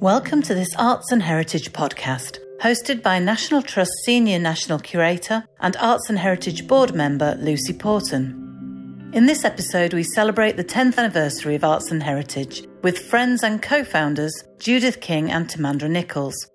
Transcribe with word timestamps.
Welcome 0.00 0.40
to 0.44 0.54
this 0.54 0.74
Arts 0.78 1.12
and 1.12 1.22
Heritage 1.22 1.74
podcast, 1.74 2.38
hosted 2.62 3.02
by 3.02 3.18
National 3.18 3.60
Trust 3.60 3.92
Senior 4.02 4.38
National 4.38 4.78
Curator 4.78 5.44
and 5.60 5.76
Arts 5.76 6.08
and 6.08 6.18
Heritage 6.18 6.66
Board 6.66 6.94
member 6.94 7.36
Lucy 7.38 7.74
Porten. 7.74 9.10
In 9.12 9.26
this 9.26 9.44
episode, 9.44 9.92
we 9.92 10.02
celebrate 10.02 10.56
the 10.56 10.64
10th 10.64 10.96
anniversary 10.96 11.54
of 11.54 11.64
Arts 11.64 11.90
and 11.90 12.02
Heritage 12.02 12.66
with 12.80 12.98
friends 12.98 13.42
and 13.42 13.60
co 13.60 13.84
founders 13.84 14.32
Judith 14.58 15.02
King 15.02 15.30
and 15.30 15.46
Timandra 15.46 15.90
Nichols. 15.90 16.48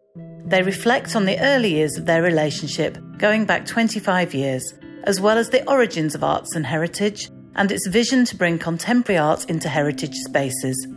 They 0.47 0.63
reflect 0.63 1.15
on 1.15 1.25
the 1.25 1.39
early 1.39 1.69
years 1.69 1.99
of 1.99 2.07
their 2.07 2.23
relationship, 2.23 2.97
going 3.19 3.45
back 3.45 3.67
25 3.67 4.33
years, 4.33 4.73
as 5.03 5.21
well 5.21 5.37
as 5.37 5.51
the 5.51 5.69
origins 5.69 6.15
of 6.15 6.23
Arts 6.23 6.55
and 6.55 6.65
Heritage 6.65 7.29
and 7.53 7.71
its 7.71 7.85
vision 7.89 8.25
to 8.25 8.35
bring 8.35 8.57
contemporary 8.57 9.19
art 9.19 9.45
into 9.51 9.69
heritage 9.69 10.15
spaces. 10.15 10.87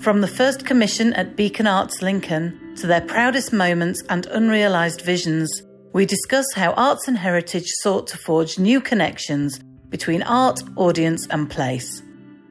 From 0.00 0.22
the 0.22 0.28
first 0.28 0.64
commission 0.64 1.12
at 1.12 1.36
Beacon 1.36 1.66
Arts 1.66 2.00
Lincoln 2.00 2.74
to 2.76 2.86
their 2.86 3.02
proudest 3.02 3.52
moments 3.52 4.02
and 4.08 4.24
unrealised 4.24 5.02
visions, 5.02 5.62
we 5.92 6.06
discuss 6.06 6.46
how 6.54 6.72
arts 6.72 7.06
and 7.06 7.18
heritage 7.18 7.66
sought 7.82 8.06
to 8.06 8.16
forge 8.16 8.58
new 8.58 8.80
connections 8.80 9.60
between 9.90 10.22
art, 10.22 10.62
audience, 10.76 11.26
and 11.28 11.50
place. 11.50 12.02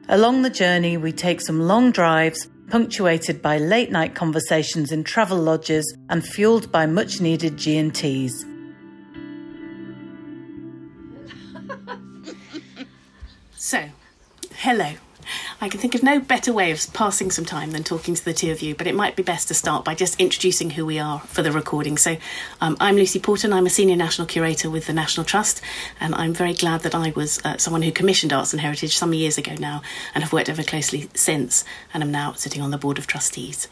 Along 0.08 0.42
the 0.42 0.50
journey, 0.50 0.96
we 0.96 1.10
take 1.10 1.40
some 1.40 1.60
long 1.60 1.90
drives, 1.90 2.46
punctuated 2.68 3.42
by 3.42 3.58
late 3.58 3.90
night 3.90 4.14
conversations 4.14 4.92
in 4.92 5.02
travel 5.02 5.38
lodges 5.38 5.92
and 6.08 6.24
fueled 6.24 6.70
by 6.70 6.86
much 6.86 7.20
needed 7.20 7.56
G&Ts. 7.56 8.44
So, 13.56 13.88
hello. 14.54 14.94
I 15.60 15.68
can 15.68 15.80
think 15.80 15.94
of 15.94 16.02
no 16.02 16.20
better 16.20 16.52
way 16.52 16.70
of 16.70 16.92
passing 16.92 17.30
some 17.30 17.44
time 17.44 17.70
than 17.72 17.84
talking 17.84 18.14
to 18.14 18.24
the 18.24 18.32
two 18.32 18.50
of 18.50 18.62
you, 18.62 18.74
but 18.74 18.86
it 18.86 18.94
might 18.94 19.16
be 19.16 19.22
best 19.22 19.48
to 19.48 19.54
start 19.54 19.84
by 19.84 19.94
just 19.94 20.20
introducing 20.20 20.70
who 20.70 20.86
we 20.86 20.98
are 20.98 21.20
for 21.20 21.42
the 21.42 21.52
recording. 21.52 21.98
So, 21.98 22.16
um, 22.60 22.76
I'm 22.80 22.96
Lucy 22.96 23.20
Porten, 23.20 23.52
I'm 23.52 23.66
a 23.66 23.70
Senior 23.70 23.96
National 23.96 24.26
Curator 24.26 24.70
with 24.70 24.86
the 24.86 24.92
National 24.92 25.24
Trust, 25.24 25.60
and 25.98 26.14
I'm 26.14 26.32
very 26.32 26.54
glad 26.54 26.80
that 26.82 26.94
I 26.94 27.12
was 27.14 27.40
uh, 27.44 27.58
someone 27.58 27.82
who 27.82 27.92
commissioned 27.92 28.32
Arts 28.32 28.52
and 28.52 28.60
Heritage 28.60 28.96
some 28.96 29.14
years 29.14 29.38
ago 29.38 29.54
now 29.58 29.82
and 30.14 30.24
have 30.24 30.32
worked 30.32 30.48
ever 30.48 30.62
closely 30.62 31.08
since, 31.14 31.64
and 31.92 32.02
am 32.02 32.10
now 32.10 32.32
sitting 32.32 32.62
on 32.62 32.70
the 32.70 32.78
Board 32.78 32.98
of 32.98 33.06
Trustees. 33.06 33.68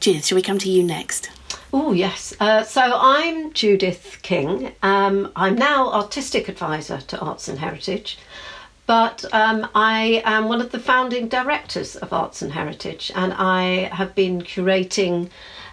Judith, 0.00 0.24
shall 0.26 0.36
we 0.36 0.42
come 0.42 0.58
to 0.58 0.70
you 0.70 0.82
next? 0.82 1.30
Oh, 1.72 1.92
yes. 1.92 2.34
Uh, 2.40 2.62
so 2.62 2.80
I'm 2.82 3.52
Judith 3.52 4.18
King. 4.22 4.72
Um, 4.82 5.30
I'm 5.36 5.56
now 5.56 5.92
Artistic 5.92 6.48
Advisor 6.48 6.98
to 7.02 7.20
Arts 7.20 7.48
and 7.48 7.58
Heritage 7.58 8.18
but 8.90 9.24
um, 9.32 9.68
I 9.72 10.20
am 10.24 10.48
one 10.48 10.60
of 10.60 10.72
the 10.72 10.80
founding 10.80 11.28
directors 11.28 11.94
of 11.94 12.12
Arts 12.12 12.42
and 12.42 12.50
Heritage, 12.50 13.12
and 13.14 13.32
I 13.34 13.88
have 13.92 14.16
been 14.16 14.42
curating 14.42 15.30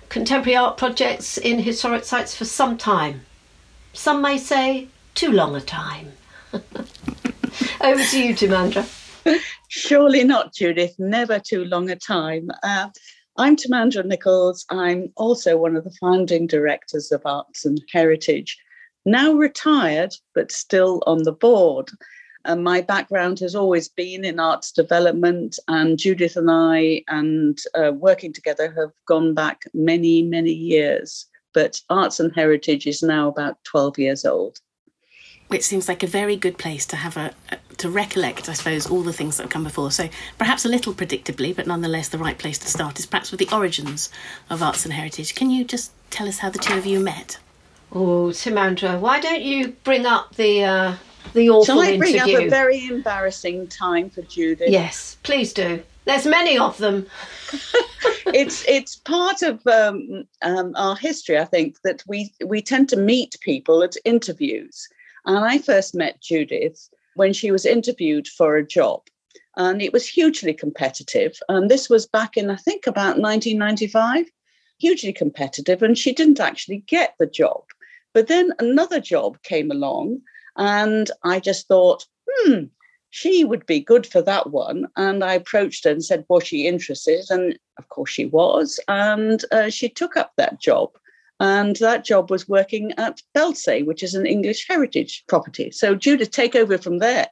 contemporary 0.10 0.56
art 0.56 0.78
projects 0.78 1.40
in 1.40 1.58
historic 1.58 2.04
sites 2.04 2.36
for 2.36 2.46
some 2.46 2.78
time. 2.78 3.22
Some 3.94 4.22
may 4.22 4.38
say 4.38 4.90
too 5.16 5.32
long 5.32 5.56
a 5.56 5.62
time. 5.62 6.12
Over 6.54 8.04
to 8.04 8.24
you, 8.24 8.36
Timandra. 8.36 8.88
Surely 9.68 10.24
not, 10.24 10.54
Judith. 10.54 10.94
Never 11.00 11.40
too 11.40 11.66
long 11.66 11.90
a 11.90 11.96
time. 11.96 12.52
Uh, 12.62 12.90
I'm 13.36 13.56
Timandra 13.56 14.06
Nichols. 14.06 14.64
I'm 14.70 15.12
also 15.16 15.58
one 15.58 15.76
of 15.76 15.86
the 15.86 15.98
founding 16.00 16.46
directors 16.46 17.12
of 17.12 17.24
Arts 17.26 17.66
and 17.66 17.82
Heritage, 17.92 18.56
now 19.08 19.34
retired, 19.34 20.14
but 20.36 20.52
still 20.52 21.02
on 21.08 21.24
the 21.24 21.34
board. 21.34 21.90
And 22.48 22.64
my 22.64 22.80
background 22.80 23.40
has 23.40 23.56
always 23.56 23.90
been 23.90 24.24
in 24.24 24.40
arts 24.40 24.72
development, 24.72 25.60
and 25.68 26.00
Judith 26.00 26.38
and 26.38 26.50
I, 26.50 27.04
and 27.10 27.60
uh, 27.76 27.92
working 27.94 28.32
together, 28.32 28.74
have 28.78 28.92
gone 29.06 29.34
back 29.34 29.64
many, 29.74 30.24
many 30.24 30.54
years. 30.54 31.26
But 31.54 31.82
Arts 31.90 32.22
and 32.22 32.34
Heritage 32.34 32.88
is 32.88 33.04
now 33.04 33.28
about 33.28 33.62
12 33.66 34.00
years 34.00 34.24
old. 34.24 34.60
Which 35.50 35.64
seems 35.64 35.90
like 35.90 36.04
a 36.04 36.08
very 36.08 36.38
good 36.38 36.58
place 36.58 36.86
to 36.88 36.96
have 36.96 37.18
a, 37.18 37.34
to 37.80 37.90
recollect, 37.90 38.48
I 38.48 38.54
suppose, 38.54 38.88
all 38.88 39.02
the 39.02 39.12
things 39.12 39.36
that 39.36 39.44
have 39.44 39.52
come 39.52 39.66
before. 39.66 39.92
So 39.92 40.08
perhaps 40.38 40.64
a 40.64 40.70
little 40.70 40.94
predictably, 40.94 41.54
but 41.54 41.68
nonetheless, 41.68 42.08
the 42.08 42.18
right 42.18 42.38
place 42.38 42.58
to 42.60 42.68
start 42.68 42.98
is 42.98 43.06
perhaps 43.06 43.32
with 43.32 43.42
the 43.42 43.54
origins 43.54 44.10
of 44.50 44.64
Arts 44.64 44.86
and 44.86 44.94
Heritage. 44.94 45.36
Can 45.36 45.50
you 45.50 45.66
just 45.66 45.92
tell 46.12 46.30
us 46.30 46.40
how 46.40 46.50
the 46.50 46.60
two 46.60 46.78
of 46.78 46.86
you 46.86 47.02
met? 47.02 47.40
Oh, 47.92 48.28
Timandra, 48.30 49.00
why 49.00 49.20
don't 49.20 49.42
you 49.42 49.70
bring 49.84 50.06
up 50.06 50.36
the 50.36 50.64
uh, 50.64 50.96
the 51.34 51.50
awful 51.50 51.66
Shall 51.66 51.82
I 51.82 51.98
bring 51.98 52.16
interview. 52.16 52.38
up 52.38 52.44
a 52.44 52.50
very 52.50 52.88
embarrassing 52.88 53.68
time 53.68 54.10
for 54.10 54.22
Judith? 54.24 54.70
Yes, 54.70 55.18
please 55.24 55.54
do. 55.54 55.84
There's 56.06 56.26
many 56.26 56.58
of 56.58 56.78
them. 56.78 57.06
it's 58.34 58.66
it's 58.68 58.96
part 58.96 59.42
of 59.42 59.66
um, 59.68 60.26
um, 60.42 60.74
our 60.76 60.96
history, 60.96 61.38
I 61.38 61.46
think, 61.46 61.78
that 61.84 62.04
we 62.08 62.34
we 62.46 62.62
tend 62.62 62.90
to 62.90 62.98
meet 62.98 63.38
people 63.42 63.84
at 63.84 63.96
interviews. 64.06 64.88
And 65.26 65.38
I 65.38 65.58
first 65.58 65.96
met 65.96 66.22
Judith 66.22 66.90
when 67.16 67.34
she 67.34 67.52
was 67.52 67.66
interviewed 67.66 68.28
for 68.28 68.56
a 68.56 68.66
job, 68.66 69.02
and 69.56 69.82
it 69.82 69.94
was 69.94 70.08
hugely 70.08 70.54
competitive. 70.54 71.38
And 71.50 71.70
this 71.70 71.90
was 71.90 72.06
back 72.06 72.38
in 72.38 72.50
I 72.50 72.56
think 72.56 72.88
about 72.88 73.20
1995, 73.20 74.26
hugely 74.80 75.14
competitive, 75.14 75.82
and 75.82 75.98
she 75.98 76.14
didn't 76.14 76.40
actually 76.40 76.84
get 76.88 77.16
the 77.20 77.28
job. 77.28 77.64
But 78.14 78.28
then 78.28 78.52
another 78.60 79.00
job 79.00 79.42
came 79.44 79.72
along, 79.72 80.22
and 80.58 81.10
I 81.24 81.40
just 81.40 81.68
thought, 81.68 82.06
hmm, 82.28 82.64
she 83.10 83.46
would 83.46 83.66
be 83.66 83.80
good 83.80 84.06
for 84.06 84.22
that 84.22 84.50
one. 84.50 84.88
And 84.96 85.24
I 85.24 85.34
approached 85.34 85.86
her 85.86 85.92
and 85.92 86.04
said, 86.04 86.26
was 86.28 86.46
she 86.46 86.68
interested? 86.68 87.26
And 87.30 87.58
of 87.78 87.90
course 87.90 88.10
she 88.10 88.26
was. 88.26 88.80
And 88.88 89.44
uh, 89.52 89.70
she 89.70 89.90
took 89.90 90.18
up 90.18 90.34
that 90.38 90.60
job. 90.60 90.92
And 91.40 91.76
that 91.78 92.04
job 92.04 92.32
was 92.32 92.50
working 92.50 92.94
at 92.98 93.22
Belsay, 93.36 93.84
which 93.84 94.02
is 94.02 94.16
an 94.16 94.26
English 94.26 94.68
heritage 94.68 95.24
property. 95.28 95.70
So, 95.70 95.94
Judith, 95.94 96.32
take 96.32 96.56
over 96.56 96.80
from 96.80 96.98
there. 96.98 97.28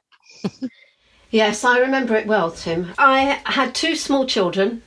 yes, 1.30 1.64
I 1.64 1.78
remember 1.78 2.14
it 2.14 2.28
well, 2.28 2.52
Tim. 2.52 2.92
I 2.98 3.40
had 3.44 3.74
two 3.74 3.96
small 3.96 4.24
children. 4.24 4.82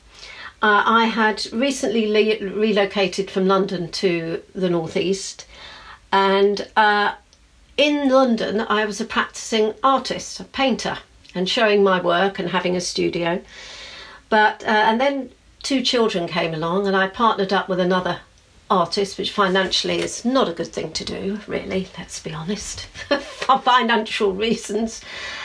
Uh, 0.62 0.84
I 0.86 1.06
had 1.06 1.46
recently 1.52 2.08
le- 2.08 2.50
relocated 2.54 3.30
from 3.30 3.48
London 3.48 3.92
to 3.92 4.42
the 4.56 4.70
Northeast. 4.70 5.46
And 6.14 6.68
uh, 6.78 7.16
in 7.80 8.10
London, 8.10 8.60
I 8.60 8.84
was 8.84 9.00
a 9.00 9.06
practicing 9.06 9.74
artist, 9.82 10.38
a 10.42 10.44
painter, 10.44 10.98
and 11.34 11.48
showing 11.48 11.82
my 11.82 12.02
work 12.02 12.38
and 12.38 12.50
having 12.50 12.76
a 12.76 12.82
studio. 12.82 13.42
But 14.28 14.66
uh, 14.66 14.84
and 14.88 15.00
then 15.00 15.32
two 15.64 15.82
children 15.82 16.28
came 16.28 16.54
along, 16.54 16.88
and 16.88 16.96
I 16.96 17.08
partnered 17.08 17.54
up 17.54 17.70
with 17.70 17.80
another 17.80 18.20
artist, 18.70 19.18
which 19.18 19.32
financially 19.32 20.00
is 20.00 20.26
not 20.26 20.50
a 20.50 20.54
good 20.54 20.74
thing 20.74 20.92
to 20.92 21.06
do, 21.06 21.40
really. 21.48 21.88
Let's 21.98 22.20
be 22.20 22.34
honest, 22.34 22.82
for 23.22 23.60
financial 23.60 24.34
reasons. 24.34 25.00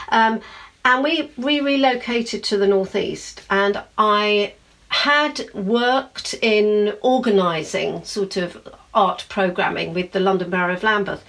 Um, 0.09 0.41
and 0.85 1.05
we 1.05 1.31
we 1.37 1.61
relocated 1.61 2.43
to 2.45 2.59
the 2.59 2.67
northeast, 2.67 3.43
and 3.49 3.81
I 3.97 4.55
had 4.89 5.55
worked 5.55 6.35
in 6.43 6.97
organising 7.01 8.03
sort 8.03 8.37
of 8.37 8.75
art 8.93 9.25
programming 9.29 9.95
with 9.95 10.11
the 10.11 10.21
London 10.21 10.51
Borough 10.51 10.75
of 10.75 10.83
Lambeth 10.83 11.23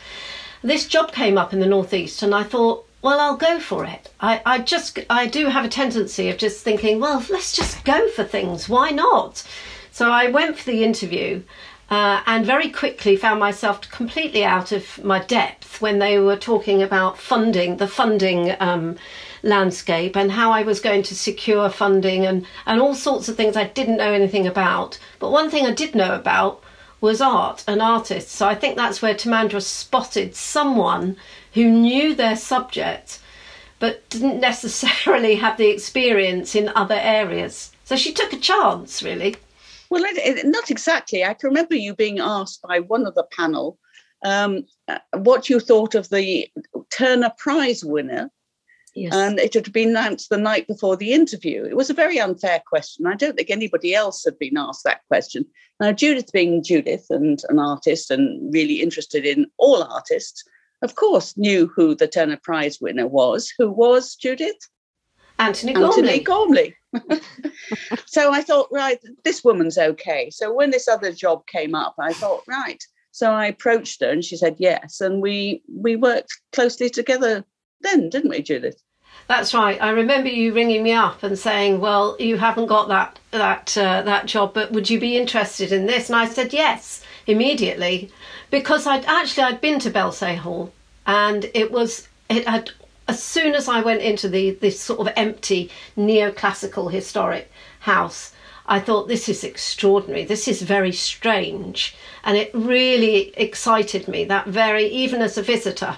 this 0.66 0.88
job 0.88 1.12
came 1.12 1.38
up 1.38 1.54
in 1.54 1.60
the 1.60 1.68
northeast, 1.68 2.24
and 2.24 2.34
I 2.34 2.44
thought, 2.44 2.86
well, 3.02 3.20
I'll 3.20 3.38
go 3.38 3.60
for 3.60 3.86
it. 3.86 4.12
I, 4.20 4.42
I 4.46 4.60
just, 4.60 5.00
I 5.10 5.28
do 5.28 5.48
have 5.48 5.64
a 5.64 5.70
tendency 5.70 6.30
of 6.30 6.38
just 6.38 6.64
thinking, 6.64 7.00
well, 7.00 7.24
let's 7.30 7.56
just 7.56 7.86
go 7.86 8.10
for 8.10 8.24
things. 8.24 8.68
Why 8.68 8.90
not? 8.90 9.48
So 9.92 10.10
I 10.12 10.28
went 10.30 10.58
for 10.58 10.72
the 10.72 10.84
interview. 10.84 11.44
Uh, 11.88 12.24
and 12.26 12.48
very 12.48 12.72
quickly 12.72 13.16
found 13.16 13.40
myself 13.40 13.80
completely 13.92 14.44
out 14.44 14.72
of 14.72 15.04
my 15.04 15.20
depth 15.20 15.80
when 15.84 16.00
they 16.00 16.18
were 16.18 16.36
talking 16.36 16.82
about 16.82 17.16
funding, 17.16 17.78
the 17.78 17.88
funding 17.88 18.56
um, 18.60 18.98
landscape, 19.44 20.18
and 20.18 20.32
how 20.32 20.52
I 20.52 20.64
was 20.64 20.80
going 20.80 21.04
to 21.04 21.16
secure 21.16 21.70
funding 21.70 22.26
and, 22.26 22.44
and 22.66 22.82
all 22.82 22.96
sorts 22.96 23.30
of 23.30 23.38
things 23.38 23.56
I 23.56 23.66
didn't 23.66 23.98
know 23.98 24.12
anything 24.12 24.48
about. 24.48 24.98
But 25.20 25.32
one 25.32 25.52
thing 25.52 25.68
I 25.68 25.74
did 25.74 25.94
know 25.94 26.16
about 26.16 26.64
was 27.06 27.22
art 27.22 27.64
and 27.68 27.84
artists. 27.84 28.36
So 28.36 28.48
I 28.48 28.56
think 28.56 28.76
that's 28.76 29.00
where 29.00 29.14
Timandra 29.14 29.62
spotted 29.62 30.36
someone 30.36 31.16
who 31.54 31.70
knew 31.70 32.16
their 32.16 32.36
subject 32.36 33.20
but 33.80 34.10
didn't 34.10 34.40
necessarily 34.52 35.36
have 35.36 35.58
the 35.58 35.70
experience 35.70 36.56
in 36.56 36.72
other 36.76 37.00
areas. 37.00 37.72
So 37.84 37.96
she 37.96 38.12
took 38.12 38.34
a 38.34 38.38
chance, 38.38 39.04
really. 39.04 39.36
Well, 39.92 40.04
not 40.46 40.72
exactly. 40.72 41.24
I 41.24 41.36
can 41.36 41.50
remember 41.50 41.76
you 41.76 41.94
being 41.94 42.20
asked 42.20 42.64
by 42.64 42.80
one 42.80 43.06
of 43.06 43.14
the 43.14 43.28
panel 43.38 43.78
um, 44.26 44.66
uh, 44.88 44.98
what 45.14 45.48
you 45.48 45.60
thought 45.60 45.94
of 45.94 46.10
the 46.10 46.50
Turner 46.90 47.32
Prize 47.38 47.86
winner 47.86 48.32
Yes. 48.96 49.14
And 49.14 49.40
it 49.40 49.54
had 49.54 49.74
been 49.74 49.90
announced 49.90 50.30
the 50.30 50.38
night 50.38 50.68
before 50.68 50.96
the 50.96 51.12
interview. 51.12 51.66
It 51.66 51.76
was 51.76 51.90
a 51.90 51.94
very 51.94 52.18
unfair 52.18 52.64
question. 52.66 53.06
I 53.06 53.16
don't 53.16 53.36
think 53.36 53.50
anybody 53.50 53.94
else 53.94 54.24
had 54.24 54.40
been 54.40 54.58
asked 54.58 54.86
that 54.86 55.02
question. 55.10 55.46
Now, 55.82 55.92
Judith, 55.92 56.32
being 56.32 56.64
Judith 56.64 57.08
and 57.10 57.42
an 57.50 57.60
artist 57.60 58.10
and 58.10 58.54
really 58.54 58.82
interested 58.82 59.26
in 59.26 59.48
all 59.58 59.84
artists, 59.84 60.46
of 60.82 60.96
course, 60.96 61.36
knew 61.36 61.70
who 61.76 61.94
the 61.94 62.08
Turner 62.08 62.40
Prize 62.42 62.80
winner 62.80 63.06
was. 63.06 63.52
Who 63.58 63.70
was 63.70 64.16
Judith? 64.16 64.56
Antony 65.40 65.74
Gormley. 65.74 65.98
Antony 65.98 66.20
Gormley. 66.24 66.76
Gormley. 66.94 67.22
so 68.06 68.32
I 68.32 68.42
thought, 68.42 68.70
right, 68.72 69.00
this 69.26 69.44
woman's 69.44 69.78
okay. 69.78 70.30
So 70.30 70.54
when 70.54 70.72
this 70.72 70.88
other 70.88 71.12
job 71.12 71.46
came 71.48 71.76
up, 71.76 71.96
I 72.00 72.14
thought, 72.14 72.44
right. 72.48 72.82
So 73.12 73.32
I 73.32 73.48
approached 73.48 74.02
her 74.02 74.10
and 74.10 74.24
she 74.24 74.38
said 74.38 74.56
yes. 74.60 75.02
And 75.02 75.22
we 75.22 75.64
we 75.70 75.96
worked 75.96 76.32
closely 76.54 76.90
together 76.90 77.46
then, 77.82 78.10
didn't 78.10 78.30
we, 78.30 78.42
Judith? 78.42 78.82
That's 79.28 79.54
right. 79.54 79.82
I 79.82 79.90
remember 79.90 80.30
you 80.30 80.54
ringing 80.54 80.84
me 80.84 80.94
up 80.94 81.24
and 81.24 81.38
saying, 81.38 81.80
"Well, 81.80 82.16
you 82.20 82.38
haven't 82.38 82.68
got 82.68 82.88
that 82.90 83.20
that 83.32 83.78
uh, 83.78 84.02
that 84.04 84.28
job, 84.28 84.54
but 84.54 84.72
would 84.72 84.90
you 84.90 85.00
be 85.00 85.18
interested 85.18 85.72
in 85.72 85.86
this?" 85.86 86.10
And 86.10 86.16
I 86.16 86.28
said 86.28 86.54
yes 86.54 87.02
immediately 87.28 88.12
because 88.52 88.86
I'd 88.86 89.06
actually 89.06 89.44
I'd 89.44 89.62
been 89.62 89.80
to 89.80 89.90
Belsay 89.90 90.36
Hall 90.36 90.72
and 91.06 91.50
it 91.54 91.72
was 91.72 92.08
it 92.30 92.48
had 92.48 92.72
as 93.08 93.22
soon 93.22 93.54
as 93.54 93.68
I 93.68 93.82
went 93.82 94.02
into 94.02 94.28
the 94.28 94.52
this 94.52 94.80
sort 94.80 95.00
of 95.00 95.14
empty 95.16 95.70
neoclassical 95.98 96.92
historic 96.92 97.52
house, 97.82 98.34
I 98.66 98.80
thought 98.80 99.08
this 99.08 99.30
is 99.30 99.44
extraordinary. 99.44 100.26
This 100.26 100.48
is 100.48 100.64
very 100.64 100.92
strange, 100.92 101.96
and 102.24 102.36
it 102.36 102.50
really 102.54 103.32
excited 103.38 104.08
me. 104.08 104.26
That 104.26 104.48
very 104.48 104.88
even 104.88 105.22
as 105.22 105.38
a 105.38 105.44
visitor, 105.44 105.98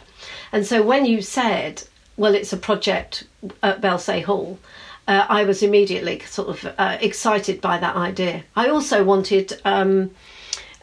and 0.52 0.66
so 0.66 0.82
when 0.82 1.06
you 1.06 1.22
said, 1.22 1.84
"Well, 2.16 2.36
it's 2.36 2.54
a 2.54 2.58
project 2.58 3.26
at 3.64 3.82
Belsay 3.82 4.22
Hall," 4.22 4.60
uh, 5.08 5.26
I 5.30 5.44
was 5.44 5.64
immediately 5.64 6.20
sort 6.20 6.50
of 6.50 6.74
uh, 6.78 6.98
excited 7.02 7.62
by 7.62 7.78
that 7.78 7.96
idea. 7.96 8.44
I 8.56 8.70
also 8.70 9.04
wanted. 9.04 9.60
Um, 9.66 10.12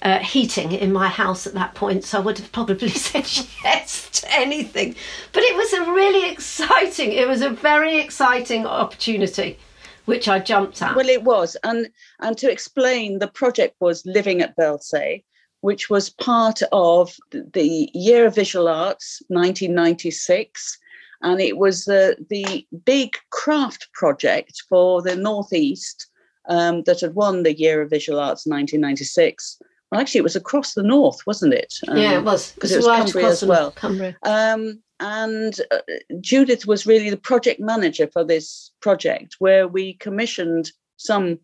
uh, 0.03 0.19
heating 0.19 0.73
in 0.73 0.93
my 0.93 1.09
house 1.09 1.47
at 1.47 1.55
that 1.55 1.75
point, 1.75 2.05
so 2.05 2.19
I 2.19 2.21
would 2.21 2.39
have 2.39 2.53
probably 2.53 2.89
said 3.09 3.27
yes 3.65 4.11
to 4.21 4.31
anything. 4.33 4.95
But 5.33 5.43
it 5.45 5.57
was 5.57 5.73
a 5.73 5.93
really 5.93 6.31
exciting, 6.31 7.13
it 7.13 7.27
was 7.27 7.41
a 7.41 7.49
very 7.49 7.99
exciting 7.99 8.67
opportunity, 8.67 9.59
which 10.05 10.29
I 10.29 10.41
jumped 10.41 10.83
at. 10.83 10.95
Well, 10.95 11.09
it 11.09 11.23
was, 11.23 11.57
and 11.65 11.89
and 12.21 12.37
to 12.37 12.51
explain, 12.51 13.19
the 13.19 13.29
project 13.29 13.77
was 13.81 14.05
Living 14.05 14.43
at 14.43 14.55
Belsay, 14.57 15.25
which 15.65 15.89
was 15.89 16.11
part 16.11 16.61
of 16.73 17.17
the 17.31 17.89
Year 17.95 18.27
of 18.27 18.35
Visual 18.35 18.69
Arts, 18.69 19.23
1996. 19.29 20.79
And 21.23 21.41
it 21.41 21.57
was 21.57 21.87
the, 21.87 22.19
the 22.29 22.67
big 22.85 23.17
craft 23.31 23.89
project 23.95 24.63
for 24.69 25.01
the 25.01 25.17
Northeast 25.17 26.07
um, 26.51 26.83
that 26.83 27.01
had 27.01 27.15
won 27.15 27.45
the 27.45 27.59
Year 27.59 27.81
of 27.81 27.89
Visual 27.89 28.21
Arts 28.21 28.45
1996 28.47 29.59
well, 29.91 30.01
actually, 30.01 30.19
it 30.19 30.25
was 30.25 30.35
across 30.35 30.75
the 30.75 30.83
north, 30.83 31.25
wasn't 31.25 31.55
it? 31.55 31.75
Um, 31.87 31.97
yeah, 31.97 32.19
it 32.19 32.25
was 32.25 32.53
because 32.53 32.73
it 32.73 32.79
was 32.79 32.89
right 32.89 33.05
Cumbria 33.05 33.29
as 33.29 33.45
well. 33.45 33.71
Cumbria. 33.71 34.17
Um, 34.25 34.83
and 34.99 35.55
uh, 35.71 35.79
Judith 36.21 36.67
was 36.67 36.85
really 36.85 37.11
the 37.11 37.17
project 37.17 37.61
manager 37.61 38.09
for 38.13 38.25
this 38.25 38.73
project, 38.81 39.37
where 39.39 39.69
we 39.69 39.95
commissioned 39.95 40.73
some, 40.97 41.39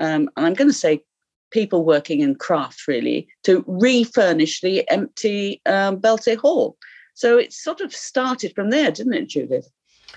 um, 0.00 0.28
and 0.36 0.46
I'm 0.46 0.52
going 0.52 0.68
to 0.68 0.74
say 0.74 1.02
people 1.50 1.84
working 1.84 2.20
in 2.20 2.34
craft 2.34 2.86
really, 2.88 3.28
to 3.44 3.64
refurnish 3.66 4.60
the 4.60 4.88
empty 4.90 5.60
um, 5.66 5.98
Belsay 5.98 6.36
Hall. 6.36 6.76
So 7.14 7.36
it 7.38 7.52
sort 7.52 7.80
of 7.80 7.94
started 7.94 8.54
from 8.54 8.70
there, 8.70 8.90
didn't 8.90 9.14
it, 9.14 9.28
Judith? 9.28 9.68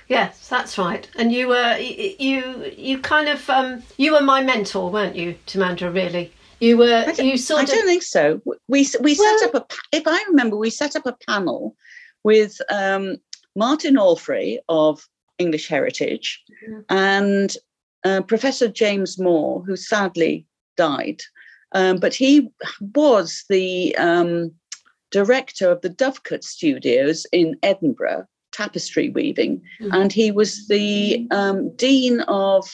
Yes, 0.08 0.48
that's 0.50 0.78
right. 0.78 1.10
And 1.16 1.32
you 1.32 1.48
were 1.48 1.78
you 1.78 2.72
you 2.76 3.00
kind 3.00 3.30
of 3.30 3.50
um, 3.50 3.82
you 3.98 4.14
were 4.14 4.22
my 4.22 4.44
mentor, 4.44 4.90
weren't 4.92 5.16
you, 5.16 5.36
Timandra? 5.48 5.94
Really, 5.94 6.32
you 6.60 6.78
were 6.78 7.10
you 7.18 7.38
sort 7.38 7.62
I 7.62 7.64
of. 7.64 7.70
I 7.70 7.74
don't 7.74 7.86
think 7.86 8.04
so. 8.04 8.42
We 8.68 8.88
we 9.00 9.16
well, 9.18 9.40
set 9.40 9.56
up 9.56 9.72
a. 9.72 9.98
If 9.98 10.08
I 10.08 10.24
remember, 10.28 10.58
we 10.58 10.70
set 10.70 10.96
up 10.96 11.06
a 11.06 11.18
panel 11.28 11.76
with 12.24 12.60
um, 12.70 13.18
Martin 13.56 13.96
Allfrey 13.96 14.58
of 14.70 15.02
English 15.40 15.68
Heritage 15.68 16.44
mm-hmm. 16.64 16.82
and 16.90 17.56
uh, 18.04 18.22
Professor 18.22 18.68
James 18.68 19.20
Moore, 19.20 19.64
who 19.66 19.76
sadly 19.76 20.46
died, 20.78 21.22
um, 21.74 21.98
but 22.00 22.14
he 22.14 22.50
was 22.94 23.44
the 23.50 23.96
um, 23.98 24.52
director 25.12 25.70
of 25.70 25.82
the 25.82 25.90
Dovecot 25.90 26.44
Studios 26.44 27.26
in 27.32 27.58
Edinburgh, 27.64 28.26
tapestry 28.52 29.10
weaving, 29.10 29.62
mm-hmm. 29.80 29.94
and 29.94 30.12
he 30.12 30.32
was 30.32 30.68
the 30.68 31.28
um, 31.32 31.76
dean 31.76 32.22
of 32.22 32.70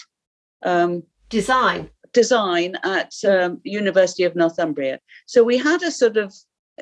um, 0.64 1.04
design 1.30 1.90
design 2.14 2.76
at 2.84 3.14
um, 3.26 3.60
University 3.64 4.24
of 4.24 4.36
Northumbria. 4.36 5.00
So 5.28 5.44
we 5.44 5.58
had 5.58 5.84
a 5.84 5.92
sort 5.92 6.18
of 6.18 6.34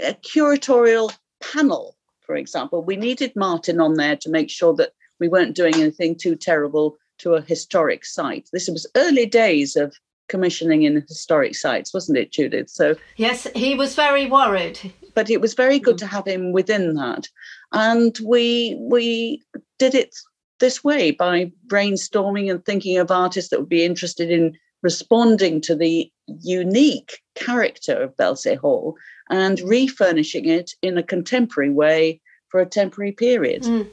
a 0.02 0.14
curatorial 0.14 1.14
panel, 1.42 1.98
for 2.22 2.36
example. 2.36 2.84
We 2.84 2.96
needed 2.96 3.34
Martin 3.36 3.82
on 3.82 3.96
there 3.96 4.16
to 4.18 4.30
make 4.30 4.50
sure 4.50 4.74
that 4.76 4.92
we 5.20 5.28
weren't 5.28 5.56
doing 5.56 5.76
anything 5.76 6.16
too 6.16 6.36
terrible 6.36 6.98
to 7.20 7.34
a 7.34 7.42
historic 7.42 8.06
site. 8.06 8.50
This 8.52 8.68
was 8.68 8.90
early 8.96 9.26
days 9.26 9.76
of 9.76 9.96
commissioning 10.28 10.84
in 10.84 11.04
historic 11.08 11.56
sites, 11.56 11.94
wasn't 11.94 12.18
it, 12.18 12.32
Judith? 12.32 12.70
So 12.70 12.96
yes, 13.18 13.48
he 13.56 13.76
was 13.76 13.96
very 13.96 14.26
worried. 14.26 14.80
But 15.14 15.30
it 15.30 15.40
was 15.40 15.54
very 15.54 15.80
good 15.80 15.98
to 16.00 16.08
have 16.08 16.28
him 16.28 16.52
within 16.52 16.96
that, 16.96 17.28
and 17.72 18.18
we 18.24 18.78
we 18.80 19.44
did 19.80 19.96
it 19.96 20.16
this 20.60 20.84
way 20.84 21.12
by 21.12 21.52
brainstorming 21.68 22.50
and 22.50 22.64
thinking 22.64 22.98
of 22.98 23.12
artists 23.12 23.50
that 23.50 23.60
would 23.60 23.70
be 23.70 23.84
interested 23.84 24.30
in 24.30 24.58
responding 24.82 25.60
to 25.62 25.76
the 25.76 26.12
unique 26.28 27.22
character 27.36 28.04
of 28.04 28.16
Belsay 28.18 28.56
Hall 28.56 28.96
and 29.30 29.60
refurnishing 29.62 30.48
it 30.48 30.72
in 30.82 30.98
a 30.98 31.04
contemporary 31.04 31.72
way 31.72 32.22
for 32.50 32.62
a 32.62 32.66
temporary 32.66 33.12
period. 33.12 33.64
Mm. 33.64 33.88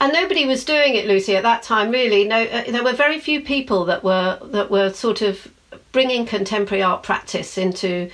And 0.00 0.12
nobody 0.12 0.44
was 0.44 0.64
doing 0.64 0.94
it, 0.94 1.06
Lucy, 1.06 1.36
at 1.36 1.44
that 1.44 1.62
time. 1.62 1.90
Really, 1.90 2.24
no. 2.24 2.42
Uh, 2.42 2.70
there 2.70 2.84
were 2.84 2.92
very 2.92 3.18
few 3.20 3.40
people 3.40 3.84
that 3.86 4.02
were 4.02 4.38
that 4.42 4.70
were 4.70 4.92
sort 4.92 5.22
of 5.22 5.52
bringing 5.92 6.26
contemporary 6.26 6.82
art 6.82 7.02
practice 7.02 7.58
into 7.58 8.10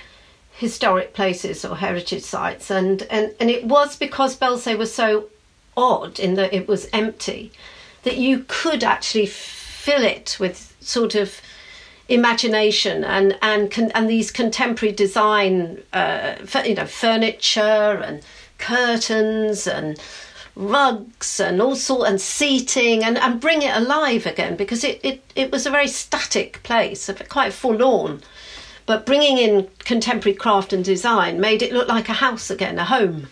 historic 0.51 1.13
places 1.13 1.65
or 1.65 1.75
heritage 1.77 2.23
sites, 2.23 2.69
and 2.71 3.03
and 3.03 3.33
and 3.39 3.49
it 3.49 3.65
was 3.65 3.97
because 3.97 4.35
Belsay 4.35 4.75
was 4.75 4.93
so 4.93 5.29
odd 5.77 6.19
in 6.19 6.35
that 6.35 6.53
it 6.53 6.67
was 6.67 6.87
empty 6.93 7.51
that 8.03 8.17
you 8.17 8.45
could 8.47 8.83
actually 8.83 9.25
fill 9.25 10.03
it 10.03 10.37
with 10.39 10.75
sort 10.79 11.15
of 11.15 11.41
imagination 12.07 13.03
and 13.03 13.37
and 13.41 13.91
and 13.93 14.09
these 14.09 14.31
contemporary 14.31 14.93
design, 14.93 15.81
uh, 15.93 16.35
you 16.63 16.75
know, 16.75 16.85
furniture 16.85 18.01
and 18.05 18.23
curtains 18.57 19.67
and 19.67 19.99
rugs 20.55 21.39
and 21.39 21.61
all 21.61 21.75
sort 21.75 22.07
and 22.07 22.19
seating 22.19 23.03
and, 23.03 23.17
and 23.17 23.41
bring 23.41 23.61
it 23.61 23.75
alive 23.75 24.25
again 24.25 24.55
because 24.55 24.83
it, 24.83 24.99
it, 25.03 25.23
it 25.35 25.51
was 25.51 25.65
a 25.65 25.71
very 25.71 25.87
static 25.87 26.63
place, 26.63 27.09
quite 27.29 27.53
forlorn. 27.53 28.21
But 28.85 29.05
bringing 29.05 29.37
in 29.37 29.67
contemporary 29.79 30.35
craft 30.35 30.71
and 30.71 30.85
design 30.85 31.39
made 31.39 31.61
it 31.61 31.73
look 31.73 31.87
like 31.87 32.07
a 32.07 32.13
house 32.13 32.49
again, 32.49 32.77
a 32.77 32.85
home. 32.85 33.27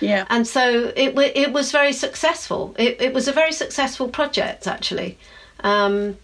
Yeah. 0.00 0.26
And 0.28 0.46
so 0.46 0.92
it 0.96 1.16
it 1.16 1.52
was 1.52 1.70
very 1.70 1.92
successful. 1.92 2.74
It 2.78 3.00
it 3.00 3.14
was 3.14 3.28
a 3.28 3.32
very 3.32 3.52
successful 3.52 4.08
project 4.08 4.66
actually. 4.66 5.18
Um, 5.60 6.16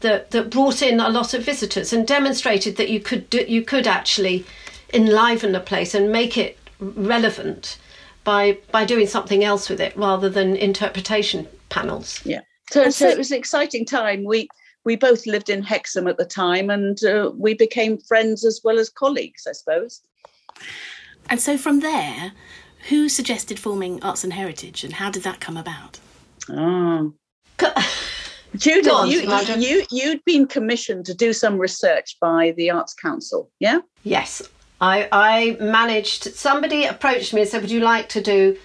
that 0.00 0.30
that 0.32 0.50
brought 0.50 0.82
in 0.82 1.00
a 1.00 1.08
lot 1.08 1.32
of 1.32 1.42
visitors 1.42 1.92
and 1.92 2.06
demonstrated 2.06 2.76
that 2.76 2.90
you 2.90 3.00
could 3.00 3.30
do, 3.30 3.44
you 3.48 3.62
could 3.62 3.86
actually 3.86 4.44
enliven 4.92 5.54
a 5.54 5.60
place 5.60 5.94
and 5.94 6.12
make 6.12 6.36
it 6.36 6.58
relevant 6.78 7.78
by 8.26 8.58
by 8.72 8.84
doing 8.84 9.06
something 9.06 9.42
else 9.42 9.70
with 9.70 9.80
it 9.80 9.96
rather 9.96 10.28
than 10.28 10.56
interpretation 10.56 11.48
panels. 11.70 12.20
Yeah. 12.26 12.40
So, 12.70 12.90
so 12.90 13.08
it 13.08 13.16
was 13.16 13.30
an 13.30 13.38
exciting 13.38 13.86
time. 13.86 14.24
We 14.24 14.48
we 14.84 14.96
both 14.96 15.26
lived 15.26 15.48
in 15.48 15.62
Hexham 15.62 16.06
at 16.08 16.18
the 16.18 16.26
time, 16.26 16.68
and 16.68 17.02
uh, 17.04 17.30
we 17.34 17.54
became 17.54 17.96
friends 17.96 18.44
as 18.44 18.60
well 18.62 18.78
as 18.78 18.90
colleagues, 18.90 19.46
I 19.48 19.52
suppose. 19.52 20.02
And 21.30 21.40
so 21.40 21.56
from 21.56 21.80
there, 21.80 22.32
who 22.88 23.08
suggested 23.08 23.58
forming 23.58 24.02
Arts 24.02 24.24
and 24.24 24.32
Heritage, 24.32 24.84
and 24.84 24.92
how 24.94 25.10
did 25.10 25.22
that 25.22 25.40
come 25.40 25.56
about? 25.56 25.98
Oh. 26.50 27.14
Judith, 28.56 28.92
on, 28.92 29.10
you, 29.10 29.20
you, 29.58 29.84
you'd 29.90 30.24
been 30.24 30.46
commissioned 30.46 31.04
to 31.06 31.14
do 31.14 31.32
some 31.32 31.58
research 31.58 32.16
by 32.20 32.54
the 32.56 32.70
Arts 32.70 32.94
Council, 32.94 33.50
yeah? 33.60 33.80
Yes. 34.02 34.42
I, 34.80 35.08
I 35.10 35.56
managed, 35.60 36.34
somebody 36.34 36.84
approached 36.84 37.32
me 37.32 37.42
and 37.42 37.50
said, 37.50 37.62
Would 37.62 37.70
you 37.70 37.80
like 37.80 38.08
to 38.10 38.20
do 38.20 38.56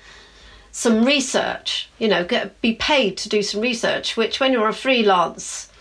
some 0.71 1.05
research? 1.05 1.89
You 1.99 2.07
know, 2.07 2.25
get, 2.25 2.59
be 2.61 2.73
paid 2.73 3.17
to 3.17 3.29
do 3.29 3.41
some 3.41 3.61
research, 3.61 4.17
which 4.17 4.39
when 4.39 4.51
you're 4.51 4.67
a 4.67 4.73
freelance 4.73 5.71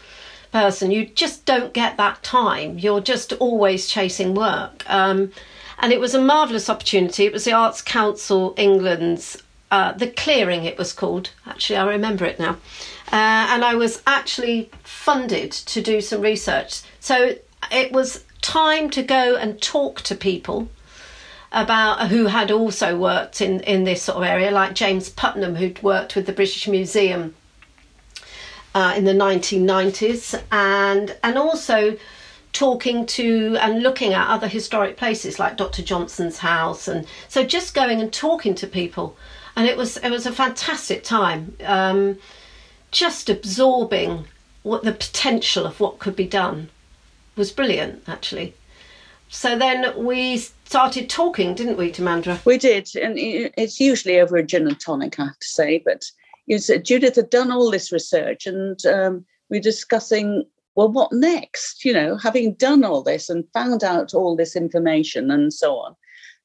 person, 0.52 0.90
you 0.90 1.06
just 1.06 1.44
don't 1.44 1.72
get 1.72 1.96
that 1.96 2.22
time. 2.22 2.78
You're 2.78 3.00
just 3.00 3.32
always 3.34 3.88
chasing 3.88 4.34
work. 4.34 4.88
Um, 4.88 5.32
and 5.78 5.92
it 5.92 6.00
was 6.00 6.14
a 6.14 6.20
marvellous 6.20 6.68
opportunity. 6.68 7.24
It 7.24 7.32
was 7.32 7.44
the 7.44 7.52
Arts 7.52 7.82
Council 7.82 8.54
England's, 8.56 9.42
uh, 9.70 9.92
the 9.92 10.08
Clearing, 10.08 10.64
it 10.64 10.76
was 10.76 10.92
called. 10.92 11.30
Actually, 11.46 11.76
I 11.76 11.88
remember 11.88 12.24
it 12.24 12.38
now. 12.38 12.56
Uh, 13.12 13.48
and 13.50 13.64
I 13.64 13.74
was 13.74 14.02
actually 14.06 14.70
funded 14.84 15.50
to 15.52 15.80
do 15.80 16.00
some 16.00 16.20
research. 16.20 16.82
So 17.00 17.34
it 17.72 17.92
was 17.92 18.24
time 18.40 18.90
to 18.90 19.02
go 19.02 19.36
and 19.36 19.60
talk 19.60 20.00
to 20.02 20.14
people 20.14 20.68
about 21.52 22.08
who 22.08 22.26
had 22.26 22.50
also 22.50 22.96
worked 22.96 23.40
in, 23.40 23.60
in 23.60 23.84
this 23.84 24.02
sort 24.02 24.18
of 24.18 24.24
area, 24.24 24.50
like 24.50 24.74
James 24.74 25.08
Putnam, 25.08 25.56
who'd 25.56 25.82
worked 25.82 26.14
with 26.14 26.26
the 26.26 26.32
British 26.32 26.68
Museum 26.68 27.34
uh, 28.74 28.94
in 28.96 29.04
the 29.04 29.12
1990s, 29.12 30.40
and 30.52 31.16
and 31.24 31.36
also 31.36 31.96
talking 32.52 33.06
to 33.06 33.56
and 33.60 33.82
looking 33.82 34.12
at 34.12 34.28
other 34.28 34.48
historic 34.48 34.96
places 34.96 35.38
like 35.38 35.56
Dr. 35.56 35.82
Johnson's 35.82 36.38
house, 36.38 36.86
and 36.86 37.06
so 37.28 37.44
just 37.44 37.74
going 37.74 38.00
and 38.00 38.12
talking 38.12 38.54
to 38.56 38.66
people, 38.66 39.16
and 39.56 39.66
it 39.66 39.76
was 39.76 39.96
it 39.98 40.10
was 40.10 40.26
a 40.26 40.32
fantastic 40.32 41.02
time, 41.02 41.56
um, 41.64 42.18
just 42.92 43.28
absorbing 43.28 44.26
what 44.62 44.84
the 44.84 44.92
potential 44.92 45.66
of 45.66 45.80
what 45.80 45.98
could 45.98 46.14
be 46.14 46.26
done 46.26 46.68
was 47.40 47.50
brilliant 47.50 48.08
actually. 48.08 48.54
So 49.30 49.56
then 49.56 49.92
we 49.96 50.36
started 50.36 51.08
talking, 51.08 51.54
didn't 51.54 51.78
we, 51.78 51.92
Timandra? 51.92 52.44
We 52.44 52.58
did, 52.58 52.88
and 52.96 53.16
it's 53.16 53.78
usually 53.78 54.20
over 54.20 54.36
a 54.36 54.42
gin 54.42 54.66
and 54.66 54.78
tonic, 54.78 55.18
I 55.20 55.26
have 55.26 55.38
to 55.38 55.46
say. 55.46 55.82
But 55.84 56.04
Judith 56.84 57.14
had 57.14 57.30
done 57.30 57.52
all 57.52 57.70
this 57.70 57.92
research, 57.92 58.46
and 58.46 58.84
um, 58.86 59.24
we're 59.48 59.60
discussing 59.60 60.44
well, 60.74 60.90
what 60.90 61.12
next? 61.12 61.84
You 61.84 61.92
know, 61.92 62.16
having 62.16 62.54
done 62.54 62.84
all 62.84 63.02
this 63.02 63.30
and 63.30 63.44
found 63.52 63.84
out 63.84 64.14
all 64.14 64.36
this 64.36 64.56
information 64.56 65.30
and 65.30 65.52
so 65.52 65.76
on. 65.76 65.94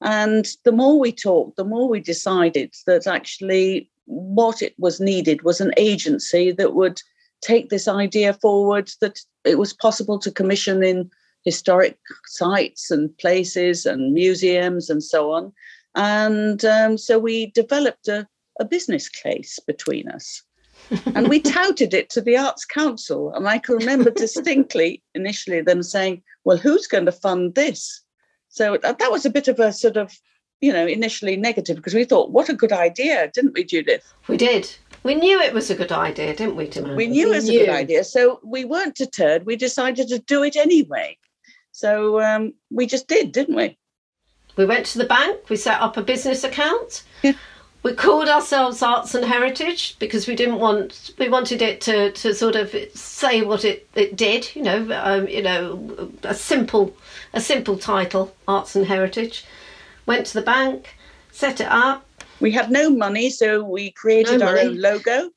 And 0.01 0.45
the 0.63 0.71
more 0.71 0.99
we 0.99 1.11
talked, 1.11 1.57
the 1.57 1.63
more 1.63 1.87
we 1.87 1.99
decided 1.99 2.73
that 2.85 3.07
actually 3.07 3.89
what 4.05 4.61
it 4.61 4.75
was 4.77 4.99
needed 4.99 5.41
was 5.43 5.61
an 5.61 5.73
agency 5.77 6.51
that 6.51 6.75
would 6.75 7.01
take 7.45 7.69
this 7.69 7.87
idea 7.87 8.33
forward, 8.33 8.91
that 9.01 9.19
it 9.43 9.59
was 9.59 9.73
possible 9.73 10.17
to 10.19 10.31
commission 10.31 10.83
in 10.83 11.09
historic 11.43 11.97
sites 12.25 12.89
and 12.89 13.15
places 13.17 13.85
and 13.85 14.13
museums 14.13 14.89
and 14.89 15.03
so 15.03 15.31
on. 15.31 15.53
And 15.93 16.65
um, 16.65 16.97
so 16.97 17.19
we 17.19 17.51
developed 17.51 18.07
a, 18.07 18.27
a 18.59 18.65
business 18.65 19.07
case 19.07 19.59
between 19.67 20.09
us 20.09 20.41
and 21.15 21.27
we 21.27 21.39
touted 21.39 21.93
it 21.93 22.09
to 22.11 22.21
the 22.21 22.37
Arts 22.37 22.65
Council. 22.65 23.31
And 23.33 23.47
I 23.47 23.59
can 23.59 23.75
remember 23.75 24.09
distinctly 24.15 25.01
initially 25.13 25.61
them 25.61 25.83
saying, 25.83 26.23
well, 26.43 26.57
who's 26.57 26.87
going 26.87 27.05
to 27.05 27.11
fund 27.11 27.55
this? 27.55 28.01
So 28.49 28.77
that, 28.81 28.99
that 28.99 29.11
was 29.11 29.25
a 29.25 29.29
bit 29.29 29.47
of 29.47 29.59
a 29.59 29.71
sort 29.71 29.97
of, 29.97 30.13
you 30.61 30.71
know, 30.71 30.85
initially 30.85 31.35
negative 31.35 31.75
because 31.77 31.93
we 31.93 32.05
thought, 32.05 32.31
what 32.31 32.49
a 32.49 32.53
good 32.53 32.71
idea, 32.71 33.29
didn't 33.33 33.53
we, 33.53 33.63
Judith? 33.63 34.13
We 34.27 34.37
did. 34.37 34.73
We 35.05 35.13
knew 35.13 35.39
it 35.39 35.53
was 35.53 35.69
a 35.69 35.75
good 35.75 35.91
idea, 35.91 36.35
didn't 36.35 36.55
we, 36.55 36.67
Timon? 36.67 36.95
We 36.95 37.05
knew 37.05 37.29
we 37.29 37.33
it 37.33 37.35
was 37.35 37.47
knew. 37.47 37.61
a 37.61 37.65
good 37.67 37.75
idea. 37.75 38.03
So 38.03 38.39
we 38.43 38.65
weren't 38.65 38.95
deterred. 38.95 39.45
We 39.45 39.55
decided 39.55 40.07
to 40.07 40.19
do 40.19 40.43
it 40.43 40.55
anyway. 40.55 41.17
So 41.71 42.19
um, 42.21 42.53
we 42.71 42.87
just 42.87 43.07
did, 43.07 43.31
didn't 43.31 43.55
we? 43.55 43.77
We 44.57 44.65
went 44.65 44.87
to 44.87 44.97
the 44.97 45.05
bank, 45.05 45.47
we 45.49 45.57
set 45.57 45.79
up 45.79 45.95
a 45.95 46.01
business 46.01 46.43
account. 46.43 47.03
Yeah 47.21 47.33
we 47.85 47.93
called 47.93 48.27
ourselves 48.27 48.81
arts 48.81 49.13
and 49.13 49.23
heritage 49.23 49.95
because 49.99 50.27
we 50.27 50.35
didn't 50.35 50.57
want 50.57 51.11
we 51.19 51.29
wanted 51.29 51.61
it 51.61 51.79
to, 51.81 52.11
to 52.13 52.33
sort 52.33 52.55
of 52.55 52.73
say 52.95 53.43
what 53.43 53.63
it, 53.63 53.87
it 53.93 54.15
did 54.15 54.55
you 54.55 54.63
know 54.63 54.91
um, 55.03 55.27
you 55.27 55.43
know 55.43 56.11
a 56.23 56.33
simple 56.33 56.97
a 57.33 57.39
simple 57.39 57.77
title 57.77 58.35
arts 58.47 58.75
and 58.75 58.87
heritage 58.87 59.45
went 60.07 60.25
to 60.25 60.33
the 60.33 60.41
bank 60.41 60.95
set 61.31 61.61
it 61.61 61.67
up 61.69 62.04
we 62.39 62.51
had 62.51 62.71
no 62.71 62.89
money 62.89 63.29
so 63.29 63.63
we 63.63 63.91
created 63.91 64.39
no 64.39 64.47
our 64.47 64.55
money. 64.55 64.67
own 64.67 64.81
logo 64.81 65.29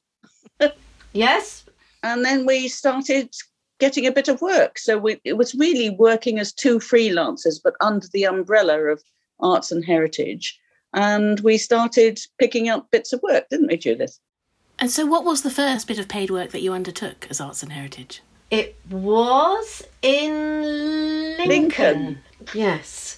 yes 1.12 1.64
and 2.02 2.24
then 2.24 2.46
we 2.46 2.68
started 2.68 3.32
getting 3.80 4.06
a 4.06 4.12
bit 4.12 4.28
of 4.28 4.40
work 4.40 4.78
so 4.78 4.98
we, 4.98 5.20
it 5.24 5.36
was 5.36 5.54
really 5.54 5.90
working 5.90 6.38
as 6.38 6.52
two 6.52 6.78
freelancers 6.78 7.60
but 7.62 7.74
under 7.80 8.06
the 8.12 8.24
umbrella 8.24 8.78
of 8.78 9.02
arts 9.40 9.70
and 9.70 9.84
heritage 9.84 10.58
and 10.94 11.40
we 11.40 11.58
started 11.58 12.18
picking 12.38 12.68
up 12.68 12.90
bits 12.90 13.12
of 13.12 13.22
work, 13.22 13.48
didn't 13.50 13.68
we, 13.68 13.76
Judith? 13.76 14.18
And 14.78 14.90
so, 14.90 15.06
what 15.06 15.24
was 15.24 15.42
the 15.42 15.50
first 15.50 15.86
bit 15.86 15.98
of 15.98 16.08
paid 16.08 16.30
work 16.30 16.50
that 16.50 16.62
you 16.62 16.72
undertook 16.72 17.26
as 17.30 17.40
Arts 17.40 17.62
and 17.62 17.72
Heritage? 17.72 18.22
It 18.50 18.76
was 18.88 19.82
in 20.02 21.36
Lincoln. 21.36 21.48
Lincoln. 21.48 22.18
Yes. 22.54 23.17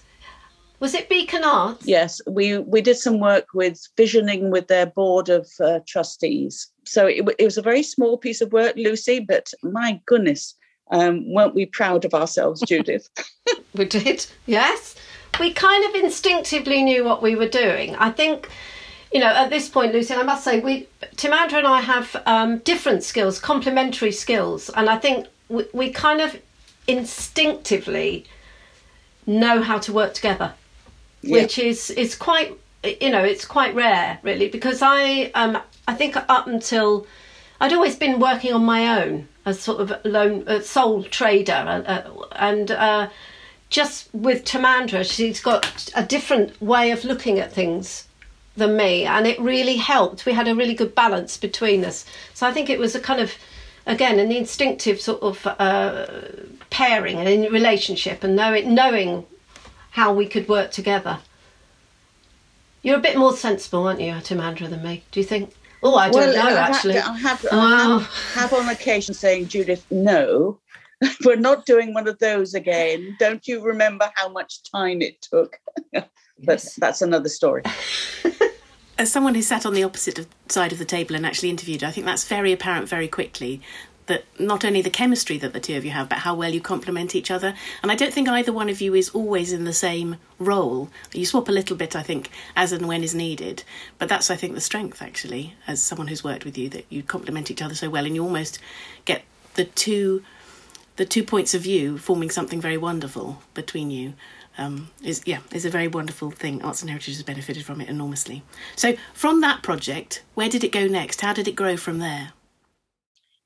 Was 0.80 0.94
it 0.94 1.08
Beacon 1.08 1.44
Arts? 1.44 1.87
Yes, 1.87 2.20
we 2.26 2.58
we 2.58 2.80
did 2.80 2.96
some 2.96 3.20
work 3.20 3.46
with 3.54 3.87
visioning 3.96 4.50
with 4.50 4.68
their 4.68 4.87
board 4.87 5.28
of 5.28 5.49
uh, 5.62 5.80
trustees. 5.87 6.66
So 6.84 7.06
it, 7.06 7.22
it, 7.38 7.44
was 7.44 7.58
a 7.58 7.62
very 7.62 7.82
small 7.82 8.16
piece 8.18 8.40
of 8.40 8.52
work, 8.52 8.75
Lucy, 8.76 9.20
but 9.20 9.52
my 9.62 10.00
goodness, 10.06 10.56
um, 10.90 11.32
weren't 11.32 11.54
we 11.54 11.66
proud 11.66 12.04
of 12.04 12.14
ourselves, 12.14 12.62
Judith? 12.66 13.08
we 13.75 13.84
did, 13.84 14.26
yes 14.46 14.96
we 15.38 15.52
kind 15.52 15.84
of 15.84 15.94
instinctively 16.02 16.82
knew 16.82 17.04
what 17.04 17.22
we 17.22 17.34
were 17.37 17.49
doing. 17.49 17.94
I 17.96 18.10
think, 18.10 18.49
you 19.12 19.20
know, 19.20 19.28
at 19.28 19.50
this 19.50 19.68
point, 19.68 19.92
Lucy, 19.92 20.14
I 20.14 20.22
must 20.22 20.44
say, 20.44 20.60
we, 20.60 20.88
Timandra 21.16 21.58
and 21.58 21.66
I 21.66 21.80
have 21.80 22.16
um, 22.26 22.58
different 22.58 23.02
skills, 23.02 23.38
complementary 23.38 24.12
skills, 24.12 24.70
and 24.70 24.88
I 24.88 24.99
think 24.99 25.26
we, 25.49 25.66
we 25.72 25.90
kind 25.90 26.20
of 26.20 26.40
instinctively 26.87 28.25
know 29.26 29.62
how 29.62 29.78
to 29.78 29.92
work 29.92 30.14
together, 30.14 30.54
yeah. 31.23 31.43
which 31.43 31.59
is 31.59 31.91
is 31.91 32.15
quite, 32.15 32.57
you 32.85 33.11
know, 33.11 33.25
it's 33.25 33.45
quite 33.45 33.75
rare, 33.75 34.19
really, 34.23 34.49
because 34.49 34.81
I 34.83 35.31
um 35.35 35.59
I 35.87 35.95
think 35.95 36.17
up 36.17 36.47
until 36.47 37.07
I'd 37.61 37.73
always 37.73 37.97
been 37.97 38.21
working 38.21 38.53
on 38.53 38.65
my 38.65 39.03
own 39.03 39.29
as 39.47 39.61
sort 39.61 39.81
of 39.81 39.93
lone 40.05 40.47
uh, 40.47 40.61
sole 40.61 41.03
trader, 41.05 41.53
uh, 41.53 41.83
uh 41.83 42.27
and. 42.33 42.71
Uh, 42.71 43.09
just 43.71 44.12
with 44.12 44.45
Timandra, 44.45 45.09
she's 45.09 45.41
got 45.41 45.91
a 45.95 46.03
different 46.03 46.61
way 46.61 46.91
of 46.91 47.05
looking 47.05 47.39
at 47.39 47.53
things 47.53 48.09
than 48.57 48.77
me, 48.77 49.05
and 49.05 49.27
it 49.27 49.41
really 49.41 49.77
helped. 49.77 50.27
We 50.27 50.33
had 50.33 50.49
a 50.49 50.55
really 50.55 50.75
good 50.75 50.95
balance 50.95 51.37
between 51.37 51.85
us. 51.85 52.05
So 52.35 52.47
I 52.47 52.53
think 52.53 52.69
it 52.69 52.81
was 52.81 52.97
a 52.97 53.00
kind 53.00 53.21
of, 53.21 53.33
again, 53.87 54.19
an 54.19 54.33
instinctive 54.33 55.00
sort 55.00 55.23
of 55.23 55.47
uh, 55.47 56.07
pairing 56.71 57.19
and 57.19 57.53
relationship, 57.53 58.25
and 58.25 58.35
knowing 58.35 58.75
knowing 58.75 59.25
how 59.90 60.12
we 60.12 60.26
could 60.26 60.49
work 60.49 60.70
together. 60.70 61.18
You're 62.82 62.99
a 62.99 63.02
bit 63.02 63.16
more 63.16 63.37
sensible, 63.37 63.87
aren't 63.87 64.00
you, 64.00 64.12
Timandra, 64.14 64.70
than 64.70 64.82
me? 64.82 65.02
Do 65.11 65.20
you 65.20 65.26
think? 65.26 65.52
Oh, 65.82 65.97
I 65.97 66.11
don't 66.11 66.20
well, 66.20 66.35
know. 66.35 66.56
I 66.56 66.61
actually, 66.61 66.94
have, 66.94 67.09
I 67.09 67.18
have, 67.18 67.47
I 67.52 67.82
have, 67.82 68.06
have 68.35 68.52
on 68.52 68.68
occasion 68.68 69.14
saying, 69.14 69.49
Judith, 69.49 69.85
no, 69.90 70.59
we're 71.25 71.37
not 71.37 71.66
doing 71.66 71.94
one 71.94 72.09
of 72.09 72.18
those 72.18 72.54
again. 72.54 73.16
Don't 73.18 73.47
you 73.47 73.62
remember 73.62 74.11
how 74.14 74.28
much 74.28 74.62
time 74.70 75.02
it 75.02 75.20
took? 75.23 75.59
but 75.92 76.09
yes. 76.38 76.75
that's 76.76 77.02
another 77.02 77.28
story. 77.28 77.62
As 78.99 79.11
someone 79.11 79.35
who 79.35 79.40
sat 79.40 79.64
on 79.64 79.73
the 79.73 79.82
opposite 79.82 80.26
side 80.49 80.73
of 80.73 80.78
the 80.78 80.85
table 80.85 81.16
and 81.16 81.25
actually 81.25 81.49
interviewed, 81.49 81.82
I 81.82 81.90
think 81.90 82.04
that's 82.04 82.25
very 82.25 82.52
apparent 82.52 82.87
very 82.87 83.09
quickly 83.09 83.62
that 84.11 84.25
not 84.40 84.64
only 84.64 84.83
the 84.83 84.90
chemistry 84.90 85.38
that 85.38 85.52
the 85.52 85.61
two 85.61 85.76
of 85.76 85.85
you 85.85 85.93
have, 85.93 86.09
but 86.09 86.19
how 86.19 86.35
well 86.35 86.52
you 86.52 86.61
complement 86.61 87.14
each 87.14 87.31
other. 87.31 87.55
And 87.81 87.93
I 87.93 87.95
don't 87.95 88.12
think 88.12 88.29
either 88.29 88.52
one 88.52 88.69
of 88.69 88.81
you 88.81 88.93
is 88.93 89.09
always 89.11 89.52
in 89.52 89.62
the 89.62 89.73
same 89.73 90.17
role. 90.40 90.90
You 91.14 91.25
swap 91.25 91.49
a 91.49 91.52
little 91.52 91.76
bit, 91.76 91.95
I 91.95 92.02
think, 92.02 92.29
as 92.57 92.73
and 92.73 92.88
when 92.88 93.05
is 93.05 93.14
needed. 93.14 93.62
But 93.99 94.09
that's, 94.09 94.29
I 94.29 94.35
think, 94.35 94.55
the 94.55 94.61
strength, 94.61 95.00
actually, 95.00 95.55
as 95.69 95.81
someone 95.81 96.09
who's 96.09 96.25
worked 96.25 96.45
with 96.45 96.59
you, 96.59 96.69
that 96.71 96.87
you 96.88 97.05
complement 97.05 97.52
each 97.52 97.62
other 97.62 97.76
so 97.76 97.88
well 97.88 98.05
and 98.05 98.17
you 98.17 98.25
almost 98.25 98.59
get 99.05 99.23
the 99.55 99.64
two 99.64 100.25
the 100.97 101.07
two 101.07 101.23
points 101.23 101.55
of 101.55 101.62
view 101.62 101.97
forming 101.97 102.29
something 102.29 102.61
very 102.61 102.76
wonderful 102.76 103.40
between 103.55 103.90
you 103.90 104.12
um, 104.59 104.90
is 105.02 105.23
yeah 105.25 105.38
is 105.55 105.64
a 105.64 105.71
very 105.71 105.88
wonderful 105.88 106.31
thing. 106.31 106.61
Arts 106.62 106.83
and 106.83 106.90
Heritage 106.90 107.14
has 107.14 107.23
benefited 107.23 107.64
from 107.64 107.81
it 107.81 107.88
enormously. 107.88 108.43
So 108.75 108.97
from 109.14 109.40
that 109.40 109.62
project, 109.62 110.25
where 110.35 110.49
did 110.49 110.64
it 110.64 110.73
go 110.73 110.88
next? 110.88 111.21
How 111.21 111.33
did 111.33 111.47
it 111.47 111.55
grow 111.55 111.76
from 111.76 112.00
there? 112.00 112.33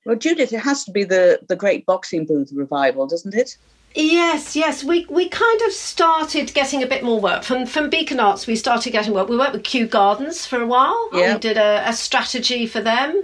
Well, 0.04 0.16
Judith, 0.16 0.52
it 0.52 0.60
has 0.60 0.84
to 0.84 0.90
be 0.90 1.04
the 1.04 1.40
the 1.48 1.56
Great 1.56 1.86
Boxing 1.86 2.26
Booth 2.26 2.52
revival, 2.52 3.06
doesn't 3.06 3.34
it? 3.34 3.56
Yes, 3.94 4.56
yes. 4.56 4.82
We 4.82 5.06
we 5.08 5.28
kind 5.28 5.60
of 5.62 5.72
started 5.72 6.52
getting 6.52 6.82
a 6.82 6.86
bit 6.86 7.04
more 7.04 7.20
work 7.20 7.44
from 7.44 7.64
from 7.64 7.90
Beacon 7.90 8.20
Arts. 8.20 8.46
We 8.46 8.56
started 8.56 8.90
getting 8.90 9.14
work. 9.14 9.28
We 9.28 9.36
worked 9.36 9.52
with 9.52 9.64
Kew 9.64 9.86
Gardens 9.86 10.46
for 10.46 10.60
a 10.60 10.66
while. 10.66 11.08
Yeah. 11.12 11.34
We 11.34 11.40
did 11.40 11.56
a, 11.56 11.88
a 11.88 11.92
strategy 11.92 12.66
for 12.66 12.80
them, 12.80 13.22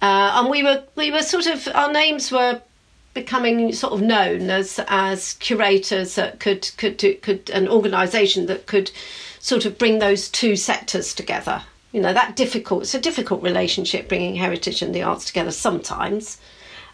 uh, 0.00 0.32
and 0.36 0.48
we 0.48 0.62
were 0.62 0.84
we 0.94 1.10
were 1.10 1.22
sort 1.22 1.46
of 1.46 1.68
our 1.74 1.92
names 1.92 2.30
were 2.30 2.62
becoming 3.14 3.72
sort 3.72 3.94
of 3.94 4.00
known 4.00 4.48
as 4.48 4.78
as 4.86 5.34
curators 5.34 6.14
that 6.14 6.38
could 6.38 6.70
could 6.76 6.96
do, 6.98 7.16
could 7.16 7.50
an 7.50 7.66
organisation 7.68 8.46
that 8.46 8.66
could 8.66 8.92
sort 9.40 9.64
of 9.64 9.76
bring 9.76 9.98
those 9.98 10.28
two 10.28 10.54
sectors 10.54 11.12
together. 11.14 11.62
You 11.96 12.02
know 12.02 12.12
that 12.12 12.36
difficult. 12.36 12.82
It's 12.82 12.94
a 12.94 13.00
difficult 13.00 13.42
relationship 13.42 14.06
bringing 14.06 14.36
heritage 14.36 14.82
and 14.82 14.94
the 14.94 15.02
arts 15.02 15.24
together 15.24 15.50
sometimes, 15.50 16.38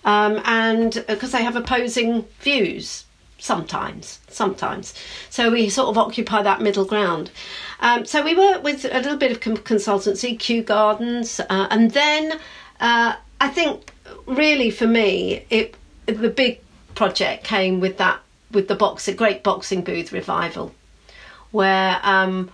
um, 0.04 0.40
and 0.44 1.04
because 1.08 1.34
uh, 1.34 1.38
they 1.38 1.44
have 1.44 1.56
opposing 1.56 2.22
views 2.40 3.04
sometimes 3.38 4.20
sometimes 4.28 4.94
so 5.28 5.50
we 5.50 5.68
sort 5.68 5.88
of 5.88 5.98
occupy 5.98 6.40
that 6.40 6.60
middle 6.60 6.84
ground 6.84 7.28
um, 7.80 8.04
so 8.06 8.22
we 8.22 8.36
work 8.36 8.62
with 8.62 8.84
a 8.84 9.00
little 9.00 9.16
bit 9.16 9.32
of 9.32 9.40
consultancy 9.40 10.38
kew 10.38 10.62
gardens 10.62 11.40
uh, 11.50 11.66
and 11.72 11.90
then 11.90 12.38
uh, 12.78 13.16
i 13.40 13.48
think 13.48 13.92
really 14.26 14.70
for 14.70 14.86
me 14.86 15.44
it 15.50 15.74
the 16.06 16.28
big 16.28 16.60
project 16.94 17.42
came 17.42 17.80
with 17.80 17.98
that 17.98 18.20
with 18.52 18.68
the 18.68 18.74
box 18.74 19.08
a 19.08 19.14
great 19.14 19.42
boxing 19.42 19.82
booth 19.82 20.12
revival, 20.12 20.72
where 21.50 21.98
um, 22.02 22.50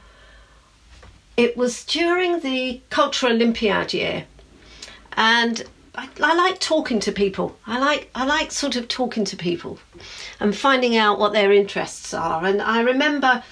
it 1.38 1.56
was 1.56 1.84
during 1.84 2.40
the 2.40 2.80
Cultural 2.90 3.32
Olympiad 3.32 3.94
year, 3.94 4.26
and 5.12 5.62
I, 5.94 6.08
I 6.20 6.34
like 6.34 6.58
talking 6.58 6.98
to 6.98 7.12
people. 7.12 7.56
I 7.64 7.78
like 7.78 8.10
I 8.12 8.24
like 8.26 8.50
sort 8.50 8.74
of 8.74 8.88
talking 8.88 9.24
to 9.26 9.36
people 9.36 9.78
and 10.40 10.54
finding 10.54 10.96
out 10.96 11.20
what 11.20 11.32
their 11.32 11.52
interests 11.52 12.12
are. 12.12 12.44
And 12.44 12.60
I 12.60 12.80
remember 12.80 13.44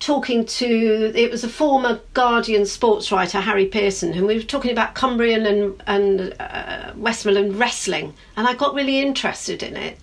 talking 0.00 0.46
to 0.46 1.12
it 1.14 1.30
was 1.30 1.44
a 1.44 1.48
former 1.48 2.00
Guardian 2.14 2.64
sports 2.64 3.12
writer 3.12 3.38
Harry 3.38 3.66
Pearson, 3.66 4.14
and 4.14 4.26
we 4.26 4.36
were 4.36 4.42
talking 4.42 4.72
about 4.72 4.94
Cumbrian 4.94 5.44
and 5.44 5.82
and 5.86 6.34
uh, 6.40 6.92
Westmorland 6.96 7.58
wrestling, 7.58 8.14
and 8.34 8.46
I 8.46 8.54
got 8.54 8.74
really 8.74 9.00
interested 9.00 9.62
in 9.62 9.76
it 9.76 9.98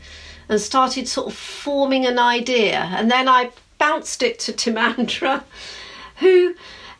and 0.49 0.61
started 0.61 1.07
sort 1.07 1.27
of 1.27 1.33
forming 1.33 2.05
an 2.05 2.19
idea, 2.19 2.91
and 2.95 3.09
then 3.09 3.27
I 3.27 3.49
bounced 3.79 4.21
it 4.21 4.37
to 4.41 4.53
Timandra, 4.53 5.43
who. 6.17 6.53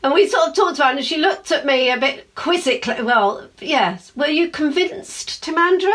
And 0.03 0.13
we 0.13 0.27
sort 0.27 0.49
of 0.49 0.55
talked 0.55 0.77
about 0.77 0.95
it, 0.95 0.97
and 0.97 1.05
she 1.05 1.17
looked 1.17 1.51
at 1.51 1.65
me 1.65 1.91
a 1.91 1.99
bit 1.99 2.33
quizzically. 2.35 3.03
Well, 3.03 3.47
yes. 3.59 4.11
Were 4.15 4.27
you 4.27 4.49
convinced, 4.49 5.43
Timandra? 5.43 5.93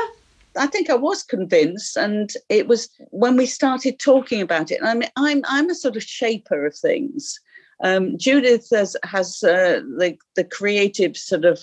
I 0.57 0.67
think 0.67 0.89
I 0.89 0.95
was 0.95 1.23
convinced, 1.23 1.97
and 1.97 2.31
it 2.49 2.69
was 2.69 2.89
when 3.11 3.37
we 3.37 3.47
started 3.47 3.99
talking 3.99 4.41
about 4.41 4.71
it. 4.71 4.81
I 4.83 4.95
mean, 4.95 5.11
I'm 5.17 5.43
I'm 5.47 5.71
a 5.71 5.75
sort 5.75 5.97
of 5.97 6.03
shaper 6.03 6.67
of 6.67 6.77
things. 6.77 7.39
Um, 7.83 8.17
Judith 8.17 8.69
has 8.73 8.97
has 9.03 9.43
uh, 9.43 9.81
the 9.99 10.17
the 10.35 10.45
creative 10.45 11.17
sort 11.17 11.45
of 11.45 11.61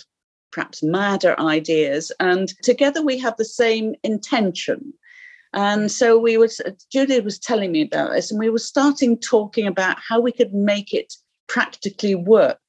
perhaps 0.51 0.83
madder 0.83 1.39
ideas, 1.39 2.11
and 2.19 2.49
together 2.61 3.01
we 3.01 3.17
have 3.19 3.37
the 3.37 3.45
same 3.45 3.95
intention. 4.03 4.93
And 5.53 5.91
so 5.91 6.17
we 6.17 6.37
was 6.37 6.61
Judith 6.91 7.23
was 7.23 7.39
telling 7.39 7.71
me 7.71 7.83
about 7.83 8.11
this, 8.11 8.31
and 8.31 8.39
we 8.39 8.49
were 8.49 8.59
starting 8.59 9.17
talking 9.17 9.65
about 9.65 9.97
how 10.07 10.19
we 10.19 10.31
could 10.31 10.53
make 10.53 10.93
it 10.93 11.13
practically 11.47 12.15
work. 12.15 12.59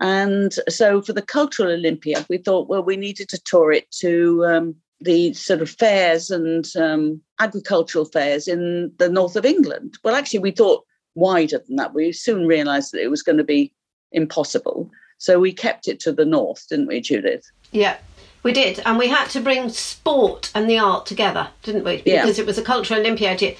And 0.00 0.52
so 0.68 1.02
for 1.02 1.12
the 1.12 1.22
Cultural 1.22 1.72
Olympiad, 1.72 2.26
we 2.28 2.38
thought, 2.38 2.68
well, 2.68 2.82
we 2.82 2.96
needed 2.96 3.28
to 3.30 3.42
tour 3.42 3.72
it 3.72 3.90
to 4.00 4.44
um, 4.46 4.74
the 5.00 5.32
sort 5.34 5.60
of 5.60 5.70
fairs 5.70 6.30
and 6.30 6.64
um, 6.76 7.20
agricultural 7.40 8.04
fairs 8.04 8.46
in 8.46 8.92
the 8.98 9.08
north 9.08 9.36
of 9.36 9.44
England. 9.44 9.98
Well, 10.04 10.14
actually, 10.14 10.40
we 10.40 10.52
thought 10.52 10.84
wider 11.14 11.58
than 11.66 11.76
that. 11.76 11.94
We 11.94 12.12
soon 12.12 12.46
realised 12.46 12.92
that 12.92 13.02
it 13.02 13.10
was 13.10 13.22
going 13.22 13.38
to 13.38 13.44
be 13.44 13.72
impossible. 14.12 14.90
So 15.18 15.40
we 15.40 15.52
kept 15.52 15.88
it 15.88 15.98
to 16.00 16.12
the 16.12 16.24
north, 16.24 16.66
didn't 16.68 16.86
we, 16.86 17.00
Judith? 17.00 17.44
Yeah, 17.72 17.96
we 18.44 18.52
did. 18.52 18.80
And 18.86 18.98
we 18.98 19.08
had 19.08 19.28
to 19.30 19.40
bring 19.40 19.68
sport 19.68 20.50
and 20.54 20.70
the 20.70 20.78
art 20.78 21.06
together, 21.06 21.48
didn't 21.62 21.84
we? 21.84 21.96
Because 21.96 22.38
yeah. 22.38 22.42
it 22.42 22.46
was 22.46 22.58
a 22.58 22.62
cultural 22.62 23.00
Olympiad. 23.00 23.56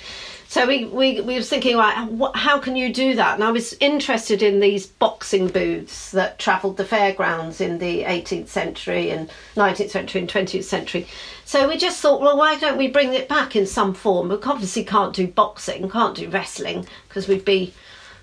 So 0.51 0.67
we, 0.67 0.87
we, 0.87 1.21
we 1.21 1.35
was 1.35 1.51
thinking, 1.51 1.77
what, 1.77 2.35
how 2.35 2.59
can 2.59 2.75
you 2.75 2.91
do 2.91 3.15
that? 3.17 3.35
And 3.35 3.45
I 3.45 3.51
was 3.51 3.75
interested 3.81 4.43
in 4.43 4.61
these 4.61 4.87
boxing 4.87 5.49
booths 5.49 6.11
that 6.13 6.39
travelled 6.39 6.79
the 6.79 6.87
fairgrounds 6.87 7.61
in 7.61 7.77
the 7.77 8.05
18th 8.05 8.49
century 8.49 9.11
and 9.11 9.31
19th 9.57 9.91
century 9.91 10.23
and 10.23 10.31
20th 10.31 10.65
century. 10.65 11.07
So 11.45 11.69
we 11.69 11.77
just 11.77 12.01
thought, 12.01 12.23
well, 12.23 12.39
why 12.39 12.59
don't 12.59 12.79
we 12.79 12.89
bring 12.89 13.13
it 13.13 13.29
back 13.29 13.57
in 13.57 13.67
some 13.67 13.93
form? 13.93 14.31
We 14.31 14.37
obviously 14.37 14.85
can't 14.85 15.15
do 15.15 15.27
boxing, 15.27 15.91
can't 15.91 16.17
do 16.17 16.31
wrestling, 16.31 16.87
because 17.09 17.29
we'd 17.29 17.45
be, 17.45 17.75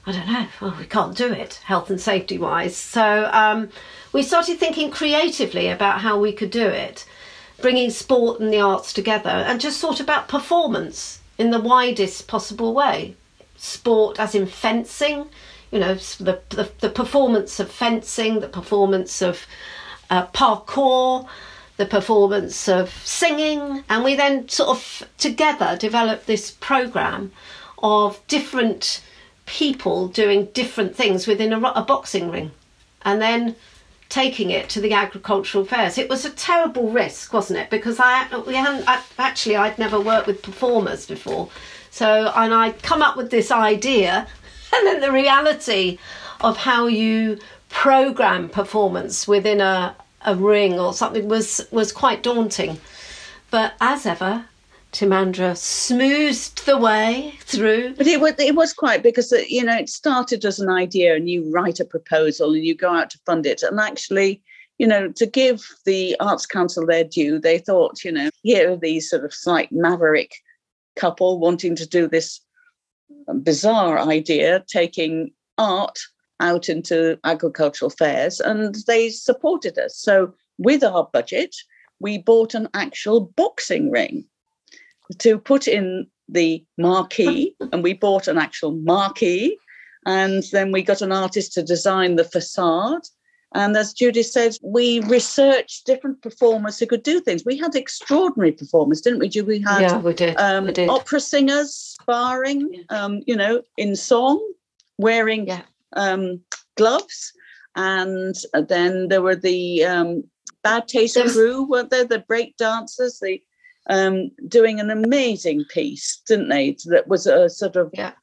I 0.07 0.11
don't 0.11 0.25
know, 0.25 0.47
well, 0.61 0.75
we 0.79 0.85
can't 0.87 1.15
do 1.15 1.31
it 1.31 1.61
health 1.65 1.91
and 1.91 2.01
safety 2.01 2.39
wise. 2.39 2.75
So 2.75 3.29
um, 3.33 3.69
we 4.13 4.23
started 4.23 4.57
thinking 4.57 4.89
creatively 4.89 5.67
about 5.67 6.01
how 6.01 6.19
we 6.19 6.31
could 6.31 6.49
do 6.49 6.65
it, 6.65 7.05
bringing 7.61 7.91
sport 7.91 8.39
and 8.39 8.51
the 8.51 8.61
arts 8.61 8.93
together, 8.93 9.29
and 9.29 9.61
just 9.61 9.79
thought 9.79 9.99
about 9.99 10.27
performance 10.27 11.19
in 11.37 11.51
the 11.51 11.59
widest 11.59 12.27
possible 12.27 12.73
way. 12.73 13.15
Sport, 13.57 14.19
as 14.19 14.35
in 14.35 14.47
fencing, 14.47 15.29
you 15.71 15.79
know, 15.79 15.95
the, 15.95 16.41
the, 16.49 16.71
the 16.79 16.89
performance 16.89 17.59
of 17.59 17.71
fencing, 17.71 18.39
the 18.39 18.47
performance 18.47 19.21
of 19.21 19.45
uh, 20.09 20.27
parkour, 20.27 21.27
the 21.77 21.85
performance 21.85 22.69
of 22.69 22.89
singing, 23.03 23.83
and 23.89 24.03
we 24.03 24.15
then 24.15 24.47
sort 24.47 24.69
of 24.69 25.03
together 25.17 25.75
developed 25.77 26.27
this 26.27 26.51
program 26.51 27.31
of 27.79 28.19
different 28.27 29.01
people 29.45 30.07
doing 30.07 30.45
different 30.53 30.95
things 30.95 31.27
within 31.27 31.51
a, 31.51 31.59
a 31.71 31.83
boxing 31.83 32.31
ring, 32.31 32.51
and 33.03 33.21
then 33.21 33.55
taking 34.15 34.49
it 34.49 34.69
to 34.69 34.79
the 34.79 34.93
agricultural 34.93 35.65
fairs. 35.65 35.97
It 35.97 36.07
was 36.07 36.23
a 36.23 36.29
terrible 36.29 36.89
risk, 36.89 37.33
wasn't 37.33 37.59
it? 37.59 37.69
Because 37.69 37.99
I 37.99 38.13
we 38.47 38.55
hadn't 38.55 38.87
I, 38.87 39.01
actually 39.17 39.57
I'd 39.57 39.77
never 39.77 39.99
worked 39.99 40.25
with 40.25 40.41
performers 40.41 41.05
before, 41.05 41.49
so 41.91 42.31
and 42.33 42.53
I'd 42.53 42.81
come 42.81 43.01
up 43.01 43.17
with 43.17 43.29
this 43.29 43.51
idea, 43.51 44.25
and 44.73 44.87
then 44.87 45.01
the 45.01 45.11
reality 45.11 45.99
of 46.39 46.55
how 46.55 46.87
you 46.87 47.39
program 47.69 48.47
performance 48.47 49.27
within 49.27 49.59
a 49.59 49.93
a 50.25 50.33
ring 50.33 50.79
or 50.79 50.93
something 50.93 51.27
was 51.27 51.67
was 51.71 51.91
quite 51.91 52.23
daunting. 52.23 52.79
But 53.51 53.73
as 53.81 54.05
ever, 54.05 54.45
Timandra 54.95 55.57
smoothed 55.57 56.65
the 56.65 56.77
way 56.77 57.33
through. 57.41 57.95
But 57.95 58.07
it 58.07 58.21
was 58.21 58.35
it 58.39 58.55
was 58.55 58.71
quite 58.71 59.03
because 59.03 59.33
uh, 59.33 59.41
you 59.45 59.61
know 59.61 59.75
it 59.75 59.89
started 59.89 60.45
as 60.45 60.57
an 60.57 60.69
idea, 60.69 61.15
and 61.15 61.29
you 61.29 61.51
write 61.51 61.81
a 61.81 61.85
proposal, 61.85 62.53
and 62.53 62.63
you 62.63 62.73
go 62.75 62.93
out 62.93 63.09
to 63.09 63.19
fund 63.25 63.45
it, 63.45 63.61
and 63.61 63.77
actually, 63.77 64.41
you 64.77 64.87
know, 64.87 65.11
to 65.11 65.25
give 65.25 65.67
the 65.85 66.15
Arts 66.21 66.45
Council 66.45 66.85
their 66.85 67.03
due, 67.03 67.39
they 67.39 67.57
thought, 67.57 68.05
you 68.05 68.11
know, 68.11 68.29
here 68.41 68.71
are 68.71 68.77
these 68.77 69.09
sort 69.09 69.25
of 69.25 69.33
slight 69.33 69.69
maverick 69.69 70.33
couple 70.95 71.39
wanting 71.39 71.75
to 71.75 71.85
do 71.85 72.07
this 72.07 72.39
bizarre 73.43 73.99
idea, 73.99 74.63
taking 74.65 75.29
art 75.57 75.99
out 76.39 76.69
into 76.69 77.19
agricultural 77.25 77.89
fairs, 77.89 78.39
and 78.39 78.75
they 78.87 79.09
supported 79.09 79.77
us. 79.77 79.97
So 79.97 80.33
with 80.57 80.85
our 80.85 81.09
budget, 81.11 81.53
we 81.99 82.17
bought 82.17 82.53
an 82.53 82.69
actual 82.73 83.33
boxing 83.35 83.91
ring 83.91 84.25
to 85.19 85.37
put 85.37 85.67
in 85.67 86.07
the 86.29 86.63
marquee, 86.77 87.55
and 87.71 87.83
we 87.83 87.93
bought 87.93 88.27
an 88.27 88.37
actual 88.37 88.71
marquee, 88.71 89.57
and 90.05 90.43
then 90.51 90.71
we 90.71 90.81
got 90.81 91.01
an 91.01 91.11
artist 91.11 91.53
to 91.53 91.63
design 91.63 92.15
the 92.15 92.23
facade. 92.23 93.01
And 93.53 93.77
as 93.77 93.93
Judy 93.93 94.21
said, 94.23 94.57
we 94.61 94.99
researched 95.01 95.85
different 95.85 96.21
performers 96.21 96.77
who 96.77 96.85
could 96.87 97.03
do 97.03 97.21
things. 97.21 97.45
We 97.45 97.57
had 97.57 97.73
extraordinary 97.73 98.51
performers, 98.51 98.99
didn't 99.01 99.19
we? 99.19 99.41
We 99.41 99.61
had 99.61 99.81
yeah, 99.81 99.97
we 99.99 100.13
did. 100.13 100.35
Um, 100.37 100.65
we 100.65 100.73
did. 100.73 100.89
opera 100.89 101.21
singers 101.21 101.73
sparring, 101.73 102.83
um, 102.89 103.21
you 103.25 103.35
know, 103.35 103.61
in 103.77 103.95
song, 103.95 104.41
wearing 104.97 105.47
Yeah. 105.47 105.61
um, 105.93 106.41
gloves. 106.75 107.31
And 107.77 108.35
then 108.67 109.07
there 109.07 109.21
were 109.21 109.35
the 109.35 109.85
um, 109.85 110.23
Bad 110.63 110.87
Taste 110.87 111.17
Cru, 111.31 111.63
weren't 111.69 111.91
there? 111.91 112.05
The 112.05 112.19
break 112.19 112.57
dancers, 112.57 113.19
the 113.19 113.41
um, 113.89 114.31
doing 114.47 114.79
an 114.79 114.89
amazing 114.89 115.65
piece, 115.69 116.21
didn't 116.27 116.49
they? 116.49 116.77
That 116.85 117.07
was 117.07 117.27
a 117.27 117.49
sort 117.49 117.75
of 117.75 117.91
Yeah. 117.93 118.13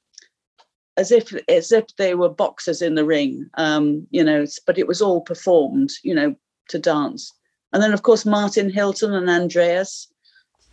as 0.96 1.10
if 1.10 1.34
as 1.48 1.72
if 1.72 1.84
they 1.96 2.14
were 2.14 2.28
boxers 2.28 2.82
in 2.82 2.94
the 2.94 3.04
ring, 3.04 3.48
um, 3.54 4.06
you 4.10 4.24
know. 4.24 4.44
But 4.66 4.78
it 4.78 4.86
was 4.86 5.00
all 5.00 5.20
performed, 5.20 5.90
you 6.02 6.14
know, 6.14 6.34
to 6.68 6.78
dance. 6.78 7.32
And 7.72 7.82
then, 7.82 7.92
of 7.92 8.02
course, 8.02 8.26
Martin 8.26 8.70
Hylton 8.70 9.14
and 9.14 9.30
Andreas. 9.30 10.08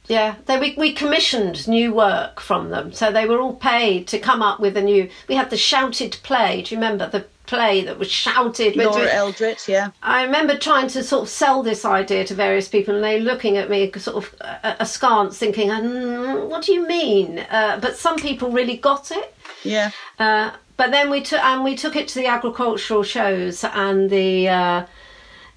Yeah, 0.08 0.36
they, 0.48 0.60
we, 0.60 0.74
we 0.76 0.92
commissioned 0.94 1.68
new 1.68 1.94
work 1.94 2.40
from 2.40 2.70
them. 2.70 2.92
So 2.92 3.12
they 3.12 3.28
were 3.28 3.40
all 3.40 3.56
paid 3.56 4.08
to 4.08 4.18
come 4.20 4.42
up 4.42 4.60
with 4.60 4.76
a 4.76 4.82
new. 4.82 5.08
We 5.28 5.36
had 5.36 5.52
the 5.52 5.58
shouted 5.58 6.18
play. 6.24 6.64
Do 6.64 6.74
you 6.74 6.82
remember 6.82 7.08
the 7.08 7.26
play 7.50 7.82
that 7.82 7.98
was 7.98 8.12
shouted? 8.12 8.76
Laura 8.76 9.12
Eldritch, 9.12 9.68
yeah. 9.68 9.92
I 10.04 10.24
remember 10.24 10.58
trying 10.58 10.88
to 10.90 11.04
sort 11.04 11.24
of 11.24 11.30
sell 11.30 11.64
this 11.64 11.84
idea 11.84 12.24
to 12.26 12.36
various 12.36 12.68
people, 12.68 12.96
and 12.96 13.04
they 13.04 13.20
looking 13.20 13.58
at 13.58 13.70
me 13.70 13.92
sort 13.98 14.18
of 14.24 14.36
askance, 14.64 15.38
thinking, 15.38 15.70
mm, 15.70 16.48
"What 16.48 16.64
do 16.64 16.74
you 16.74 16.88
mean?" 16.88 17.40
Uh, 17.40 17.80
but 17.82 17.98
some 17.98 18.18
people 18.18 18.52
really 18.52 18.78
got 18.78 19.12
it. 19.12 19.36
Yeah. 19.64 19.92
Uh, 20.20 20.52
but 20.78 20.92
then 20.92 21.10
we 21.10 21.22
took 21.22 21.44
and 21.44 21.64
we 21.64 21.76
took 21.76 21.96
it 21.96 22.08
to 22.10 22.20
the 22.20 22.28
agricultural 22.28 23.04
shows 23.04 23.66
and 23.66 24.10
the 24.10 24.48
uh, 24.48 24.86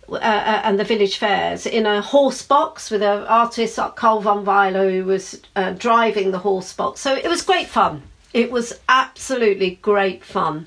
uh, 0.08 0.16
uh, 0.16 0.60
and 0.64 0.80
the 0.80 0.84
village 0.84 1.16
fairs 1.16 1.64
in 1.64 1.86
a 1.86 2.02
horse 2.02 2.42
box 2.42 2.90
with 2.90 3.02
an 3.02 3.22
artist 3.24 3.78
Carl 3.94 4.20
von 4.20 4.44
Weiler 4.44 4.90
who 4.90 5.04
was 5.04 5.40
uh, 5.54 5.72
driving 5.72 6.32
the 6.32 6.38
horse 6.38 6.72
box. 6.72 7.00
So 7.00 7.14
it 7.14 7.28
was 7.28 7.42
great 7.42 7.68
fun. 7.68 8.02
It 8.34 8.50
was 8.50 8.80
absolutely 8.88 9.78
great 9.82 10.24
fun. 10.24 10.66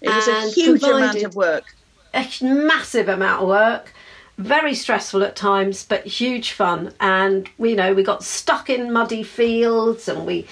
It 0.00 0.08
was 0.10 0.28
a 0.28 0.50
huge 0.50 0.82
amount 0.82 1.22
of 1.22 1.34
work. 1.34 1.74
a 2.14 2.26
massive 2.42 3.08
amount 3.08 3.42
of 3.42 3.48
work. 3.48 3.92
Very 4.38 4.74
stressful 4.74 5.22
at 5.24 5.34
times 5.34 5.84
but 5.84 6.06
huge 6.06 6.52
fun. 6.52 6.92
And 7.00 7.48
you 7.58 7.74
know 7.74 7.92
we 7.94 8.02
got 8.02 8.22
stuck 8.22 8.70
in 8.70 8.92
muddy 8.92 9.22
fields 9.24 10.08
and 10.08 10.26
we 10.26 10.46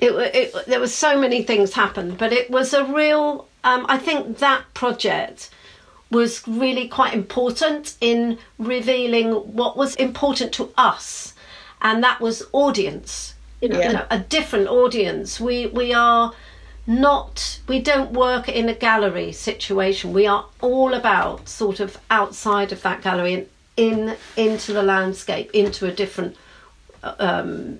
it, 0.00 0.10
it 0.34 0.66
there 0.66 0.80
was 0.80 0.94
so 0.94 1.18
many 1.20 1.42
things 1.42 1.74
happened. 1.74 2.16
But 2.18 2.32
it 2.32 2.50
was 2.50 2.72
a 2.74 2.84
real 2.84 3.46
um, 3.64 3.84
i 3.88 3.98
think 3.98 4.38
that 4.38 4.62
project 4.74 5.50
was 6.10 6.46
really 6.46 6.86
quite 6.88 7.12
important 7.12 7.96
in 8.00 8.38
revealing 8.58 9.32
what 9.32 9.76
was 9.76 9.94
important 9.96 10.52
to 10.52 10.70
us. 10.76 11.34
And 11.82 12.02
that 12.04 12.20
was 12.20 12.44
audience. 12.52 13.34
You 13.60 13.68
know, 13.70 13.78
Yeah. 13.80 13.86
you 13.88 13.92
know 13.94 14.06
a 14.10 14.18
different 14.20 14.68
audience. 14.68 15.40
We 15.40 15.66
we 15.66 15.92
are 15.92 16.32
not 16.86 17.60
we 17.68 17.80
don't 17.80 18.12
work 18.12 18.48
in 18.48 18.68
a 18.68 18.74
gallery 18.74 19.32
situation 19.32 20.12
we 20.12 20.26
are 20.26 20.46
all 20.60 20.94
about 20.94 21.48
sort 21.48 21.80
of 21.80 21.98
outside 22.10 22.70
of 22.72 22.80
that 22.82 23.02
gallery 23.02 23.34
and 23.34 23.48
in 23.76 24.16
into 24.36 24.72
the 24.72 24.82
landscape, 24.82 25.50
into 25.52 25.86
a 25.86 25.92
different 25.92 26.36
um, 27.02 27.78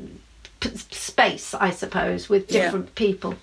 p- 0.60 0.76
space, 0.76 1.54
I 1.54 1.70
suppose, 1.70 2.28
with 2.28 2.50
Yeah. 2.50 2.64
different 2.64 2.94
people. 2.94 3.34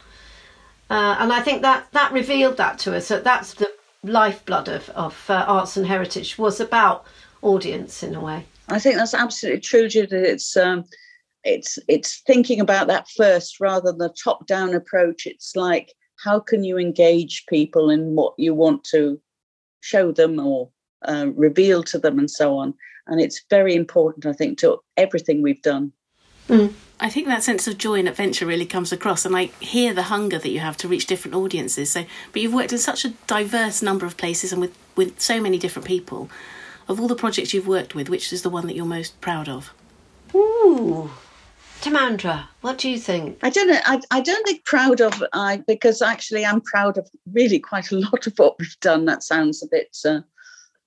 Uh, 0.89 1.15
and 1.19 1.34
I 1.34 1.41
think 1.41 1.62
that 1.63 1.88
that 1.91 2.12
revealed 2.12 2.58
that 2.58 2.78
to 2.80 2.95
us. 2.95 3.08
That 3.08 3.23
that's 3.23 3.56
the 3.56 3.71
lifeblood 4.04 4.67
of 4.69 4.89
of 4.89 5.30
uh, 5.30 5.45
arts 5.47 5.78
and 5.78 5.88
heritage 5.88 6.38
was 6.38 6.60
about 6.60 7.06
audience 7.41 8.04
in 8.04 8.15
a 8.15 8.19
way. 8.19 8.45
I 8.69 8.80
think 8.80 8.95
that's 8.95 9.13
absolutely 9.13 9.62
true, 9.62 9.89
Judith. 9.89 10.13
It's 10.13 10.56
um, 10.56 10.86
it's 11.43 11.77
it's 11.88 12.21
thinking 12.25 12.60
about 12.60 12.88
that 12.88 13.10
first 13.10 13.60
rather 13.60 13.91
than 13.91 13.97
the 13.97 14.15
top-down 14.23 14.73
approach. 14.73 15.25
It's 15.25 15.56
like 15.56 15.93
how 16.23 16.39
can 16.39 16.63
you 16.63 16.77
engage 16.77 17.45
people 17.47 17.89
in 17.89 18.15
what 18.15 18.34
you 18.38 18.53
want 18.53 18.84
to 18.86 19.19
show 19.82 20.12
them 20.12 20.39
or 20.39 20.69
uh, 21.06 21.27
reveal 21.36 21.84
to 21.84 21.99
them, 21.99 22.17
and 22.17 22.32
so 22.32 22.58
on. 22.58 22.73
And 23.08 23.19
it's 23.19 23.43
very 23.49 23.75
important, 23.75 24.25
I 24.25 24.34
think, 24.34 24.58
to 24.60 24.79
everything 24.95 25.41
we've 25.41 25.62
done. 25.62 25.91
I 26.99 27.10
think 27.10 27.27
that 27.27 27.43
sense 27.43 27.67
of 27.67 27.77
joy 27.77 27.99
and 27.99 28.08
adventure 28.08 28.45
really 28.45 28.65
comes 28.65 28.93
across, 28.93 29.25
and 29.25 29.36
I 29.36 29.45
hear 29.60 29.93
the 29.93 30.03
hunger 30.03 30.39
that 30.39 30.49
you 30.49 30.60
have 30.60 30.77
to 30.77 30.88
reach 30.88 31.06
different 31.06 31.36
audiences. 31.36 31.91
So, 31.91 32.06
but 32.32 32.41
you've 32.41 32.53
worked 32.53 32.71
in 32.71 32.79
such 32.79 33.03
a 33.03 33.10
diverse 33.27 33.82
number 33.82 34.06
of 34.06 34.15
places 34.15 34.51
and 34.51 34.62
with 34.62 34.77
with 34.95 35.19
so 35.19 35.41
many 35.41 35.58
different 35.58 35.88
people. 35.88 36.29
Of 36.88 36.99
all 36.99 37.08
the 37.08 37.15
projects 37.15 37.53
you've 37.53 37.67
worked 37.67 37.95
with, 37.95 38.10
which 38.10 38.32
is 38.34 38.41
the 38.41 38.49
one 38.49 38.67
that 38.67 38.75
you're 38.75 38.86
most 38.86 39.19
proud 39.21 39.47
of? 39.47 39.73
Ooh, 40.36 41.12
Timandra, 41.84 42.48
what 42.62 42.78
do 42.78 42.89
you 42.89 42.98
think? 42.98 43.39
I 43.43 43.50
don't 43.50 43.67
know. 43.67 43.80
I, 43.84 44.00
I 44.10 44.22
don't 44.22 44.48
think 44.48 44.63
proud 44.63 45.02
of 45.02 45.22
I 45.34 45.62
because 45.67 46.02
actually 46.02 46.46
I'm 46.46 46.62
proud 46.62 46.98
of 46.98 47.10
really 47.34 47.60
quite 47.60 47.91
a 47.91 47.98
lot 48.00 48.26
of 48.26 48.32
what 48.38 48.56
we've 48.58 48.80
done. 48.80 49.04
That 49.04 49.22
sounds 49.22 49.62
a 49.62 49.67
bit 49.69 49.98
uh, 50.06 50.22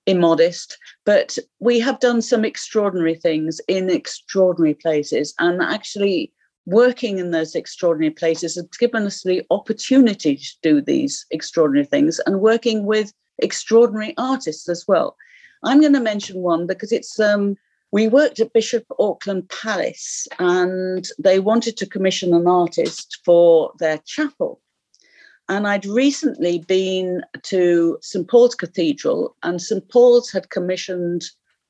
immodest, 0.07 0.75
but 1.05 1.37
we 1.59 1.79
have 1.81 1.99
done 1.99 2.23
some 2.23 2.43
extraordinary 2.43 3.13
things 3.13 3.61
in 3.67 3.91
extraordinary 3.91 4.73
places, 4.73 5.35
and 5.37 5.61
actually 5.61 6.33
working 6.65 7.19
in 7.19 7.29
those 7.29 7.53
extraordinary 7.53 8.11
places 8.11 8.55
has 8.55 8.67
given 8.79 9.05
us 9.05 9.21
the 9.21 9.43
opportunity 9.51 10.35
to 10.35 10.51
do 10.63 10.81
these 10.81 11.27
extraordinary 11.29 11.85
things, 11.85 12.19
and 12.25 12.41
working 12.41 12.87
with 12.87 13.13
extraordinary 13.37 14.15
artists 14.17 14.67
as 14.67 14.85
well. 14.87 15.15
I'm 15.63 15.79
going 15.79 15.93
to 15.93 15.99
mention 15.99 16.41
one 16.41 16.65
because 16.65 16.91
it's 16.91 17.19
um, 17.19 17.55
we 17.91 18.07
worked 18.07 18.39
at 18.39 18.53
Bishop 18.53 18.85
Auckland 18.99 19.49
Palace 19.49 20.27
and 20.39 21.07
they 21.19 21.39
wanted 21.39 21.77
to 21.77 21.85
commission 21.85 22.33
an 22.33 22.47
artist 22.47 23.19
for 23.23 23.71
their 23.79 23.99
chapel. 24.05 24.61
And 25.49 25.65
I'd 25.65 25.85
recently 25.85 26.59
been 26.59 27.21
to 27.43 27.97
St. 28.01 28.27
Paul's 28.27 28.55
Cathedral, 28.55 29.33
and 29.43 29.61
St. 29.61 29.87
Paul's 29.87 30.29
had 30.29 30.49
commissioned 30.49 31.23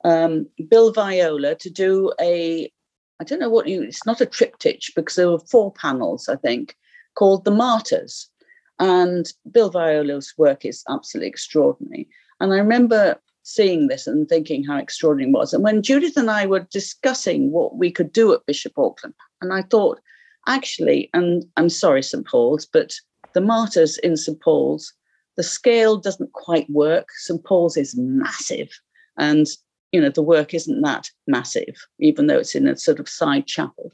um, 0.03 0.47
Bill 0.67 0.91
Viola 0.91 1.53
to 1.55 1.69
do 1.69 2.11
a, 2.19 2.71
I 3.19 3.23
don't 3.23 3.39
know 3.39 3.51
what 3.51 3.67
you, 3.67 3.83
it's 3.83 4.05
not 4.05 4.21
a 4.21 4.25
triptych 4.25 4.81
because 4.95 5.15
there 5.15 5.29
were 5.29 5.39
four 5.39 5.71
panels, 5.73 6.27
I 6.27 6.37
think, 6.37 6.75
called 7.13 7.45
The 7.45 7.51
Martyrs. 7.51 8.27
And 8.79 9.31
Bill 9.51 9.69
Viola's 9.69 10.33
work 10.37 10.65
is 10.65 10.83
absolutely 10.89 11.29
extraordinary. 11.29 12.07
And 12.39 12.53
I 12.53 12.57
remember 12.57 13.19
seeing 13.47 13.87
this 13.87 14.07
and 14.07 14.27
thinking 14.27 14.61
how 14.61 14.77
extraordinary 14.77 15.29
it 15.29 15.33
was. 15.33 15.53
And 15.53 15.63
when 15.63 15.81
Judith 15.81 16.17
and 16.17 16.29
I 16.29 16.45
were 16.45 16.67
discussing 16.69 17.49
what 17.51 17.77
we 17.77 17.89
could 17.89 18.11
do 18.11 18.33
at 18.33 18.45
Bishop 18.45 18.77
Auckland, 18.77 19.13
and 19.41 19.53
I 19.53 19.61
thought, 19.61 20.01
actually, 20.47 21.09
and 21.13 21.45
I'm 21.55 21.69
sorry, 21.69 22.03
St. 22.03 22.27
Paul's, 22.27 22.65
but 22.65 22.93
the 23.33 23.39
martyrs 23.39 23.97
in 23.99 24.17
St. 24.17 24.37
Paul's, 24.41 24.93
the 25.37 25.43
scale 25.43 25.95
doesn't 25.95 26.33
quite 26.33 26.69
work. 26.69 27.07
St. 27.19 27.41
Paul's 27.45 27.77
is 27.77 27.95
massive. 27.97 28.69
And, 29.17 29.47
you 29.93 30.01
know, 30.01 30.09
the 30.09 30.21
work 30.21 30.53
isn't 30.53 30.81
that 30.81 31.09
massive, 31.25 31.75
even 31.99 32.27
though 32.27 32.39
it's 32.39 32.55
in 32.55 32.67
a 32.67 32.75
sort 32.75 32.99
of 32.99 33.07
side 33.07 33.47
chapel. 33.47 33.93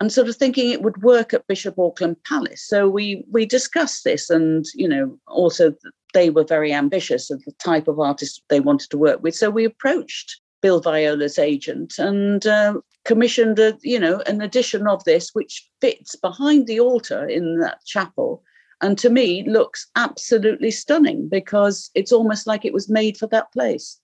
And 0.00 0.10
sort 0.10 0.28
of 0.28 0.34
thinking 0.34 0.70
it 0.70 0.82
would 0.82 1.02
work 1.02 1.32
at 1.32 1.46
Bishop 1.46 1.78
Auckland 1.78 2.16
Palace. 2.26 2.66
So 2.66 2.88
we 2.88 3.22
we 3.30 3.44
discussed 3.44 4.02
this, 4.02 4.30
and 4.30 4.64
you 4.74 4.88
know, 4.88 5.18
also 5.28 5.74
they 6.12 6.30
were 6.30 6.44
very 6.44 6.72
ambitious 6.72 7.30
of 7.30 7.44
the 7.44 7.52
type 7.52 7.88
of 7.88 7.98
artist 8.00 8.42
they 8.48 8.60
wanted 8.60 8.90
to 8.90 8.98
work 8.98 9.22
with. 9.22 9.34
So 9.34 9.50
we 9.50 9.64
approached 9.64 10.40
Bill 10.60 10.80
Viola's 10.80 11.38
agent 11.38 11.98
and 11.98 12.46
uh, 12.46 12.74
commissioned 13.04 13.58
a, 13.58 13.78
you 13.82 13.98
know, 13.98 14.22
an 14.26 14.40
edition 14.40 14.86
of 14.86 15.02
this 15.04 15.30
which 15.32 15.68
fits 15.80 16.16
behind 16.16 16.66
the 16.66 16.80
altar 16.80 17.26
in 17.26 17.58
that 17.60 17.84
chapel, 17.86 18.42
and 18.80 18.98
to 18.98 19.10
me 19.10 19.44
looks 19.46 19.88
absolutely 19.96 20.70
stunning 20.70 21.28
because 21.28 21.90
it's 21.94 22.12
almost 22.12 22.46
like 22.46 22.64
it 22.64 22.72
was 22.72 22.88
made 22.88 23.16
for 23.16 23.26
that 23.28 23.52
place. 23.52 23.98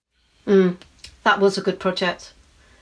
Mm, 0.46 0.76
that 1.24 1.40
was 1.40 1.58
a 1.58 1.62
good 1.62 1.80
project. 1.80 2.32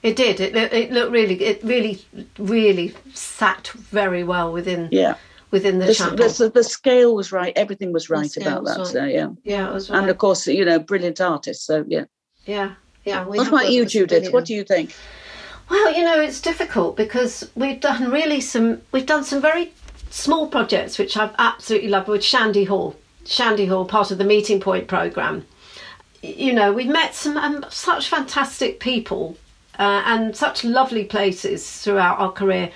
It 0.02 0.16
did. 0.16 0.38
It, 0.38 0.54
it, 0.54 0.72
it 0.72 0.92
looked 0.92 1.12
really. 1.12 1.42
It 1.42 1.64
really, 1.64 2.04
really 2.38 2.94
sat 3.14 3.68
very 3.68 4.22
well 4.22 4.52
within 4.52 4.88
Yeah, 4.92 5.16
within 5.50 5.78
the, 5.78 5.86
the, 5.86 5.94
chapel. 5.94 6.16
the, 6.16 6.50
the 6.54 6.64
scale 6.64 7.14
was 7.14 7.32
right. 7.32 7.52
Everything 7.56 7.92
was 7.92 8.10
right 8.10 8.36
about 8.36 8.64
that. 8.64 8.78
right. 8.78 8.86
So 8.86 9.04
yeah, 9.04 9.28
yeah, 9.44 9.70
it 9.70 9.72
was. 9.72 9.90
and 9.90 10.08
of 10.08 10.18
course, 10.18 10.46
you 10.46 10.64
know, 10.64 10.78
brilliant 10.78 11.20
artists. 11.20 11.66
So 11.66 11.84
yeah. 11.88 12.04
yeah, 12.46 12.74
yeah. 13.04 13.24
What 13.24 13.48
about 13.48 13.70
you, 13.70 13.84
Judith? 13.86 14.08
brilliant- 14.10 14.34
What 14.34 14.44
do 14.46 14.54
you 14.54 14.64
think? 14.64 14.94
Well, 15.70 15.94
you 15.94 16.04
know, 16.04 16.20
it's 16.20 16.40
difficult 16.42 16.96
because 16.96 17.50
we've 17.54 17.80
done 17.80 18.10
really 18.10 18.40
some. 18.40 18.82
We've 18.92 19.06
done 19.06 19.24
some 19.24 19.40
very 19.40 19.72
small 20.10 20.46
projects 20.46 20.98
which 20.98 21.16
I've 21.16 21.34
absolutely 21.38 21.88
loved 21.88 22.08
with 22.08 22.22
Shandy 22.22 22.64
Hall. 22.64 22.94
Shandy 23.24 23.66
Hall, 23.66 23.84
part 23.86 24.10
of 24.10 24.18
the 24.18 24.24
Meeting 24.24 24.60
Point 24.60 24.88
program. 24.88 25.46
You 26.22 26.52
know, 26.52 26.72
we've 26.72 26.86
met 26.88 27.14
some 27.14 27.36
um, 27.36 27.64
such 27.70 28.08
fantastic 28.08 28.78
people 28.80 29.36
uh, 29.78 30.02
and 30.06 30.36
such 30.36 30.64
lovely 30.64 31.04
places 31.04 31.68
throughout 31.80 32.18
our 32.18 32.32
career. 32.32 32.70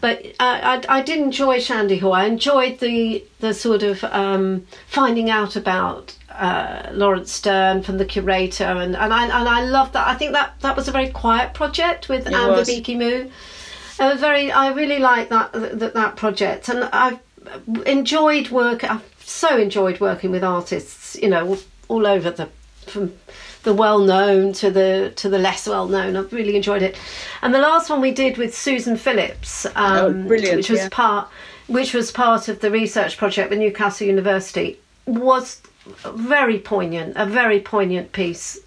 But 0.00 0.24
uh, 0.40 0.80
I, 0.80 0.84
I 0.88 1.02
did 1.02 1.18
enjoy 1.18 1.60
Shandy 1.60 1.98
Hall. 1.98 2.12
I 2.12 2.24
enjoyed 2.24 2.78
the 2.80 3.24
the 3.40 3.52
sort 3.52 3.82
of 3.82 4.02
um, 4.04 4.66
finding 4.86 5.28
out 5.30 5.56
about 5.56 6.16
uh, 6.30 6.88
Laurence 6.92 7.32
Sterne 7.32 7.82
from 7.82 7.98
the 7.98 8.04
curator, 8.04 8.64
and, 8.64 8.96
and 8.96 9.12
I 9.12 9.24
and 9.24 9.48
I 9.48 9.62
loved 9.64 9.92
that. 9.92 10.06
I 10.06 10.14
think 10.14 10.32
that 10.32 10.54
that 10.60 10.76
was 10.76 10.88
a 10.88 10.92
very 10.92 11.10
quiet 11.10 11.52
project 11.54 12.08
with 12.08 12.26
It 12.26 12.32
was. 12.32 12.68
Vibeke 12.68 12.96
Moo. 12.96 13.30
Was 13.98 14.20
very. 14.20 14.50
I 14.50 14.72
really 14.72 14.98
liked 14.98 15.28
that 15.30 15.52
that 15.52 15.92
that 15.92 16.16
project, 16.16 16.70
and 16.70 16.84
I've 16.84 17.18
enjoyed 17.84 18.48
work. 18.48 18.84
I've 18.84 19.04
so 19.18 19.58
enjoyed 19.58 20.00
working 20.00 20.30
with 20.30 20.42
artists. 20.42 21.16
You 21.16 21.28
know, 21.28 21.48
all, 21.48 21.58
all 21.88 22.06
over 22.06 22.30
the 22.30 22.48
from 22.86 23.12
the 23.62 23.74
well 23.74 23.98
known 23.98 24.52
to 24.54 24.70
the 24.70 25.12
to 25.16 25.28
the 25.28 25.38
less 25.38 25.66
well 25.66 25.86
known. 25.88 26.16
I've 26.16 26.32
really 26.32 26.56
enjoyed 26.56 26.82
it. 26.82 26.96
And 27.42 27.54
the 27.54 27.58
last 27.58 27.90
one 27.90 28.00
we 28.00 28.12
did 28.12 28.38
with 28.38 28.56
Susan 28.56 28.96
Phillips, 28.96 29.66
um, 29.74 29.74
Oh, 29.76 30.12
brilliant, 30.28 30.56
which 30.56 30.70
was 30.70 30.80
yeah. 30.80 30.88
part 30.90 31.28
which 31.66 31.94
was 31.94 32.10
part 32.10 32.48
of 32.48 32.60
the 32.60 32.70
research 32.70 33.16
project 33.16 33.50
with 33.50 33.58
Newcastle 33.58 34.06
University, 34.06 34.78
was 35.06 35.60
very 36.04 36.58
poignant. 36.58 37.12
A 37.16 37.26
very 37.26 37.60
poignant 37.60 38.12
piece, 38.12 38.58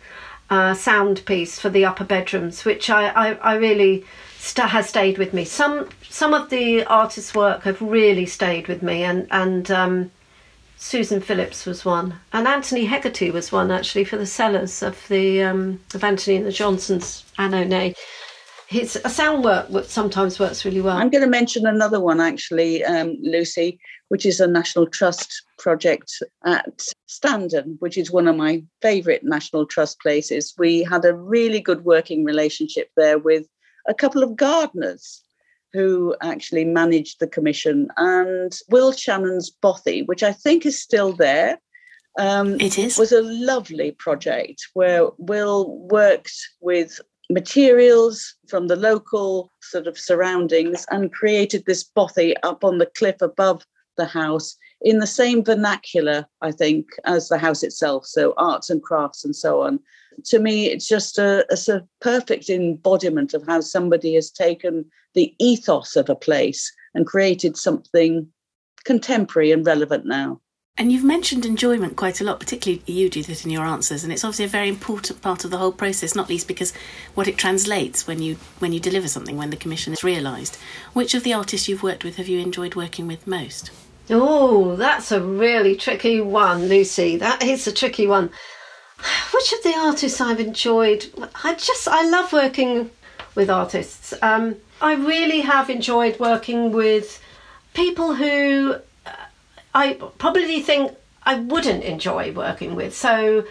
uh, 0.49 0.73
sound 0.73 1.25
piece 1.25 1.59
for 1.59 1.69
the 1.69 1.85
upper 1.85 2.03
bedrooms, 2.05 2.63
which 2.65 2.89
I 2.89 3.07
I, 3.09 3.33
I 3.35 3.55
really 3.55 4.05
st- 4.37 4.69
has 4.69 4.87
stayed 4.89 5.17
with 5.17 5.33
me. 5.33 5.43
Some 5.45 5.89
some 6.09 6.33
of 6.33 6.49
the 6.49 6.83
artists' 6.85 7.33
work 7.33 7.63
have 7.63 7.81
really 7.81 8.25
stayed 8.25 8.67
with 8.67 8.81
me, 8.83 9.03
and 9.03 9.27
and. 9.31 9.69
Um, 9.71 10.11
Susan 10.83 11.21
Phillips 11.21 11.65
was 11.65 11.85
one, 11.85 12.19
and 12.33 12.45
Antony 12.45 12.83
Hegarty 12.83 13.31
was 13.31 13.53
one 13.53 13.71
actually 13.71 14.03
for 14.03 14.17
the 14.17 14.25
cellars 14.25 14.83
of 14.83 15.07
the 15.07 15.41
um, 15.41 15.79
of 15.95 16.03
Antony 16.03 16.35
and 16.35 16.45
the 16.45 16.51
Johnsons 16.51 17.23
Anohni. 17.39 17.95
His 18.67 18.97
a 19.05 19.09
sound 19.09 19.45
work 19.45 19.69
wo- 19.69 19.83
sometimes 19.83 20.41
works 20.41 20.65
really 20.65 20.81
well. 20.81 20.97
I'm 20.97 21.09
going 21.09 21.23
to 21.23 21.29
mention 21.29 21.65
another 21.65 22.01
one, 22.01 22.19
actually, 22.19 22.83
um, 22.83 23.15
Lucy, 23.21 23.79
which 24.09 24.25
is 24.25 24.41
a 24.41 24.45
National 24.45 24.85
Trust 24.85 25.41
project 25.57 26.21
at 26.45 26.83
Standen, 27.07 27.77
which 27.79 27.97
is 27.97 28.11
one 28.11 28.27
of 28.27 28.35
my 28.35 28.61
favourite 28.81 29.23
National 29.23 29.65
Trust 29.65 30.01
places. 30.01 30.53
We 30.57 30.83
had 30.83 31.05
a 31.05 31.15
really 31.15 31.61
good 31.61 31.85
working 31.85 32.25
relationship 32.25 32.89
there 32.97 33.17
with 33.17 33.47
a 33.87 33.93
couple 33.93 34.21
of 34.21 34.35
gardeners 34.35 35.22
who 35.73 36.15
actually 36.21 36.65
managed 36.65 37.19
the 37.19 37.27
commission, 37.27 37.89
and 37.97 38.57
Will 38.69 38.91
Shannon's 38.91 39.49
Bothy, 39.49 40.05
which 40.05 40.23
I 40.23 40.31
think 40.31 40.65
is 40.65 40.79
still 40.79 41.13
there. 41.13 41.59
Um, 42.19 42.61
It 42.61 42.77
is. 42.77 42.97
was 42.97 43.11
a 43.11 43.23
lovely 43.23 43.91
project 43.91 44.67
where 44.73 45.09
Will 45.17 45.77
worked 45.89 46.35
with 46.61 46.99
materials 47.29 48.35
from 48.47 48.67
the 48.67 48.75
local 48.75 49.51
sort 49.61 49.87
of 49.87 49.97
surroundings 49.97 50.85
and 50.91 51.11
created 51.11 51.63
this 51.65 51.83
bothy 51.83 52.35
up 52.43 52.63
on 52.63 52.77
the 52.77 52.85
cliff 52.85 53.21
above 53.21 53.65
the 53.97 54.05
house 54.05 54.55
in 54.81 54.99
the 54.99 55.07
same 55.07 55.43
vernacular, 55.43 56.27
I 56.41 56.51
think, 56.51 56.85
as 57.05 57.29
the 57.29 57.37
house 57.37 57.63
itself. 57.63 58.05
So 58.05 58.33
arts 58.37 58.69
and 58.69 58.83
crafts 58.83 59.25
and 59.25 59.35
so 59.35 59.61
on. 59.61 59.79
To 60.25 60.39
me, 60.39 60.67
it's 60.67 60.87
just 60.87 61.17
a, 61.17 61.45
a 61.51 61.57
sort 61.57 61.81
of 61.81 61.87
perfect 62.01 62.49
embodiment 62.49 63.33
of 63.33 63.45
how 63.45 63.61
somebody 63.61 64.15
has 64.15 64.31
taken 64.31 64.85
the 65.13 65.33
ethos 65.39 65.95
of 65.95 66.09
a 66.09 66.15
place 66.15 66.71
and 66.93 67.05
created 67.05 67.57
something 67.57 68.27
contemporary 68.83 69.51
and 69.51 69.65
relevant 69.65 70.05
now. 70.05 70.39
And 70.75 70.91
you've 70.91 71.03
mentioned 71.03 71.45
enjoyment 71.45 71.97
quite 71.97 72.19
a 72.19 72.23
lot, 72.23 72.39
particularly 72.39 72.81
you, 72.87 73.07
Judith, 73.07 73.45
in 73.45 73.51
your 73.51 73.63
answers, 73.63 74.03
and 74.03 74.11
it's 74.11 74.23
obviously 74.23 74.45
a 74.45 74.47
very 74.47 74.67
important 74.67 75.21
part 75.21 75.45
of 75.45 75.51
the 75.51 75.57
whole 75.57 75.71
process, 75.71 76.15
not 76.15 76.29
least 76.29 76.47
because 76.47 76.73
what 77.13 77.27
it 77.27 77.37
translates 77.37 78.07
when 78.07 78.23
you 78.23 78.37
when 78.57 78.73
you 78.73 78.79
deliver 78.79 79.07
something, 79.07 79.37
when 79.37 79.51
the 79.51 79.55
commission 79.55 79.93
is 79.93 80.03
realised. 80.03 80.57
Which 80.93 81.13
of 81.13 81.23
the 81.23 81.33
artists 81.33 81.67
you've 81.67 81.83
worked 81.83 82.03
with 82.03 82.15
have 82.15 82.27
you 82.27 82.39
enjoyed 82.39 82.73
working 82.73 83.05
with 83.05 83.27
most? 83.27 83.69
Oh, 84.09 84.75
that's 84.75 85.11
a 85.11 85.21
really 85.21 85.75
tricky 85.75 86.21
one, 86.21 86.67
Lucy. 86.67 87.17
That 87.17 87.43
is 87.43 87.67
a 87.67 87.71
tricky 87.71 88.07
one. 88.07 88.31
Which 89.33 89.53
of 89.53 89.63
the 89.63 89.75
artists 89.77 90.21
I've 90.21 90.39
enjoyed? 90.39 91.05
I 91.43 91.55
just 91.55 91.87
I 91.87 92.07
love 92.07 92.31
working 92.31 92.89
with 93.35 93.49
artists. 93.49 94.13
Um, 94.21 94.55
I 94.81 94.93
really 94.93 95.41
have 95.41 95.69
enjoyed 95.69 96.19
working 96.19 96.71
with 96.71 97.21
people 97.73 98.15
who 98.15 98.75
I 99.73 99.93
probably 100.17 100.61
think 100.61 100.93
I 101.23 101.35
wouldn't 101.35 101.83
enjoy 101.83 102.31
working 102.31 102.75
with. 102.75 102.95
So 102.95 103.45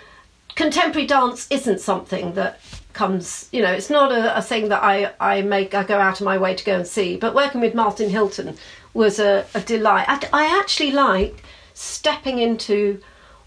contemporary 0.55 1.07
dance 1.07 1.47
isn't 1.51 1.81
something 1.81 2.35
that 2.35 2.61
comes 2.93 3.49
you 3.53 3.63
know 3.63 3.73
it's 3.73 3.89
not 3.89 4.13
a, 4.13 4.37
a, 4.37 4.43
thing 4.43 4.69
that 4.69 4.83
I, 4.83 5.13
I 5.19 5.41
make 5.41 5.75
I 5.75 5.83
go 5.83 5.99
out 5.99 6.21
of 6.21 6.27
my 6.27 6.37
way 6.37 6.55
to 6.55 6.65
go 6.65 6.77
and 6.77 6.87
see 6.87 7.17
but 7.17 7.35
working 7.35 7.63
with 7.63 7.75
Martin 7.75 8.11
Hylton 8.11 8.59
was 8.93 9.19
a, 9.19 9.47
a 9.55 9.61
delight 9.61 10.05
I, 10.09 10.29
I 10.31 10.61
actually 10.61 10.93
like 10.93 11.43
stepping 11.73 12.39
into 12.39 13.01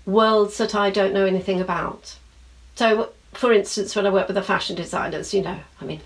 worlds 0.05 0.57
that 0.57 0.75
I 0.75 0.89
don't 0.89 1.13
know 1.13 1.25
anything 1.25 1.59
about. 1.61 2.15
So 2.75 3.13
for 3.33 3.51
instance 3.51 3.95
when 3.95 4.07
I 4.07 4.11
work 4.11 4.27
with 4.27 4.35
the 4.35 4.43
fashion 4.43 4.75
designers 4.75 5.33
you 5.33 5.41
know 5.41 5.59
I 5.81 5.85
mean 5.85 6.01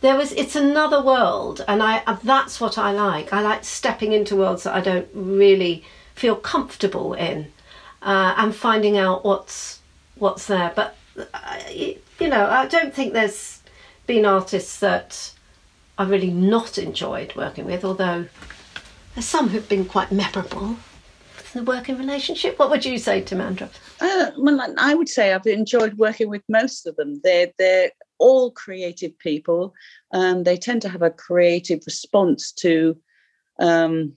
there 0.00 0.16
was 0.16 0.32
it's 0.32 0.56
another 0.56 1.02
world 1.02 1.64
and 1.66 1.82
i 1.82 2.02
that's 2.22 2.60
what 2.60 2.76
i 2.76 2.92
like. 2.92 3.32
I 3.32 3.40
like 3.40 3.64
stepping 3.64 4.12
into 4.12 4.36
worlds 4.36 4.64
that 4.64 4.74
i 4.74 4.80
don't 4.80 5.08
really 5.14 5.84
feel 6.14 6.36
comfortable 6.36 7.14
in 7.14 7.50
uh, 8.02 8.34
and 8.36 8.54
finding 8.54 8.98
out 8.98 9.24
what's 9.24 9.80
what's 10.16 10.46
there. 10.46 10.72
But 10.76 10.96
uh, 11.16 11.58
you 12.18 12.28
know 12.28 12.48
i 12.48 12.66
don't 12.66 12.94
think 12.94 13.12
there's 13.12 13.62
been 14.06 14.24
artists 14.24 14.78
that 14.80 15.32
i 15.98 16.04
really 16.04 16.30
not 16.30 16.78
enjoyed 16.78 17.34
working 17.36 17.64
with 17.64 17.84
although 17.84 18.26
there's 19.14 19.26
some 19.26 19.48
who've 19.48 19.68
been 19.68 19.84
quite 19.84 20.10
memorable 20.12 20.76
the 21.54 21.62
working 21.62 21.96
relationship 21.98 22.58
what 22.58 22.70
would 22.70 22.84
you 22.84 22.98
say 22.98 23.22
Timandra 23.22 23.68
uh, 24.00 24.30
well, 24.36 24.74
I 24.78 24.94
would 24.94 25.08
say 25.08 25.32
I've 25.32 25.46
enjoyed 25.46 25.94
working 25.94 26.28
with 26.28 26.42
most 26.48 26.86
of 26.86 26.96
them. 26.96 27.20
They're 27.22 27.52
they're 27.58 27.90
all 28.18 28.50
creative 28.50 29.18
people. 29.18 29.74
Um, 30.12 30.44
they 30.44 30.56
tend 30.56 30.82
to 30.82 30.88
have 30.88 31.02
a 31.02 31.10
creative 31.10 31.80
response 31.86 32.52
to 32.52 32.96
um, 33.60 34.12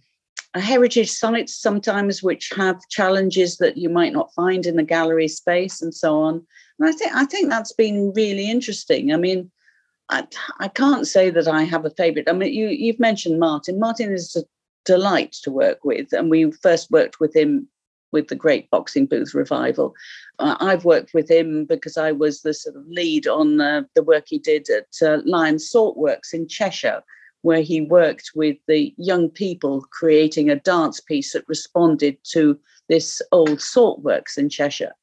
heritage 0.55 1.11
sites 1.11 1.55
sometimes, 1.55 2.23
which 2.23 2.51
have 2.55 2.79
challenges 2.89 3.57
that 3.57 3.77
you 3.77 3.89
might 3.89 4.13
not 4.13 4.33
find 4.33 4.65
in 4.65 4.75
the 4.75 4.83
gallery 4.83 5.27
space 5.27 5.81
and 5.81 5.93
so 5.93 6.21
on. 6.21 6.45
And 6.79 6.89
I 6.89 6.91
think 6.91 7.11
I 7.13 7.25
think 7.25 7.49
that's 7.49 7.73
been 7.73 8.13
really 8.15 8.49
interesting. 8.49 9.13
I 9.13 9.17
mean, 9.17 9.51
I, 10.09 10.27
I 10.59 10.67
can't 10.67 11.07
say 11.07 11.29
that 11.29 11.47
I 11.47 11.63
have 11.63 11.85
a 11.85 11.91
favourite. 11.91 12.29
I 12.29 12.33
mean, 12.33 12.53
you 12.53 12.67
you've 12.67 12.99
mentioned 12.99 13.39
Martin. 13.39 13.79
Martin 13.79 14.11
is 14.11 14.35
a 14.35 14.43
delight 14.87 15.33
to 15.43 15.51
work 15.51 15.83
with, 15.83 16.13
and 16.13 16.31
we 16.31 16.51
first 16.51 16.89
worked 16.89 17.19
with 17.19 17.35
him 17.35 17.67
with 18.13 18.29
the 18.29 18.35
Great 18.35 18.69
Boxing 18.71 19.05
Booth 19.05 19.33
revival. 19.33 19.93
Uh, 20.39 20.55
I've 20.61 20.85
worked 20.85 21.13
with 21.13 21.29
him 21.29 21.65
because 21.65 21.97
I 21.97 22.13
was 22.13 22.41
the 22.41 22.53
sort 22.53 22.77
of 22.77 22.87
lead 22.87 23.27
on 23.27 23.59
uh, 23.59 23.83
the 23.95 24.03
work 24.03 24.25
he 24.27 24.39
did 24.39 24.67
at 24.69 24.87
uh, 25.05 25.21
Lion 25.25 25.59
Salt 25.59 25.97
Works 25.97 26.33
in 26.33 26.47
Cheshire, 26.47 27.03
where 27.41 27.61
he 27.61 27.81
worked 27.81 28.31
with 28.33 28.57
the 28.67 28.93
young 28.97 29.29
people 29.29 29.85
creating 29.91 30.49
a 30.49 30.55
dance 30.55 31.01
piece 31.01 31.33
that 31.33 31.47
responded 31.49 32.17
to 32.31 32.57
this 32.87 33.21
old 33.31 33.61
salt 33.61 34.01
works 34.01 34.37
in 34.37 34.49
Cheshire. 34.49 34.93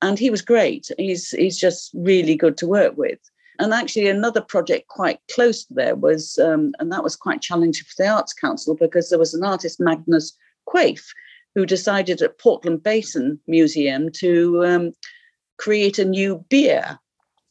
And 0.00 0.18
he 0.18 0.30
was 0.30 0.42
great. 0.42 0.90
He's 0.98 1.30
he's 1.30 1.58
just 1.58 1.90
really 1.94 2.36
good 2.36 2.56
to 2.58 2.66
work 2.66 2.96
with. 2.96 3.18
And 3.58 3.72
actually, 3.72 4.08
another 4.08 4.40
project 4.40 4.88
quite 4.88 5.20
close 5.30 5.64
to 5.64 5.74
there 5.74 5.96
was, 5.96 6.38
um, 6.38 6.72
and 6.78 6.92
that 6.92 7.02
was 7.02 7.16
quite 7.16 7.40
challenging 7.40 7.84
for 7.84 8.02
the 8.02 8.08
Arts 8.08 8.32
Council 8.32 8.74
because 8.74 9.08
there 9.08 9.18
was 9.18 9.34
an 9.34 9.44
artist, 9.44 9.80
Magnus 9.80 10.36
Quaife, 10.66 11.12
who 11.54 11.64
decided 11.66 12.20
at 12.20 12.38
Portland 12.38 12.82
Basin 12.82 13.40
Museum 13.46 14.10
to 14.12 14.64
um, 14.64 14.92
create 15.58 15.98
a 15.98 16.04
new 16.04 16.44
beer. 16.48 16.98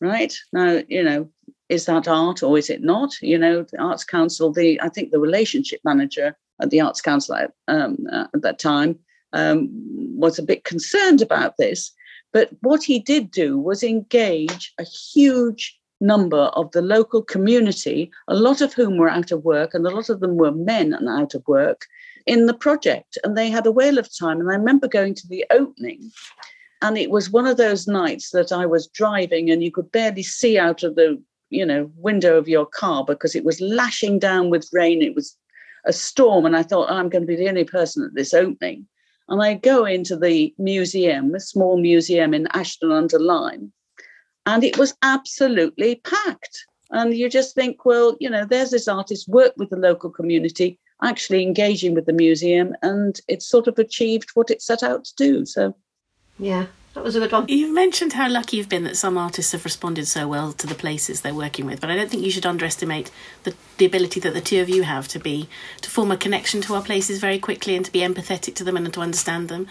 Right 0.01 0.35
now, 0.53 0.81
you 0.87 1.03
know, 1.03 1.29
is 1.69 1.85
that 1.85 2.07
art 2.07 2.43
or 2.43 2.57
is 2.57 2.69
it 2.69 2.83
not? 2.83 3.11
You 3.21 3.37
know, 3.37 3.63
the 3.63 3.79
Arts 3.79 4.03
Council, 4.03 4.51
the 4.51 4.79
I 4.81 4.89
think 4.89 5.11
the 5.11 5.19
relationship 5.19 5.79
manager 5.83 6.37
at 6.61 6.69
the 6.69 6.81
Arts 6.81 7.01
Council 7.01 7.35
at, 7.35 7.51
um, 7.67 7.97
uh, 8.11 8.27
at 8.33 8.41
that 8.41 8.59
time 8.59 8.99
um, 9.33 9.69
was 10.17 10.37
a 10.37 10.43
bit 10.43 10.63
concerned 10.63 11.21
about 11.21 11.57
this. 11.57 11.91
But 12.31 12.49
what 12.61 12.83
he 12.83 12.99
did 12.99 13.31
do 13.31 13.57
was 13.57 13.83
engage 13.83 14.73
a 14.77 14.83
huge 14.83 15.79
number 16.05 16.43
of 16.59 16.71
the 16.71 16.81
local 16.81 17.21
community, 17.21 18.11
a 18.27 18.35
lot 18.35 18.61
of 18.61 18.73
whom 18.73 18.97
were 18.97 19.09
out 19.09 19.31
of 19.31 19.43
work, 19.43 19.73
and 19.73 19.85
a 19.85 19.89
lot 19.89 20.09
of 20.09 20.19
them 20.19 20.37
were 20.37 20.51
men 20.51 20.93
and 20.93 21.09
out 21.09 21.33
of 21.33 21.47
work, 21.47 21.85
in 22.25 22.45
the 22.45 22.53
project. 22.53 23.17
And 23.23 23.37
they 23.37 23.49
had 23.49 23.65
a 23.65 23.71
whale 23.71 23.97
of 23.97 24.09
time. 24.17 24.39
And 24.39 24.49
I 24.49 24.55
remember 24.55 24.87
going 24.87 25.15
to 25.15 25.27
the 25.27 25.45
opening, 25.51 26.11
and 26.81 26.97
it 26.97 27.09
was 27.09 27.29
one 27.29 27.47
of 27.47 27.57
those 27.57 27.87
nights 27.87 28.31
that 28.31 28.51
I 28.51 28.65
was 28.65 28.87
driving 28.87 29.49
and 29.49 29.63
you 29.63 29.71
could 29.71 29.91
barely 29.91 30.23
see 30.23 30.57
out 30.57 30.83
of 30.83 30.95
the 30.95 31.21
you 31.49 31.65
know 31.65 31.89
window 31.95 32.37
of 32.37 32.47
your 32.47 32.65
car 32.65 33.03
because 33.05 33.35
it 33.35 33.45
was 33.45 33.61
lashing 33.61 34.19
down 34.19 34.49
with 34.49 34.69
rain 34.73 35.01
it 35.01 35.15
was 35.15 35.37
a 35.85 35.93
storm 35.93 36.45
and 36.45 36.55
i 36.55 36.63
thought 36.63 36.89
oh, 36.89 36.95
i'm 36.95 37.09
going 37.09 37.21
to 37.21 37.27
be 37.27 37.35
the 37.35 37.47
only 37.47 37.63
person 37.63 38.03
at 38.03 38.13
this 38.15 38.33
opening 38.33 38.87
and 39.29 39.41
i 39.43 39.53
go 39.53 39.85
into 39.85 40.15
the 40.17 40.53
museum 40.57 41.33
a 41.35 41.39
small 41.39 41.77
museum 41.77 42.33
in 42.33 42.47
ashton 42.53 42.91
under 42.91 43.19
lyne 43.19 43.71
and 44.45 44.63
it 44.63 44.77
was 44.77 44.95
absolutely 45.01 45.95
packed 45.95 46.65
and 46.91 47.13
you 47.15 47.29
just 47.29 47.55
think 47.55 47.85
well 47.85 48.15
you 48.19 48.29
know 48.29 48.45
there's 48.45 48.71
this 48.71 48.87
artist 48.87 49.27
work 49.27 49.53
with 49.57 49.69
the 49.69 49.77
local 49.77 50.09
community 50.09 50.79
actually 51.03 51.43
engaging 51.43 51.93
with 51.93 52.05
the 52.05 52.13
museum 52.13 52.73
and 52.81 53.19
it's 53.27 53.47
sort 53.47 53.67
of 53.67 53.77
achieved 53.77 54.29
what 54.33 54.49
it 54.49 54.61
set 54.61 54.83
out 54.83 55.05
to 55.05 55.13
do. 55.17 55.45
So, 55.45 55.75
yeah, 56.39 56.65
that 56.95 57.03
was 57.03 57.15
a 57.15 57.19
good 57.19 57.31
one. 57.31 57.45
You've 57.47 57.73
mentioned 57.73 58.13
how 58.13 58.29
lucky 58.29 58.57
you've 58.57 58.69
been 58.69 58.85
that 58.85 58.97
some 58.97 59.17
artists 59.17 59.51
have 59.51 59.65
responded 59.65 60.07
so 60.07 60.27
well 60.27 60.53
to 60.53 60.65
the 60.65 60.73
places 60.73 61.21
they're 61.21 61.33
working 61.33 61.65
with, 61.65 61.81
but 61.81 61.91
I 61.91 61.95
don't 61.95 62.09
think 62.09 62.23
you 62.23 62.31
should 62.31 62.45
underestimate 62.45 63.11
the, 63.43 63.53
the 63.77 63.85
ability 63.85 64.19
that 64.21 64.33
the 64.33 64.41
two 64.41 64.61
of 64.61 64.69
you 64.69 64.83
have 64.83 65.07
to 65.09 65.19
be 65.19 65.47
to 65.81 65.89
form 65.89 66.09
a 66.09 66.17
connection 66.17 66.61
to 66.61 66.73
our 66.73 66.81
places 66.81 67.19
very 67.19 67.37
quickly 67.37 67.75
and 67.75 67.85
to 67.85 67.91
be 67.91 67.99
empathetic 67.99 68.55
to 68.55 68.63
them 68.63 68.77
and 68.77 68.91
to 68.93 69.01
understand 69.01 69.49
them. 69.49 69.67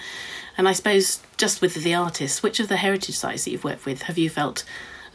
And 0.56 0.68
I 0.68 0.72
suppose 0.72 1.20
just 1.36 1.60
with 1.60 1.74
the 1.74 1.94
artists, 1.94 2.42
which 2.42 2.60
of 2.60 2.68
the 2.68 2.76
heritage 2.76 3.16
sites 3.16 3.44
that 3.44 3.50
you've 3.50 3.64
worked 3.64 3.86
with 3.86 4.02
have 4.02 4.18
you 4.18 4.30
felt 4.30 4.64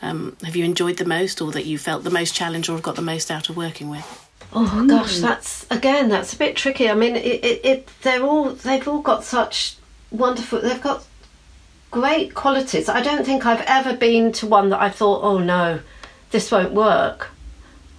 um, 0.01 0.37
have 0.43 0.55
you 0.55 0.63
enjoyed 0.63 0.97
the 0.97 1.05
most, 1.05 1.41
or 1.41 1.51
that 1.51 1.65
you 1.65 1.77
felt 1.77 2.03
the 2.03 2.09
most 2.09 2.33
challenged, 2.33 2.69
or 2.69 2.73
have 2.73 2.81
got 2.81 2.95
the 2.95 3.01
most 3.01 3.29
out 3.29 3.49
of 3.49 3.57
working 3.57 3.89
with? 3.89 4.29
Oh 4.53 4.85
gosh, 4.87 5.19
that's 5.19 5.67
again 5.69 6.09
that's 6.09 6.33
a 6.33 6.37
bit 6.37 6.55
tricky. 6.55 6.89
I 6.89 6.95
mean, 6.95 7.15
it, 7.15 7.43
it, 7.43 7.65
it 7.65 7.89
they're 8.01 8.23
all 8.23 8.51
they've 8.51 8.87
all 8.87 9.01
got 9.01 9.23
such 9.23 9.75
wonderful. 10.09 10.61
They've 10.61 10.81
got 10.81 11.05
great 11.91 12.33
qualities. 12.33 12.89
I 12.89 13.01
don't 13.01 13.25
think 13.25 13.45
I've 13.45 13.63
ever 13.67 13.95
been 13.95 14.31
to 14.33 14.47
one 14.47 14.69
that 14.69 14.81
I 14.81 14.89
thought, 14.89 15.23
oh 15.23 15.39
no, 15.39 15.79
this 16.31 16.51
won't 16.51 16.73
work. 16.73 17.29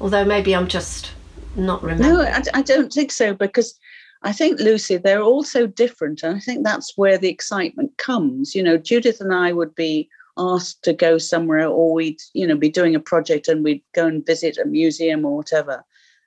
Although 0.01 0.25
maybe 0.25 0.55
I'm 0.55 0.69
just 0.69 1.13
not 1.57 1.83
remembering. 1.83 2.15
No, 2.15 2.23
I, 2.23 2.43
I 2.55 2.63
don't 2.63 2.93
think 2.93 3.13
so 3.13 3.35
because 3.35 3.79
I 4.23 4.33
think 4.33 4.61
Lucy, 4.61 4.97
they're 4.97 5.23
all 5.23 5.43
so 5.43 5.67
different, 5.67 6.23
and 6.23 6.37
I 6.37 6.41
think 6.41 6.65
that's 6.65 6.97
where 6.97 7.19
the 7.19 7.29
excitement 7.29 7.97
comes. 7.99 8.55
You 8.55 8.63
know, 8.63 8.77
Judith 8.77 9.21
and 9.21 9.35
I 9.35 9.53
would 9.53 9.75
be 9.75 10.09
asked 10.39 10.83
to 10.85 10.93
go 10.93 11.19
somewhere, 11.19 11.67
or 11.67 11.93
we'd 11.93 12.21
you 12.33 12.47
know 12.47 12.57
be 12.57 12.71
doing 12.71 12.95
a 12.95 13.01
project 13.01 13.49
and 13.49 13.63
we'd 13.65 13.83
go 13.95 14.07
and 14.07 14.25
visit 14.25 14.59
a 14.59 14.65
museum 14.65 15.25
or 15.25 15.37
whatever 15.37 15.85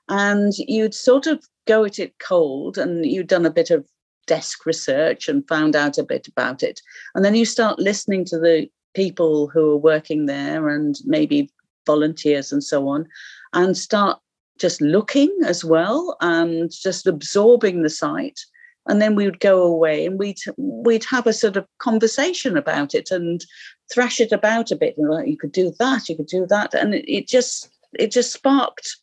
and 0.09 0.53
you'd 0.57 0.93
sort 0.93 1.27
of 1.27 1.47
go 1.65 1.85
at 1.85 1.99
it 1.99 2.17
cold 2.19 2.77
and 2.77 3.05
you'd 3.05 3.27
done 3.27 3.45
a 3.45 3.51
bit 3.51 3.71
of 3.71 3.87
desk 4.27 4.65
research 4.65 5.27
and 5.27 5.47
found 5.47 5.75
out 5.75 5.97
a 5.97 6.03
bit 6.03 6.27
about 6.27 6.63
it. 6.63 6.81
And 7.15 7.23
then 7.23 7.35
you 7.35 7.45
start 7.45 7.79
listening 7.79 8.25
to 8.25 8.39
the 8.39 8.69
people 8.93 9.47
who 9.47 9.71
are 9.71 9.77
working 9.77 10.25
there 10.25 10.69
and 10.69 10.95
maybe 11.05 11.51
volunteers 11.85 12.51
and 12.51 12.63
so 12.63 12.87
on 12.87 13.07
and 13.53 13.77
start 13.77 14.19
just 14.59 14.81
looking 14.81 15.35
as 15.45 15.63
well 15.65 16.15
and 16.21 16.71
just 16.71 17.07
absorbing 17.07 17.81
the 17.81 17.89
site. 17.89 18.39
And 18.87 19.01
then 19.01 19.15
we 19.15 19.25
would 19.25 19.39
go 19.39 19.63
away 19.63 20.05
and 20.05 20.19
we'd 20.19 20.39
we'd 20.57 21.05
have 21.05 21.25
a 21.25 21.33
sort 21.33 21.55
of 21.55 21.65
conversation 21.79 22.57
about 22.57 22.93
it 22.93 23.11
and 23.11 23.43
thrash 23.91 24.19
it 24.19 24.31
about 24.31 24.71
a 24.71 24.75
bit 24.75 24.97
and 24.97 25.09
like 25.09 25.27
you 25.27 25.37
could 25.37 25.53
do 25.53 25.71
that 25.79 26.09
you 26.09 26.17
could 26.17 26.27
do 26.27 26.45
that. 26.47 26.73
And 26.73 26.93
it, 26.93 27.09
it 27.09 27.27
just 27.27 27.69
it 27.97 28.11
just 28.11 28.33
sparked 28.33 28.97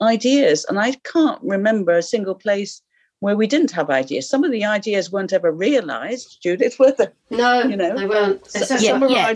ideas. 0.00 0.64
And 0.68 0.78
I 0.78 0.92
can't 1.04 1.40
remember 1.42 1.92
a 1.92 2.02
single 2.02 2.34
place 2.34 2.82
where 3.20 3.36
we 3.36 3.46
didn't 3.46 3.70
have 3.72 3.90
ideas. 3.90 4.28
Some 4.28 4.44
of 4.44 4.50
the 4.52 4.64
ideas 4.64 5.10
weren't 5.10 5.32
ever 5.32 5.50
realised, 5.50 6.38
Judith, 6.42 6.78
were 6.78 6.92
they? 6.92 7.08
No, 7.30 7.62
you 7.62 7.76
know, 7.76 7.96
they 7.96 8.06
weren't. 8.06 8.50
So, 8.50 8.76
some 8.76 9.02
of 9.02 9.10
our 9.10 9.34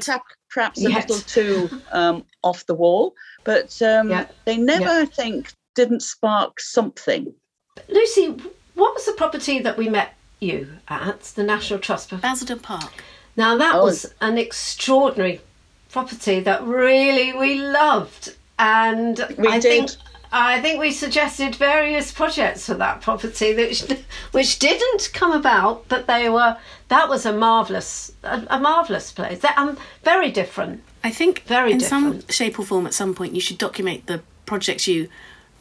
perhaps 0.50 0.84
a 0.84 0.88
little 0.88 1.18
too 1.18 1.70
um, 1.92 2.24
off 2.42 2.66
the 2.66 2.74
wall, 2.74 3.14
but 3.44 3.80
um, 3.82 4.26
they 4.44 4.56
never, 4.56 4.88
I 4.88 5.04
think, 5.04 5.52
didn't 5.74 6.02
spark 6.02 6.60
something. 6.60 7.32
Lucy, 7.88 8.36
what 8.74 8.94
was 8.94 9.06
the 9.06 9.12
property 9.12 9.60
that 9.60 9.76
we 9.76 9.88
met 9.88 10.14
you 10.40 10.68
at, 10.88 11.20
the 11.36 11.42
National 11.42 11.78
Trust. 11.78 12.18
Basildon 12.20 12.58
Park. 12.58 13.04
Now 13.36 13.56
that 13.56 13.76
Oh. 13.76 13.84
was 13.84 14.12
an 14.20 14.38
extraordinary 14.38 15.40
property 15.90 16.40
that 16.40 16.62
really 16.62 17.32
we 17.32 17.60
loved, 17.60 18.36
and 18.58 19.24
We 19.38 19.48
I 19.48 19.60
did. 19.60 19.90
think 19.90 19.90
I 20.32 20.60
think 20.60 20.78
we 20.80 20.92
suggested 20.92 21.56
various 21.56 22.12
projects 22.12 22.66
for 22.66 22.74
that 22.74 23.00
property 23.00 23.54
which 23.54 23.82
which 24.32 24.58
didn't 24.58 25.10
come 25.12 25.32
about, 25.32 25.88
but 25.88 26.06
they 26.06 26.28
were 26.28 26.56
that 26.88 27.08
was 27.08 27.26
a 27.26 27.32
marvelous 27.32 28.12
a, 28.22 28.46
a 28.50 28.60
marvelous 28.60 29.10
place. 29.12 29.40
That, 29.40 29.58
um, 29.58 29.76
very 30.04 30.30
different. 30.30 30.82
I 31.02 31.10
think 31.10 31.44
Very 31.44 31.72
in 31.72 31.80
some 31.80 32.12
different. 32.12 32.32
shape 32.32 32.58
or 32.58 32.64
form 32.64 32.86
at 32.86 32.94
some 32.94 33.14
point 33.14 33.34
you 33.34 33.40
should 33.40 33.58
document 33.58 34.06
the 34.06 34.22
projects 34.46 34.86
you 34.86 35.08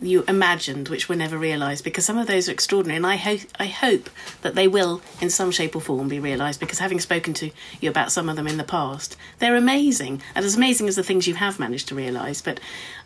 you 0.02 0.24
imagined 0.28 0.88
which 0.88 1.10
were 1.10 1.16
never 1.16 1.38
realised 1.38 1.84
because 1.84 2.06
some 2.06 2.18
of 2.18 2.28
those 2.28 2.48
are 2.48 2.54
extraordinary 2.54 2.96
and 2.96 3.06
I 3.06 3.18
hope 3.18 3.42
I 3.60 3.66
hope 3.66 4.10
that 4.42 4.56
they 4.56 4.68
will 4.68 5.02
in 5.20 5.30
some 5.30 5.52
shape 5.52 5.76
or 5.76 5.82
form 5.82 6.08
be 6.08 6.20
realised 6.20 6.60
because 6.60 6.80
having 6.80 7.00
spoken 7.00 7.34
to 7.36 7.52
you 7.82 7.90
about 7.90 8.12
some 8.12 8.30
of 8.30 8.36
them 8.36 8.48
in 8.48 8.58
the 8.58 8.64
past 8.64 9.18
they're 9.40 9.56
amazing 9.56 10.22
and 10.36 10.46
as 10.46 10.56
amazing 10.56 10.88
as 10.88 10.96
the 10.96 11.04
things 11.04 11.28
you 11.28 11.36
have 11.36 11.60
managed 11.60 11.88
to 11.90 11.96
realise 11.96 12.42
but 12.42 12.60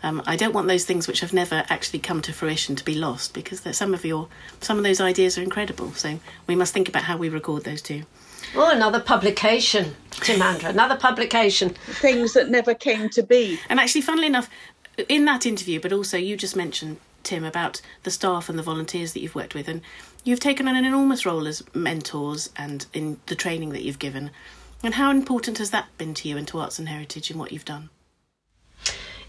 um, 0.04 0.22
I 0.28 0.36
don't 0.36 0.54
want 0.54 0.68
those 0.68 0.86
things 0.86 1.08
which 1.08 1.22
have 1.22 1.34
never 1.34 1.64
actually 1.70 2.00
come 2.00 2.22
to 2.22 2.34
fruition 2.34 2.76
to 2.76 2.86
be 2.86 2.96
lost 2.96 3.34
because 3.34 3.62
some 3.76 3.94
of 3.94 4.06
your 4.06 4.28
some 4.62 4.78
of 4.78 4.84
those 4.84 5.02
ideas 5.02 5.38
are 5.38 5.44
incredible 5.44 5.94
so 5.94 6.20
we 6.46 6.56
must 6.56 6.74
think 6.74 6.88
about 6.88 7.04
how 7.04 7.18
we 7.18 7.30
record 7.30 7.64
those 7.64 7.82
too 7.82 8.04
Oh, 8.56 8.70
another 8.70 9.00
publication, 9.00 9.96
Timandra, 10.12 10.70
another 10.70 10.96
publication. 10.96 11.70
Things 11.88 12.34
that 12.34 12.50
never 12.50 12.76
came 12.76 13.10
to 13.10 13.24
be. 13.24 13.60
And 13.68 13.80
actually, 13.80 14.02
funnily 14.02 14.28
enough, 14.28 14.48
in 15.10 15.26
that 15.26 15.46
interview, 15.46 15.80
but 15.80 15.94
also 15.94 16.18
you 16.18 16.38
just 16.38 16.56
mentioned, 16.56 16.98
Tim, 17.24 17.44
about 17.44 17.82
the 18.04 18.12
staff 18.12 18.50
and 18.50 18.58
the 18.58 18.64
volunteers 18.64 19.14
that 19.14 19.22
you've 19.22 19.36
worked 19.36 19.56
with, 19.56 19.68
and 19.68 19.82
you've 20.24 20.40
taken 20.40 20.68
on 20.68 20.76
an 20.76 20.86
enormous 20.86 21.26
role 21.26 21.48
as 21.48 21.64
mentors 21.74 22.50
and 22.56 22.86
in 22.94 23.20
the 23.28 23.36
training 23.36 23.70
that 23.70 23.84
you've 23.84 24.00
given. 24.00 24.32
And 24.84 24.96
how 24.96 25.12
important 25.12 25.60
has 25.60 25.72
that 25.72 25.88
been 25.98 26.14
to 26.16 26.28
you 26.28 26.38
and 26.38 26.48
to 26.50 26.60
Arts 26.60 26.78
and 26.78 26.90
Heritage 26.90 27.32
in 27.32 27.38
what 27.38 27.52
you've 27.52 27.66
done? 27.66 27.90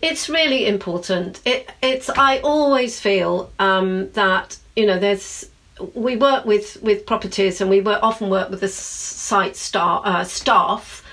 It's 0.02 0.28
really 0.28 0.66
important. 0.66 1.40
It, 1.46 1.70
it's. 1.82 2.10
I 2.10 2.38
always 2.40 3.00
feel 3.00 3.50
um, 3.58 4.10
that 4.12 4.58
you 4.76 4.86
know 4.86 4.98
there's. 4.98 5.48
We 5.94 6.16
work 6.16 6.44
with 6.44 6.82
with 6.82 7.06
properties, 7.06 7.60
and 7.60 7.70
we 7.70 7.80
work, 7.80 8.00
often 8.02 8.28
work 8.28 8.50
with 8.50 8.60
the 8.60 8.68
site 8.68 9.56
star, 9.56 10.02
uh, 10.04 10.24
staff 10.24 11.03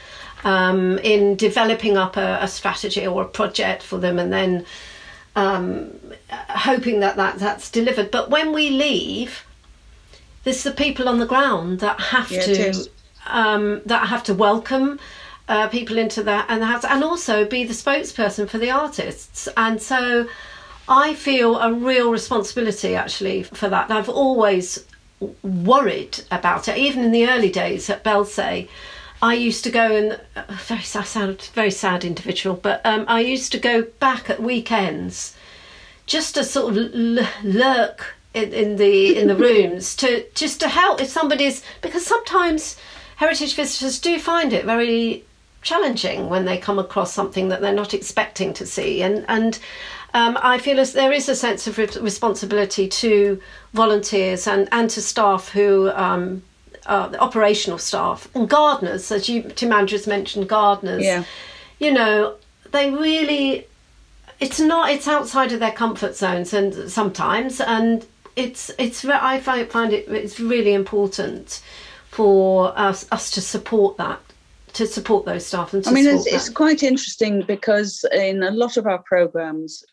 um, 0.43 0.97
in 0.99 1.35
developing 1.35 1.97
up 1.97 2.17
a, 2.17 2.39
a 2.41 2.47
strategy 2.47 3.05
or 3.05 3.23
a 3.23 3.27
project 3.27 3.83
for 3.83 3.99
them, 3.99 4.19
and 4.19 4.31
then 4.31 4.65
um, 5.35 5.91
hoping 6.49 6.99
that, 7.01 7.15
that 7.15 7.39
that's 7.39 7.69
delivered. 7.71 8.11
But 8.11 8.29
when 8.29 8.53
we 8.53 8.69
leave, 8.69 9.45
there's 10.43 10.63
the 10.63 10.71
people 10.71 11.07
on 11.07 11.19
the 11.19 11.27
ground 11.27 11.79
that 11.79 11.99
have 11.99 12.31
Yeah, 12.31 12.41
to 12.41 12.89
um, 13.27 13.81
that 13.85 14.07
have 14.07 14.23
to 14.23 14.33
welcome 14.33 14.99
uh, 15.47 15.67
people 15.67 15.97
into 15.97 16.23
that 16.23 16.45
and 16.49 16.63
have 16.63 16.81
to, 16.81 16.91
and 16.91 17.03
also 17.03 17.45
be 17.45 17.63
the 17.63 17.73
spokesperson 17.73 18.49
for 18.49 18.57
the 18.57 18.71
artists. 18.71 19.47
And 19.55 19.81
so 19.81 20.27
I 20.87 21.13
feel 21.13 21.57
a 21.59 21.71
real 21.71 22.11
responsibility 22.11 22.95
actually 22.95 23.43
for 23.43 23.69
that. 23.69 23.89
And 23.89 23.97
I've 23.97 24.09
always 24.09 24.85
worried 25.43 26.23
about 26.31 26.67
it, 26.67 26.77
even 26.77 27.03
in 27.03 27.11
the 27.11 27.29
early 27.29 27.51
days 27.51 27.89
at 27.89 28.03
Belsay. 28.03 28.67
I 29.21 29.35
used 29.35 29.63
to 29.65 29.71
go 29.71 29.95
and 29.95 30.19
uh, 30.35 30.43
very 30.65 30.81
sad, 30.81 31.05
sound 31.05 31.49
very 31.53 31.71
sad 31.71 32.03
individual, 32.03 32.55
but 32.55 32.81
um, 32.85 33.05
I 33.07 33.19
used 33.21 33.51
to 33.51 33.59
go 33.59 33.83
back 33.99 34.29
at 34.29 34.41
weekends 34.41 35.35
just 36.07 36.35
to 36.35 36.43
sort 36.43 36.75
of 36.75 36.77
l- 36.95 37.27
lurk 37.43 38.15
in, 38.33 38.51
in 38.53 38.75
the 38.77 39.17
in 39.17 39.27
the 39.27 39.35
rooms 39.47 39.95
to 39.97 40.25
just 40.33 40.59
to 40.61 40.67
help 40.67 41.01
if 41.01 41.07
somebody's 41.07 41.63
because 41.81 42.05
sometimes 42.05 42.77
heritage 43.17 43.55
visitors 43.55 43.99
do 43.99 44.17
find 44.19 44.53
it 44.53 44.65
very 44.65 45.23
challenging 45.61 46.27
when 46.27 46.45
they 46.45 46.57
come 46.57 46.79
across 46.79 47.13
something 47.13 47.49
that 47.49 47.61
they're 47.61 47.73
not 47.73 47.93
expecting 47.93 48.53
to 48.53 48.65
see. 48.65 49.03
And 49.03 49.25
and 49.27 49.59
um, 50.13 50.37
I 50.41 50.57
feel 50.57 50.79
as 50.79 50.93
there 50.93 51.11
is 51.11 51.29
a 51.29 51.35
sense 51.35 51.67
of 51.67 51.77
re- 51.77 51.87
responsibility 52.01 52.87
to 52.87 53.39
volunteers 53.73 54.47
and, 54.47 54.67
and 54.71 54.89
to 54.89 55.01
staff 55.01 55.49
who 55.49 55.89
um, 55.91 56.43
uh, 56.85 57.07
the 57.07 57.19
operational 57.19 57.77
staff 57.77 58.27
and 58.35 58.49
gardeners, 58.49 59.11
as 59.11 59.29
you 59.29 59.43
Timandra 59.43 60.05
mentioned, 60.07 60.49
gardeners. 60.49 61.03
Yeah. 61.03 61.23
You 61.79 61.91
know, 61.91 62.35
they 62.71 62.91
really 62.91 63.67
it's 64.39 64.59
not 64.59 64.89
it's 64.91 65.07
outside 65.07 65.51
of 65.51 65.59
their 65.59 65.71
comfort 65.71 66.15
zones 66.15 66.53
and 66.53 66.91
sometimes 66.91 67.61
and 67.61 68.05
it's 68.35 68.71
it's 68.79 69.05
I 69.05 69.39
find, 69.39 69.69
find 69.69 69.93
it 69.93 70.07
it's 70.07 70.39
really 70.39 70.73
important 70.73 71.61
for 72.09 72.77
us 72.77 73.07
us 73.11 73.31
to 73.31 73.41
support 73.41 73.97
that 73.97 74.19
to 74.73 74.87
support 74.87 75.25
those 75.25 75.45
staff 75.45 75.73
and 75.73 75.83
to 75.83 75.89
I 75.89 75.93
mean, 75.93 76.07
it's, 76.07 76.25
it's 76.25 76.49
quite 76.49 76.81
interesting 76.81 77.43
because 77.43 78.05
in 78.11 78.41
a 78.41 78.51
lot 78.51 78.77
of 78.77 78.87
our 78.87 78.99
programs, 79.03 79.83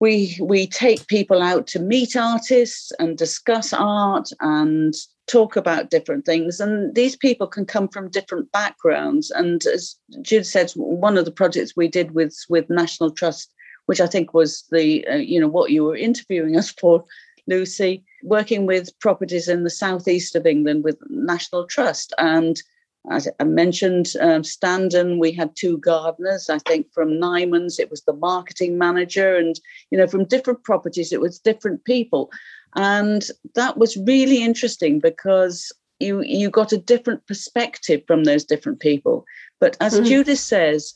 we 0.00 0.36
we 0.40 0.66
take 0.66 1.06
people 1.06 1.42
out 1.42 1.66
to 1.68 1.78
meet 1.78 2.16
artists 2.16 2.92
and 2.98 3.16
discuss 3.16 3.72
art 3.72 4.28
and 4.40 4.94
talk 5.26 5.56
about 5.56 5.90
different 5.90 6.24
things. 6.24 6.60
And 6.60 6.94
these 6.94 7.16
people 7.16 7.46
can 7.46 7.64
come 7.64 7.88
from 7.88 8.10
different 8.10 8.50
backgrounds. 8.52 9.30
And 9.30 9.64
as 9.66 9.96
Jude 10.22 10.46
said, 10.46 10.70
one 10.72 11.18
of 11.18 11.24
the 11.24 11.32
projects 11.32 11.74
we 11.76 11.88
did 11.88 12.12
with 12.12 12.36
with 12.48 12.70
National 12.70 13.10
Trust, 13.10 13.52
which 13.86 14.00
I 14.00 14.06
think 14.06 14.34
was 14.34 14.64
the 14.70 15.06
uh, 15.06 15.16
you 15.16 15.40
know 15.40 15.48
what 15.48 15.70
you 15.70 15.84
were 15.84 15.96
interviewing 15.96 16.56
us 16.56 16.70
for, 16.70 17.04
Lucy, 17.46 18.04
working 18.22 18.66
with 18.66 18.98
properties 19.00 19.48
in 19.48 19.64
the 19.64 19.70
southeast 19.70 20.36
of 20.36 20.46
England 20.46 20.84
with 20.84 20.98
National 21.08 21.66
Trust 21.66 22.12
and 22.18 22.62
as 23.10 23.28
I 23.38 23.44
mentioned, 23.44 24.12
um, 24.20 24.42
Standen, 24.42 25.18
we 25.18 25.32
had 25.32 25.54
two 25.54 25.78
gardeners. 25.78 26.50
I 26.50 26.58
think 26.60 26.92
from 26.92 27.10
Nymans, 27.10 27.78
it 27.78 27.90
was 27.90 28.02
the 28.02 28.12
marketing 28.12 28.78
manager, 28.78 29.36
and 29.36 29.58
you 29.90 29.98
know, 29.98 30.06
from 30.06 30.24
different 30.24 30.64
properties, 30.64 31.12
it 31.12 31.20
was 31.20 31.38
different 31.38 31.84
people, 31.84 32.30
and 32.74 33.28
that 33.54 33.76
was 33.78 33.96
really 33.96 34.42
interesting 34.42 34.98
because 34.98 35.72
you 36.00 36.22
you 36.22 36.50
got 36.50 36.72
a 36.72 36.78
different 36.78 37.26
perspective 37.26 38.02
from 38.06 38.24
those 38.24 38.44
different 38.44 38.80
people. 38.80 39.24
But 39.60 39.76
as 39.80 40.00
Mhm. 40.00 40.06
Judith 40.06 40.38
says, 40.40 40.94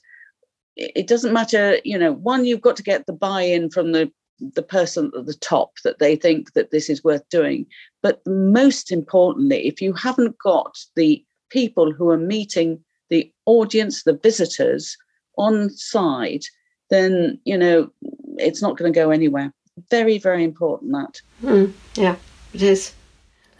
it 0.77 0.92
it 0.94 1.07
doesn't 1.07 1.33
matter. 1.33 1.79
You 1.85 1.99
know, 1.99 2.12
one, 2.12 2.44
you've 2.44 2.61
got 2.61 2.77
to 2.77 2.83
get 2.83 3.07
the 3.07 3.12
buy-in 3.12 3.70
from 3.70 3.92
the 3.92 4.11
the 4.55 4.62
person 4.62 5.12
at 5.16 5.27
the 5.27 5.35
top 5.35 5.73
that 5.85 5.99
they 5.99 6.16
think 6.16 6.55
that 6.55 6.70
this 6.70 6.88
is 6.88 7.05
worth 7.05 7.29
doing. 7.29 7.66
But 8.03 8.20
most 8.27 8.90
importantly, 8.90 9.66
if 9.66 9.83
you 9.83 9.92
haven't 9.92 10.38
got 10.38 10.79
the 10.96 11.23
people 11.50 11.92
who 11.92 12.08
are 12.10 12.18
meeting 12.18 12.82
the 13.10 13.30
audience, 13.46 14.04
the 14.04 14.18
visitors 14.22 14.96
on 15.36 15.70
side, 15.70 16.42
then 16.90 17.38
you 17.44 17.58
know 17.58 17.90
it's 18.38 18.62
not 18.62 18.76
going 18.76 18.92
to 18.92 18.98
go 18.98 19.10
anywhere. 19.10 19.52
Very, 19.90 20.18
very 20.18 20.44
important 20.44 20.92
that. 20.92 21.20
Mm, 21.42 21.72
yeah, 21.94 22.16
it 22.52 22.62
is. 22.62 22.92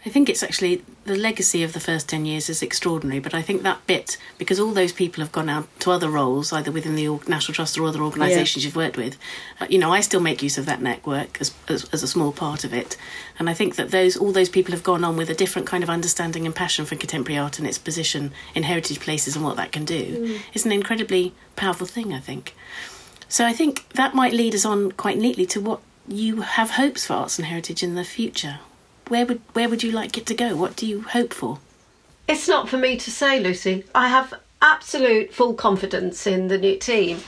I 0.03 0.09
think 0.09 0.29
it's 0.29 0.41
actually 0.41 0.83
the 1.05 1.15
legacy 1.15 1.61
of 1.61 1.73
the 1.73 1.79
first 1.79 2.09
10 2.09 2.25
years 2.25 2.49
is 2.49 2.63
extraordinary, 2.63 3.19
but 3.19 3.35
I 3.35 3.43
think 3.43 3.61
that 3.61 3.85
bit, 3.85 4.17
because 4.39 4.59
all 4.59 4.71
those 4.71 4.91
people 4.91 5.23
have 5.23 5.31
gone 5.31 5.47
out 5.47 5.67
to 5.81 5.91
other 5.91 6.09
roles, 6.09 6.51
either 6.51 6.71
within 6.71 6.95
the 6.95 7.19
National 7.27 7.53
Trust 7.53 7.77
or 7.77 7.85
other 7.85 8.01
organisations 8.01 8.65
you've 8.65 8.75
worked 8.75 8.97
with, 8.97 9.17
uh, 9.59 9.67
you 9.69 9.77
know, 9.77 9.91
I 9.91 10.01
still 10.01 10.19
make 10.19 10.41
use 10.41 10.57
of 10.57 10.65
that 10.65 10.81
network 10.81 11.39
as, 11.39 11.53
as, 11.67 11.87
as 11.93 12.01
a 12.01 12.07
small 12.07 12.31
part 12.31 12.63
of 12.63 12.73
it. 12.73 12.97
And 13.37 13.47
I 13.47 13.53
think 13.53 13.75
that 13.75 13.91
those 13.91 14.17
all 14.17 14.31
those 14.31 14.49
people 14.49 14.71
have 14.71 14.83
gone 14.83 15.03
on 15.03 15.17
with 15.17 15.29
a 15.29 15.35
different 15.35 15.67
kind 15.67 15.83
of 15.83 15.89
understanding 15.89 16.47
and 16.47 16.55
passion 16.55 16.85
for 16.85 16.95
contemporary 16.95 17.37
art 17.37 17.59
and 17.59 17.67
its 17.67 17.77
position 17.77 18.31
in 18.55 18.63
heritage 18.63 18.99
places 18.99 19.35
and 19.35 19.45
what 19.45 19.57
that 19.57 19.71
can 19.71 19.85
do 19.85 20.39
It's 20.53 20.65
an 20.65 20.71
incredibly 20.71 21.33
powerful 21.55 21.85
thing, 21.87 22.11
I 22.13 22.19
think. 22.19 22.55
So 23.29 23.45
I 23.45 23.53
think 23.53 23.87
that 23.89 24.15
might 24.15 24.33
lead 24.33 24.55
us 24.55 24.65
on 24.65 24.91
quite 24.91 25.17
neatly 25.17 25.45
to 25.47 25.61
what 25.61 25.79
you 26.07 26.41
have 26.41 26.71
hopes 26.71 27.05
for 27.05 27.13
arts 27.13 27.37
and 27.37 27.45
heritage 27.45 27.83
in 27.83 27.95
the 27.95 28.03
future. 28.03 28.59
Where 29.11 29.25
would 29.25 29.41
where 29.51 29.67
would 29.67 29.83
you 29.83 29.91
like 29.91 30.17
it 30.17 30.25
to 30.27 30.33
go? 30.33 30.55
What 30.55 30.77
do 30.77 30.87
you 30.87 31.01
hope 31.01 31.33
for? 31.33 31.59
It's 32.29 32.47
not 32.47 32.69
for 32.69 32.77
me 32.77 32.95
to 32.95 33.11
say, 33.11 33.41
Lucy. 33.41 33.83
I 33.93 34.07
have 34.07 34.33
absolute 34.61 35.33
full 35.33 35.53
confidence 35.53 36.25
in 36.25 36.47
the 36.47 36.57
new 36.57 36.77
team, 36.77 37.19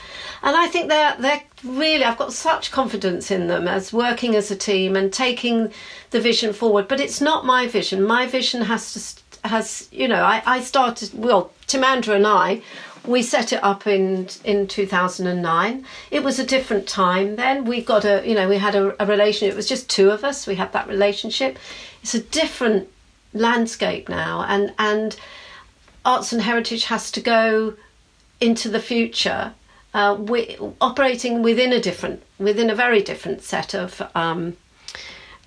and 0.42 0.56
I 0.56 0.66
think 0.66 0.88
they're 0.88 1.14
they're 1.18 1.42
really. 1.62 2.02
I've 2.02 2.16
got 2.16 2.32
such 2.32 2.70
confidence 2.70 3.30
in 3.30 3.48
them 3.48 3.68
as 3.68 3.92
working 3.92 4.34
as 4.34 4.50
a 4.50 4.56
team 4.56 4.96
and 4.96 5.12
taking 5.12 5.74
the 6.08 6.22
vision 6.22 6.54
forward. 6.54 6.88
But 6.88 7.00
it's 7.00 7.20
not 7.20 7.44
my 7.44 7.66
vision. 7.66 8.02
My 8.02 8.26
vision 8.26 8.62
has 8.62 8.94
to 8.94 9.48
has 9.48 9.86
you 9.92 10.08
know. 10.08 10.24
I, 10.24 10.42
I 10.46 10.60
started 10.62 11.10
well. 11.12 11.52
Timandra 11.66 12.16
and 12.16 12.26
I. 12.26 12.62
We 13.06 13.22
set 13.22 13.52
it 13.52 13.62
up 13.62 13.86
in 13.86 14.28
in 14.44 14.66
2009. 14.66 15.84
It 16.10 16.22
was 16.22 16.38
a 16.38 16.46
different 16.46 16.88
time 16.88 17.36
then. 17.36 17.64
We 17.64 17.82
got 17.82 18.04
a 18.04 18.26
you 18.26 18.34
know 18.34 18.48
we 18.48 18.58
had 18.58 18.74
a, 18.74 19.02
a 19.02 19.06
relation. 19.06 19.48
It 19.48 19.56
was 19.56 19.68
just 19.68 19.90
two 19.90 20.10
of 20.10 20.24
us. 20.24 20.46
We 20.46 20.54
had 20.54 20.72
that 20.72 20.88
relationship. 20.88 21.58
It's 22.02 22.14
a 22.14 22.22
different 22.22 22.88
landscape 23.32 24.08
now 24.08 24.44
and 24.48 24.72
and 24.78 25.16
arts 26.04 26.32
and 26.32 26.42
heritage 26.42 26.84
has 26.84 27.10
to 27.10 27.20
go 27.20 27.74
into 28.40 28.68
the 28.68 28.78
future 28.78 29.52
uh, 29.92 30.16
we, 30.18 30.56
operating 30.80 31.42
within 31.42 31.72
a 31.72 31.80
different 31.80 32.22
within 32.38 32.68
a 32.68 32.74
very 32.74 33.02
different 33.02 33.42
set 33.42 33.74
of 33.74 34.02
um, 34.14 34.56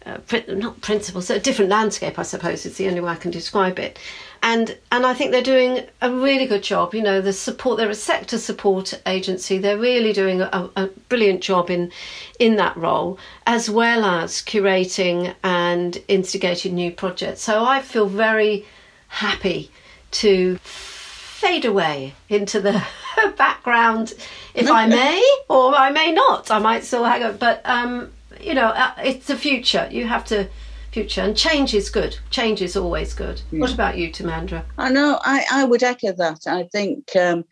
uh, 0.05 0.17
not 0.47 0.79
principles, 0.79 1.29
a 1.29 1.39
different 1.39 1.69
landscape, 1.69 2.17
I 2.17 2.23
suppose, 2.23 2.65
is 2.65 2.77
the 2.77 2.87
only 2.87 3.01
way 3.01 3.11
I 3.11 3.15
can 3.15 3.29
describe 3.29 3.77
it. 3.77 3.99
And 4.41 4.77
and 4.91 5.05
I 5.05 5.13
think 5.13 5.31
they're 5.31 5.41
doing 5.41 5.85
a 6.01 6.11
really 6.11 6.45
good 6.45 6.63
job. 6.63 6.93
You 6.93 7.01
know, 7.01 7.21
the 7.21 7.33
support, 7.33 7.77
they're 7.77 7.89
a 7.89 7.95
sector 7.95 8.37
support 8.37 8.93
agency. 9.05 9.57
They're 9.57 9.77
really 9.77 10.13
doing 10.13 10.41
a, 10.41 10.69
a 10.75 10.87
brilliant 11.09 11.41
job 11.41 11.69
in 11.69 11.91
in 12.39 12.55
that 12.57 12.75
role, 12.77 13.17
as 13.45 13.69
well 13.69 14.05
as 14.05 14.41
curating 14.41 15.35
and 15.43 16.01
instigating 16.07 16.75
new 16.75 16.91
projects. 16.91 17.41
So 17.41 17.63
I 17.63 17.81
feel 17.81 18.07
very 18.07 18.65
happy 19.07 19.71
to 20.11 20.57
fade 20.61 21.65
away 21.65 22.13
into 22.29 22.59
the 22.59 22.83
background, 23.37 24.13
if 24.53 24.69
I 24.69 24.85
may, 25.01 25.23
or 25.49 25.75
I 25.75 25.91
may 25.91 26.11
not. 26.11 26.51
I 26.51 26.59
might 26.59 26.83
still 26.83 27.03
hang 27.03 27.23
on, 27.23 27.37
but 27.37 27.61
um, 27.65 28.11
you 28.39 28.53
know, 28.53 28.67
uh, 28.67 28.93
it's 29.03 29.27
the 29.27 29.37
future. 29.37 29.87
You 29.91 30.07
have 30.07 30.25
to 30.25 30.47
future, 30.91 31.21
and 31.21 31.35
change 31.35 31.73
is 31.73 31.89
good. 31.89 32.17
Change 32.29 32.61
is 32.61 32.75
always 32.75 33.13
good. 33.13 33.41
Yeah. 33.51 33.61
What 33.61 33.73
about 33.73 33.97
you, 33.97 34.09
Timandra? 34.09 34.63
I 34.77 34.89
know. 34.89 35.19
I 35.23 35.45
I 35.51 35.63
would 35.63 35.83
echo 35.83 36.13
that. 36.13 36.47
I 36.47 36.67
think. 36.71 37.15
Um, 37.15 37.43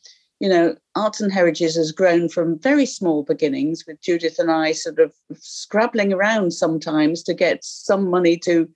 you 0.42 0.50
know, 0.50 0.76
Arts 0.96 1.22
and 1.22 1.32
Heritage 1.32 1.76
has 1.76 1.94
grown 1.94 2.28
from 2.28 2.60
very 2.60 2.86
small 2.86 3.24
beginnings 3.24 3.86
with 3.88 4.02
Judith 4.02 4.38
and 4.38 4.52
I 4.52 4.74
sort 4.74 5.00
of 5.00 5.14
scrabbling 5.34 6.12
around 6.12 6.52
sometimes 6.52 7.24
to 7.24 7.34
get 7.34 7.64
some 7.64 8.10
money 8.10 8.36
to 8.40 8.70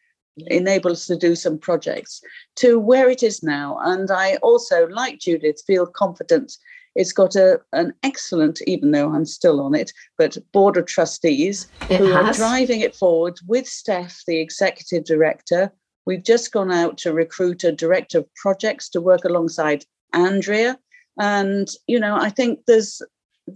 enable 0.47 0.91
us 0.91 1.05
to 1.07 1.18
do 1.18 1.36
some 1.36 1.57
projects 1.57 2.22
to 2.55 2.80
where 2.80 3.10
it 3.10 3.24
is 3.24 3.43
now. 3.43 3.78
And 3.82 4.10
I 4.10 4.38
also, 4.38 4.88
like 4.88 5.20
Judith, 5.20 5.62
feel 5.68 5.86
confident 5.86 6.53
it's 6.99 7.13
got 7.13 7.33
a, 7.37 7.61
an 7.71 7.93
excellent, 8.03 8.59
even 8.67 8.91
though 8.91 9.09
I'm 9.09 9.23
still 9.23 9.61
on 9.61 9.73
it, 9.73 9.93
but 10.17 10.37
board 10.51 10.75
of 10.75 10.85
trustees 10.85 11.65
it 11.89 11.97
who 11.97 12.11
has. 12.11 12.37
are 12.37 12.43
driving 12.43 12.81
it 12.81 12.93
forward 12.93 13.39
with 13.47 13.65
Steph, 13.65 14.21
the 14.27 14.37
executive 14.41 15.05
director. 15.05 15.71
We've 16.05 16.23
just 16.23 16.51
gone 16.51 16.73
out 16.73 16.97
to 16.99 17.13
recruit 17.13 17.63
a 17.63 17.71
director 17.71 18.17
of 18.17 18.35
projects 18.35 18.89
to 18.89 18.99
work 18.99 19.23
alongside 19.23 19.85
Andrea. 20.11 20.77
And, 21.17 21.69
you 21.87 22.01
know, 22.01 22.17
I 22.17 22.29
think 22.29 22.59
there's 22.67 23.01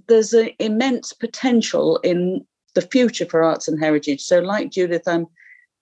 there's 0.08 0.34
an 0.34 0.52
immense 0.60 1.12
potential 1.12 1.98
in 1.98 2.46
the 2.76 2.82
future 2.82 3.26
for 3.26 3.44
arts 3.44 3.68
and 3.68 3.78
heritage. 3.78 4.22
So, 4.22 4.40
like 4.40 4.72
Judith, 4.72 5.06
I'm 5.06 5.28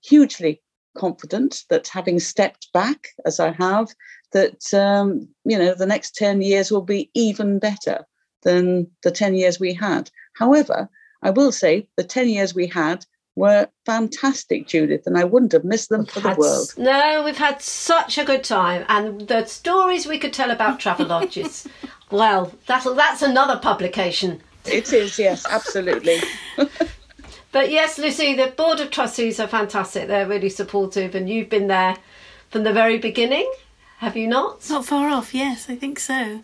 hugely 0.03 0.63
confident 0.97 1.63
that 1.69 1.87
having 1.87 2.19
stepped 2.19 2.73
back 2.73 3.07
as 3.23 3.39
I 3.39 3.51
have, 3.59 3.89
that 4.33 4.73
um, 4.73 5.27
you 5.45 5.57
know 5.57 5.73
the 5.73 5.85
next 5.85 6.15
10 6.15 6.41
years 6.41 6.71
will 6.71 6.81
be 6.81 7.09
even 7.13 7.59
better 7.59 8.05
than 8.43 8.87
the 9.03 9.11
10 9.11 9.35
years 9.35 9.59
we 9.59 9.73
had. 9.73 10.09
However, 10.35 10.89
I 11.21 11.29
will 11.29 11.51
say 11.51 11.87
the 11.97 12.03
10 12.03 12.29
years 12.29 12.55
we 12.55 12.67
had 12.67 13.05
were 13.35 13.69
fantastic, 13.85 14.67
Judith, 14.67 15.03
and 15.05 15.17
I 15.17 15.23
wouldn't 15.23 15.53
have 15.53 15.63
missed 15.63 15.89
them 15.89 16.01
we've 16.01 16.09
for 16.09 16.19
the 16.19 16.35
world. 16.35 16.73
No, 16.77 17.23
we've 17.23 17.37
had 17.37 17.61
such 17.61 18.17
a 18.17 18.25
good 18.25 18.43
time, 18.43 18.85
and 18.89 19.27
the 19.27 19.45
stories 19.45 20.05
we 20.05 20.19
could 20.19 20.33
tell 20.33 20.51
about 20.51 20.79
Travelodges. 20.79 21.67
well, 22.11 22.51
that's 22.67 22.85
that's 22.95 23.21
another 23.21 23.57
publication. 23.57 24.41
It 24.65 24.93
is, 24.93 25.17
yes, 25.17 25.45
absolutely. 25.49 26.19
But 27.51 27.69
yes, 27.69 27.97
Lucy, 27.97 28.33
the 28.33 28.47
board 28.47 28.79
of 28.79 28.91
trustees 28.91 29.39
are 29.39 29.47
fantastic. 29.47 30.07
They're 30.07 30.27
really 30.27 30.49
supportive, 30.49 31.15
and 31.15 31.29
you've 31.29 31.49
been 31.49 31.67
there 31.67 31.97
from 32.49 32.63
the 32.63 32.73
very 32.73 32.97
beginning, 32.97 33.51
have 34.01 34.17
you 34.17 34.27
not? 34.27 34.67
Not 34.67 34.83
far 34.83 35.09
off. 35.09 35.33
Yes, 35.33 35.69
I 35.69 35.75
think 35.75 35.99
so. 35.99 36.41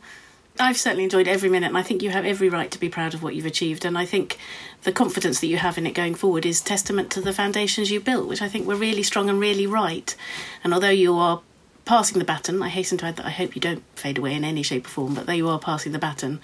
I've 0.59 0.77
certainly 0.77 1.03
enjoyed 1.03 1.27
every 1.27 1.49
minute, 1.49 1.67
and 1.67 1.77
I 1.77 1.81
think 1.81 2.03
you 2.03 2.11
have 2.11 2.23
every 2.23 2.49
right 2.49 2.69
to 2.69 2.79
be 2.79 2.87
proud 2.87 3.15
of 3.15 3.23
what 3.23 3.33
you've 3.33 3.47
achieved. 3.47 3.83
And 3.83 3.97
I 3.97 4.05
think 4.05 4.37
the 4.83 4.91
confidence 4.91 5.39
that 5.39 5.47
you 5.47 5.57
have 5.57 5.75
in 5.77 5.87
it 5.87 5.95
going 5.95 6.13
forward 6.13 6.45
is 6.45 6.61
testament 6.61 7.11
to 7.11 7.21
the 7.21 7.33
foundations 7.33 7.89
you 7.89 7.99
built, 7.99 8.27
which 8.27 8.43
I 8.43 8.47
think 8.47 8.67
were 8.67 8.75
really 8.75 9.01
strong 9.01 9.27
and 9.27 9.39
really 9.39 9.65
right. 9.65 10.15
And 10.63 10.71
although 10.71 10.89
you 10.89 11.15
are 11.15 11.41
passing 11.85 12.19
the 12.19 12.25
baton, 12.25 12.61
I 12.61 12.69
hasten 12.69 12.99
to 12.99 13.05
add 13.05 13.15
that 13.15 13.25
I 13.25 13.31
hope 13.31 13.55
you 13.55 13.61
don't 13.61 13.83
fade 13.95 14.19
away 14.19 14.35
in 14.35 14.43
any 14.43 14.61
shape 14.61 14.85
or 14.85 14.89
form, 14.89 15.15
but 15.15 15.25
though 15.25 15.33
you 15.33 15.49
are 15.49 15.57
passing 15.57 15.93
the 15.93 15.99
baton, 15.99 16.39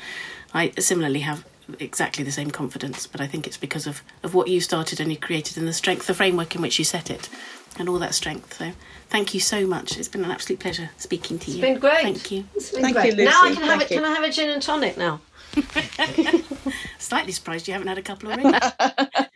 I 0.51 0.71
similarly 0.79 1.19
have 1.19 1.45
exactly 1.79 2.23
the 2.23 2.31
same 2.31 2.51
confidence, 2.51 3.07
but 3.07 3.21
I 3.21 3.27
think 3.27 3.47
it's 3.47 3.57
because 3.57 3.87
of, 3.87 4.01
of 4.23 4.33
what 4.33 4.47
you 4.47 4.61
started 4.61 4.99
and 4.99 5.11
you 5.11 5.17
created 5.17 5.57
and 5.57 5.67
the 5.67 5.73
strength, 5.73 6.07
the 6.07 6.13
framework 6.13 6.55
in 6.55 6.61
which 6.61 6.79
you 6.79 6.85
set 6.85 7.09
it, 7.09 7.29
and 7.77 7.89
all 7.89 7.99
that 7.99 8.13
strength. 8.13 8.57
So 8.57 8.71
thank 9.09 9.33
you 9.33 9.39
so 9.39 9.65
much. 9.65 9.97
It's 9.97 10.07
been 10.07 10.23
an 10.23 10.31
absolute 10.31 10.59
pleasure 10.59 10.89
speaking 10.97 11.39
to 11.39 11.51
you. 11.51 11.57
It's 11.57 11.61
been 11.61 11.79
great. 11.79 12.01
Thank 12.01 12.31
you. 12.31 12.45
It's 12.55 12.71
been 12.71 12.81
thank 12.81 12.95
great. 12.95 13.17
You, 13.17 13.25
Lucy. 13.25 13.25
Now 13.25 13.41
I 13.43 13.53
can 13.53 13.63
have 13.63 13.81
it. 13.81 13.87
Can 13.87 14.05
I 14.05 14.13
have 14.13 14.23
a 14.23 14.29
gin 14.29 14.49
and 14.49 14.61
tonic 14.61 14.97
now? 14.97 15.21
Slightly 16.97 17.31
surprised 17.31 17.67
you 17.67 17.73
haven't 17.73 17.87
had 17.87 17.97
a 17.97 18.01
couple 18.01 18.31
already. 18.31 18.57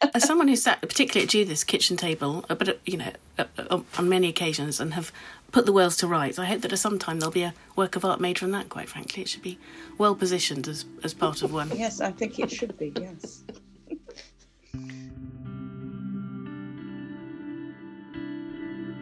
As 0.14 0.24
someone 0.24 0.48
who 0.48 0.56
sat 0.56 0.82
particularly 0.82 1.24
at 1.24 1.30
Judith's 1.30 1.64
kitchen 1.64 1.96
table, 1.96 2.44
uh, 2.50 2.56
but 2.56 2.70
uh, 2.70 2.74
you 2.86 2.98
know, 2.98 3.12
uh, 3.38 3.80
on 3.98 4.10
many 4.10 4.28
occasions, 4.28 4.80
and 4.80 4.96
have 4.96 5.12
put 5.52 5.66
the 5.66 5.74
worlds 5.74 5.98
to 5.98 6.08
rights. 6.08 6.40
I 6.40 6.46
hope 6.46 6.62
that 6.62 6.74
at 6.74 6.80
some 6.80 7.00
time 7.00 7.20
there'll 7.20 7.32
be 7.32 7.44
a 7.44 7.54
work 7.76 7.96
of 7.96 8.06
art 8.06 8.20
made 8.20 8.38
from 8.40 8.52
that. 8.52 8.70
Quite 8.70 8.90
frankly, 8.90 9.24
it 9.24 9.30
should 9.30 9.42
be 9.42 9.58
well 9.98 10.16
positioned 10.16 10.68
as 10.68 10.86
as 11.04 11.14
part 11.14 11.42
of 11.42 11.54
one. 11.54 11.72
Yes, 11.76 12.02
I 12.02 12.12
think 12.12 12.40
it 12.40 12.52
should 12.52 12.78
be. 12.78 12.94
Yes. 13.00 13.44